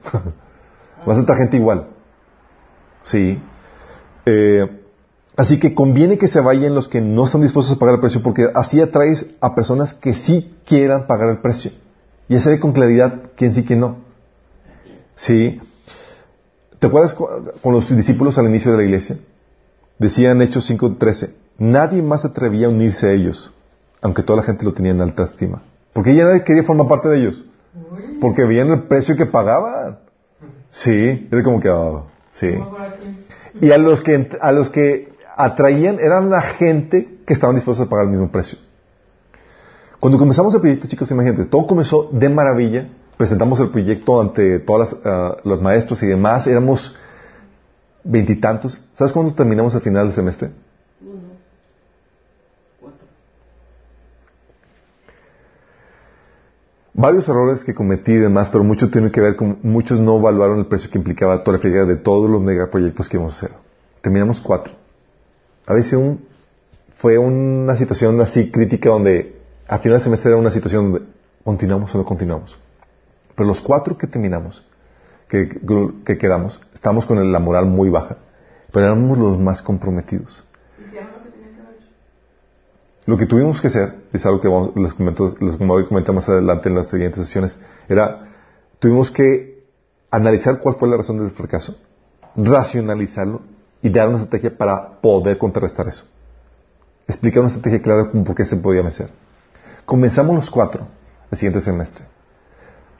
[1.07, 1.96] Vas a traer gente igual.
[3.09, 3.39] Sí.
[4.25, 4.67] Eh,
[5.35, 8.21] así que conviene que se vayan los que no están dispuestos a pagar el precio,
[8.21, 11.71] porque así atraes a personas que sí quieran pagar el precio.
[12.27, 13.97] Ya se ve con claridad quién sí, quién no.
[15.15, 15.59] Sí.
[16.79, 17.27] ¿Te acuerdas cu-
[17.61, 19.17] con los discípulos al inicio de la iglesia?
[19.97, 23.51] Decían Hechos 5.13, nadie más se atrevía a unirse a ellos,
[24.01, 25.63] aunque toda la gente lo tenía en alta estima.
[25.93, 27.43] Porque ya nadie quería formar parte de ellos.
[28.21, 29.99] Porque veían el precio que pagaban.
[30.69, 32.03] Sí, era como que, ah,
[32.39, 32.47] sí.
[33.61, 37.89] Y a los que a los que atraían eran la gente que estaban dispuestos a
[37.89, 38.57] pagar el mismo precio.
[39.99, 42.89] Cuando comenzamos el proyecto, chicos, imagínate, todo comenzó de maravilla.
[43.17, 44.95] Presentamos el proyecto ante todos
[45.43, 46.45] los maestros y demás.
[46.45, 46.95] Éramos
[48.03, 48.79] veintitantos.
[48.93, 50.51] ¿Sabes cuándo terminamos al final del semestre?
[51.01, 51.19] uno,
[52.79, 53.07] cuatro.
[56.99, 60.57] Varios errores que cometí y demás, pero mucho tiene que ver con muchos no evaluaron
[60.57, 63.57] el precio que implicaba toda la friega de todos los megaproyectos que íbamos a hacer.
[64.01, 64.73] Terminamos cuatro.
[65.67, 66.25] A veces un,
[66.95, 71.07] fue una situación así crítica donde al final del semestre era una situación donde
[71.43, 72.57] continuamos o no continuamos.
[73.35, 74.65] Pero los cuatro que terminamos,
[75.29, 75.49] que,
[76.03, 78.17] que quedamos, estábamos con la moral muy baja,
[78.73, 80.43] pero éramos los más comprometidos.
[80.83, 81.89] Hicieron lo que tenían que haber hecho.
[83.07, 86.27] Lo que tuvimos que hacer, es algo que vamos, les, comento, voy a comentar más
[86.27, 87.57] adelante en las siguientes sesiones,
[87.87, 88.33] era,
[88.79, 89.63] tuvimos que
[90.11, 91.77] analizar cuál fue la razón del fracaso,
[92.35, 93.43] racionalizarlo
[93.81, 96.03] y dar una estrategia para poder contrarrestar eso.
[97.07, 99.09] Explicar una estrategia clara con por qué se podía vencer.
[99.85, 100.85] Comenzamos los cuatro
[101.31, 102.03] el siguiente semestre.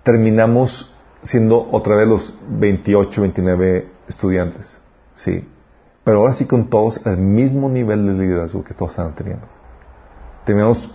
[0.04, 0.90] Terminamos
[1.22, 4.80] siendo otra vez los 28, 29 estudiantes.
[5.16, 5.46] Sí.
[6.06, 9.57] Pero ahora sí con todos al mismo nivel de liderazgo que todos estaban teniendo
[10.48, 10.92] terminamos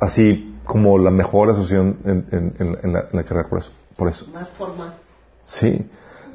[0.00, 3.58] así como la mejor asociación en, en- en la, en la- en la carrera por
[3.60, 4.26] eso, por eso.
[4.32, 4.94] Más formal.
[5.44, 5.86] Sí,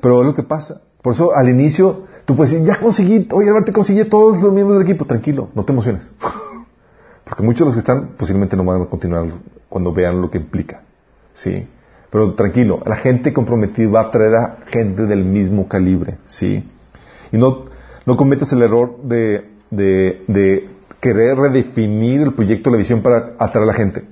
[0.02, 0.82] pero es lo que pasa.
[1.02, 4.42] Por eso al inicio tú puedes decir, ya conseguí, oye, Albert, te conseguí a todos
[4.42, 6.10] los miembros del equipo, tranquilo, no te emociones.
[7.26, 9.26] Porque muchos de los que están posiblemente no van a continuar
[9.68, 10.82] cuando vean lo que implica.
[11.34, 11.68] Sí,
[12.10, 16.18] pero tranquilo, la gente comprometida va a traer a gente del mismo calibre.
[16.26, 16.68] Sí.
[17.32, 17.66] Y no,
[18.06, 20.70] no cometas el error de, de, de
[21.00, 24.06] querer redefinir el proyecto, la visión para atraer a la gente.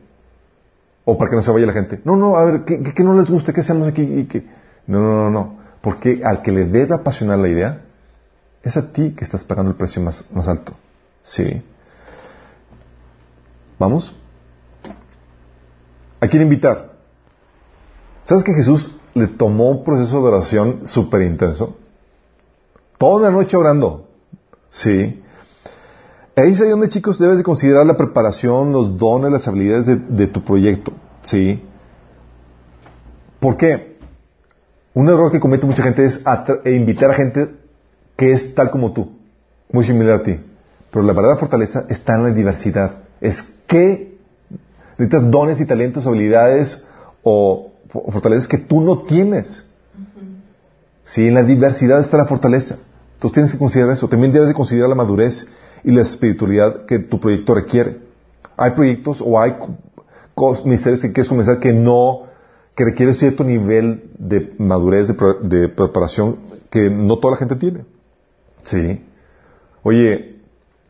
[1.06, 2.02] O para que no se vaya la gente.
[2.04, 3.54] No, no, a ver, ¿qué, no les gusta?
[3.54, 4.02] ¿Qué hacemos aquí?
[4.02, 4.48] ¿Y?
[4.88, 5.58] No, no, no, no.
[5.82, 7.82] Porque al que le debe apasionar la idea,
[8.64, 10.74] es a ti que estás pagando el precio más, más alto.
[11.24, 11.62] Sí.
[13.80, 14.16] ¿Vamos?
[16.20, 16.94] ¿A quién invitar?
[18.26, 21.78] ¿Sabes que Jesús le tomó un proceso de oración súper intenso?
[22.98, 24.10] Toda la noche orando.
[24.70, 25.24] Sí.
[26.38, 30.44] Ahí es donde, chicos, debes de considerar la preparación, los dones, las habilidades de, tu
[30.44, 30.94] proyecto.
[31.24, 31.64] ¿Sí?
[33.40, 33.98] ¿Por qué?
[34.94, 36.22] Un error que comete mucha gente es
[36.64, 37.56] e invitar a gente
[38.16, 39.18] que es tal como tú,
[39.72, 40.40] muy similar a ti.
[40.92, 43.00] Pero la verdadera fortaleza está en la diversidad.
[43.20, 44.20] Es que
[45.00, 46.86] necesitas dones y talentos, habilidades
[47.24, 49.64] o fortalezas que tú no tienes.
[51.04, 52.78] Sí, en la diversidad está la fortaleza.
[53.16, 54.08] Entonces tienes que considerar eso.
[54.08, 55.48] También debes de considerar la madurez
[55.88, 58.00] y la espiritualidad que tu proyecto requiere.
[58.58, 59.56] Hay proyectos o hay
[60.66, 62.24] ministerios que quieres comenzar que no,
[62.76, 66.40] que requieren cierto nivel de madurez, de, preparación
[66.70, 67.86] que no toda la gente tiene.
[68.64, 69.02] Sí.
[69.82, 70.36] Oye,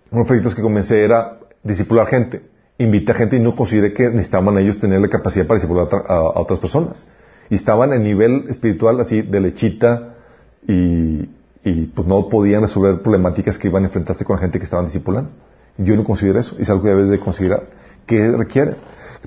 [0.10, 2.42] uno de los proyectos que comencé era discipular gente.
[2.80, 6.40] Invité a gente y no consideré que necesitaban ellos tener la capacidad para discipular a,
[6.40, 7.08] otras personas.
[7.52, 10.16] Y estaban en nivel espiritual así de lechita
[10.68, 11.30] y,
[11.68, 14.86] y pues no podían resolver problemáticas que iban a enfrentarse con la gente que estaban
[14.86, 15.32] discipulando.
[15.78, 17.68] Yo no considero eso, es algo que debes de considerar.
[18.06, 18.76] ¿Qué requiere?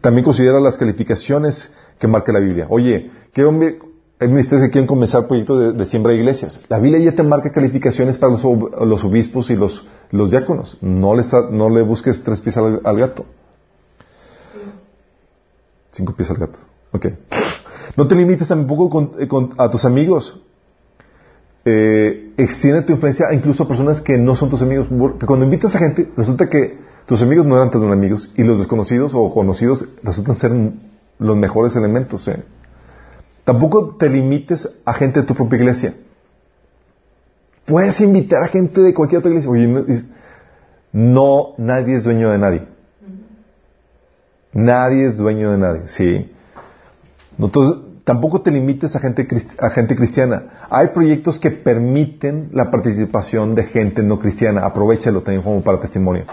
[0.01, 2.67] También considera las calificaciones que marca la Biblia.
[2.71, 3.79] Oye, ¿qué hombre,
[4.19, 6.61] hay ministerios que quieren comenzar proyectos de, siembra de iglesias.
[6.69, 10.79] La Biblia ya te marca calificaciones para los, obispos y los, los diáconos.
[10.81, 13.25] No, les, no le busques tres pies al, gato.
[15.91, 16.59] Cinco pies al gato.
[16.93, 17.07] Ok.
[17.97, 20.41] No te limites tampoco eh, con, a tus amigos
[21.73, 24.89] eh, extiende tu influencia incluso a personas que no son tus amigos.
[24.89, 28.59] Porque cuando invitas a gente, resulta que tus amigos no eran tan amigos y los
[28.59, 30.53] desconocidos o conocidos resultan ser
[31.19, 32.27] los mejores elementos.
[32.29, 32.43] ¿eh?
[33.45, 35.95] Tampoco te limites a gente de tu propia iglesia.
[37.67, 39.51] Puedes invitar a gente de cualquier otra iglesia.
[39.51, 40.05] Oye,
[40.93, 42.67] no, nadie es dueño de nadie.
[44.53, 46.33] Nadie es dueño de nadie, sí.
[47.39, 49.27] Entonces, Tampoco te limites a gente,
[49.59, 50.66] a gente cristiana.
[50.70, 54.64] Hay proyectos que permiten la participación de gente no cristiana.
[54.64, 56.24] Aprovechalo también como para testimonio.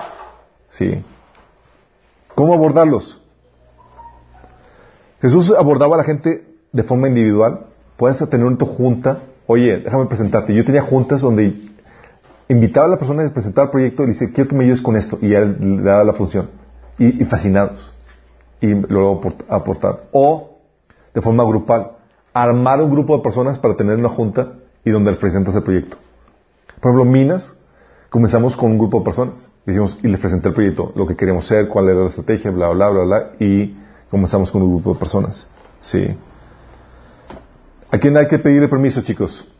[0.70, 1.04] ¿Sí?
[2.36, 3.22] ¿Cómo abordarlos?
[5.22, 7.66] Jesús abordaba a la gente de forma individual.
[7.98, 9.20] Puedes tener una tu junta.
[9.48, 10.54] Oye, déjame presentarte.
[10.54, 11.68] Yo tenía juntas donde
[12.48, 14.82] invitaba a la persona a presentar el proyecto y le dice, quiero que me ayudes
[14.82, 15.18] con esto.
[15.22, 16.50] Y él le daba la función.
[17.00, 17.94] Y, fascinados.
[18.62, 20.04] Y luego aportar.
[20.12, 20.47] O
[21.18, 21.94] de forma grupal.
[22.32, 24.54] Armar un grupo de personas para tener una junta
[24.86, 25.98] y donde presentas el proyecto.
[26.80, 27.60] Por ejemplo, Minas,
[28.12, 29.48] comenzamos con un grupo de personas.
[29.66, 32.70] Dijimos, y les presenté el proyecto, lo que queríamos ser, cuál era la estrategia, bla,
[32.70, 33.76] bla, bla, bla, y
[34.12, 35.48] comenzamos con un grupo de personas.
[35.80, 36.06] Sí.
[37.90, 39.52] ¿A quién hay que pedirle permiso, chicos?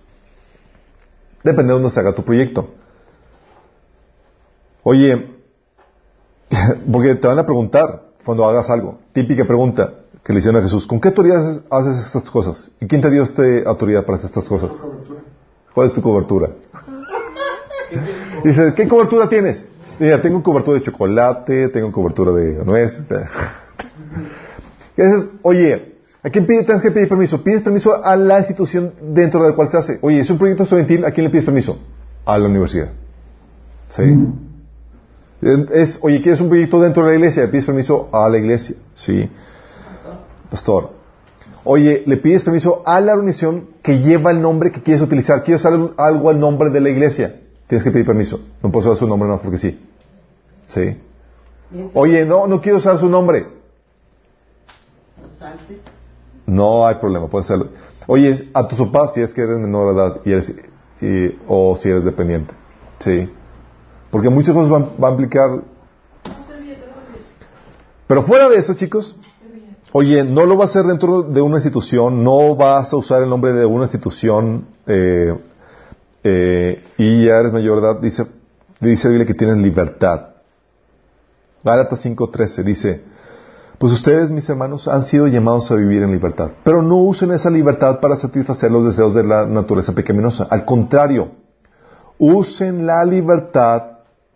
[1.44, 2.70] Depende de dónde se haga tu proyecto.
[4.84, 5.28] Oye,
[6.92, 9.00] porque te van a preguntar cuando hagas algo.
[9.12, 12.70] Típica pregunta que le hicieron a Jesús, ¿con qué autoridad haces estas cosas?
[12.82, 14.78] ¿Y quién te dio esta autoridad para hacer estas cosas?
[15.74, 16.50] ¿Cuál es tu cobertura?
[18.44, 19.64] Dice, ¿qué cobertura tienes?
[19.98, 23.08] Mira, tengo cobertura de chocolate, tengo cobertura de nuez.
[24.98, 27.42] dices, oye, ¿a quién pide, tienes que pedir permiso?
[27.42, 29.98] Pides permiso a la institución dentro de la cual se hace.
[30.02, 31.80] Oye, es un proyecto estudiantil, ¿a quién le pides permiso?
[32.26, 32.90] A la universidad.
[33.88, 34.04] ¿Sí?
[35.72, 37.44] Es, oye, ¿quieres un proyecto dentro de la iglesia?
[37.44, 38.76] Le pides permiso a la iglesia.
[38.94, 39.30] ¿Sí?
[40.50, 40.92] Pastor,
[41.64, 45.44] oye, le pides permiso a la organización que lleva el nombre que quieres utilizar.
[45.44, 47.42] Quiero usar algo al nombre de la iglesia.
[47.68, 48.40] Tienes que pedir permiso.
[48.64, 49.80] No puedo usar su nombre no porque sí.
[50.68, 50.98] ¿Sí?
[51.94, 53.48] Oye, no, no quiero usar su nombre.
[56.46, 57.70] No hay problema, puedes hacerlo.
[58.08, 60.54] Oye, a tus papás si es que eres menor de edad y eres,
[61.48, 62.54] o si eres dependiente.
[63.00, 63.30] Sí.
[64.10, 65.62] Porque muchas cosas van, van a implicar.
[68.08, 69.18] Pero fuera de eso, chicos,
[69.94, 73.30] Oye, no lo va a hacer dentro de una institución, no vas a usar el
[73.30, 75.34] nombre de una institución eh,
[76.24, 78.28] eh, y ya eres mayor de edad, dice,
[78.82, 80.28] dice Biblia que tienes libertad.
[81.64, 83.04] Gálatas 5.13 dice,
[83.78, 87.50] pues ustedes, mis hermanos, han sido llamados a vivir en libertad, pero no usen esa
[87.50, 90.48] libertad para satisfacer los deseos de la naturaleza pecaminosa.
[90.50, 91.32] Al contrario,
[92.18, 93.84] usen la libertad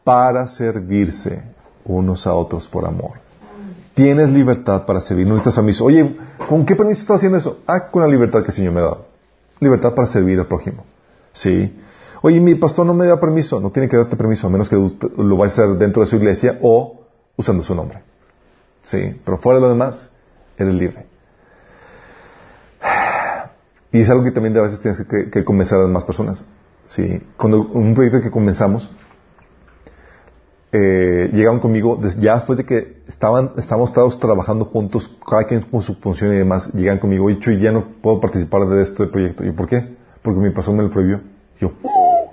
[0.03, 1.43] para servirse
[1.85, 3.20] unos a otros por amor.
[3.93, 5.85] Tienes libertad para servir, no necesitas permiso.
[5.85, 7.59] Oye, ¿con qué permiso estás haciendo eso?
[7.67, 9.05] Ah, con la libertad que el Señor me ha dado.
[9.59, 10.85] Libertad para servir al prójimo.
[11.33, 11.77] Sí.
[12.21, 13.59] Oye, mi pastor no me da permiso.
[13.59, 16.15] No tiene que darte permiso, a menos que lo vaya a hacer dentro de su
[16.15, 17.01] iglesia o
[17.35, 18.01] usando su nombre.
[18.83, 20.09] Sí, pero fuera de lo demás,
[20.57, 21.05] eres libre.
[23.91, 26.45] Y es algo que también a veces tienes que, que a las demás personas.
[26.85, 28.89] Sí, cuando un proyecto que comenzamos,
[30.73, 35.81] eh, llegaron conmigo, ya después de que estaban, estábamos todos trabajando juntos, cada quien con
[35.81, 39.43] su función y demás, llegan conmigo, y yo ya no puedo participar de este proyecto.
[39.45, 39.95] ¿Y por qué?
[40.21, 41.21] Porque mi pastor me lo prohibió.
[41.59, 41.73] Yo,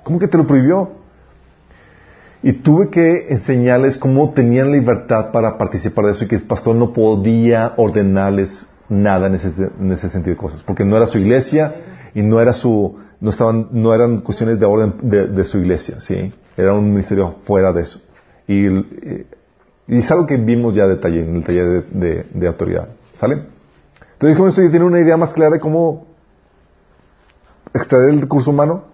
[0.05, 0.93] ¿cómo que te lo prohibió?
[2.43, 6.77] Y tuve que enseñarles cómo tenían libertad para participar de eso y que el pastor
[6.77, 9.51] no podía ordenarles nada en ese,
[9.81, 11.75] en ese sentido de cosas, porque no era su iglesia
[12.15, 16.01] y no era su, no estaban, no eran cuestiones de orden de, de su iglesia,
[16.01, 16.33] ¿sí?
[16.57, 18.01] Era un ministerio fuera de eso.
[18.49, 19.27] Y, y,
[19.87, 22.89] es algo que vimos ya detalle en el taller de, autoridad.
[23.15, 23.45] ¿Sale?
[24.15, 26.07] Entonces, como esto tiene una idea más clara de cómo
[27.75, 28.85] extraer el recurso humano.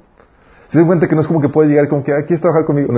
[0.68, 2.64] Se da cuenta que no es como que puedes llegar como que, ah, ¿quieres trabajar
[2.64, 2.92] conmigo?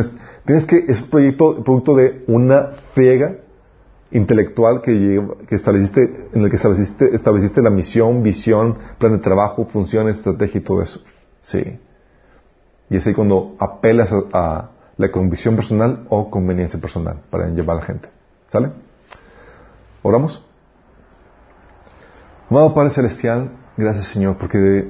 [0.45, 3.37] tienes que, es proyecto, producto de una pega
[4.13, 9.67] intelectual que, que estableciste, en el que estableciste, estableciste la misión, visión, plan de trabajo,
[9.67, 11.01] función, estrategia y todo eso.
[11.43, 11.79] Sí.
[12.89, 17.81] Y es ahí cuando apelas a la convicción personal o conveniencia personal para llevar a
[17.81, 18.09] la gente.
[18.49, 18.73] ¿Sale?
[20.03, 20.45] ¿Oramos?
[22.49, 24.89] Amado Padre Celestial, gracias Señor, porque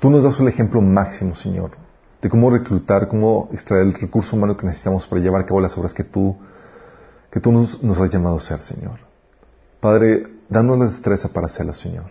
[0.00, 1.70] tú nos das el ejemplo máximo, Señor,
[2.20, 5.78] de cómo reclutar, cómo extraer el recurso humano que necesitamos para llevar a cabo las
[5.78, 6.36] obras que tú,
[7.30, 8.98] que tú nos, has llamado a ser, Señor.
[9.80, 12.06] Padre, danos la destreza para hacerlo, Señor.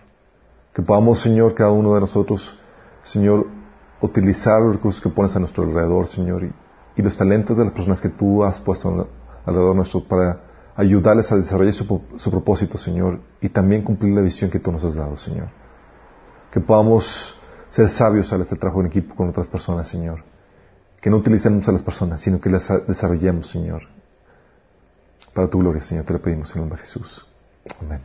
[0.72, 2.58] Que podamos, Señor, cada uno de nosotros,
[3.02, 3.46] Señor,
[4.00, 6.52] utilizar los recursos que pones a nuestro alrededor, Señor, y
[6.96, 9.08] y los talentos de las personas que tú has puesto
[9.44, 10.40] alrededor nuestro para
[10.76, 14.94] ayudarles a desarrollar su, propósito, Señor, y también cumplir la visión que tú nos has
[14.94, 15.48] dado, Señor.
[16.50, 17.36] Que podamos
[17.70, 20.22] ser sabios al hacer trabajo en equipo con otras personas, Señor.
[21.00, 23.82] Que no utilicemos a las personas, sino que las desarrollemos, Señor.
[25.32, 27.26] Para tu gloria, Señor, te lo pedimos en el nombre de Jesús.
[27.80, 28.00] Amén.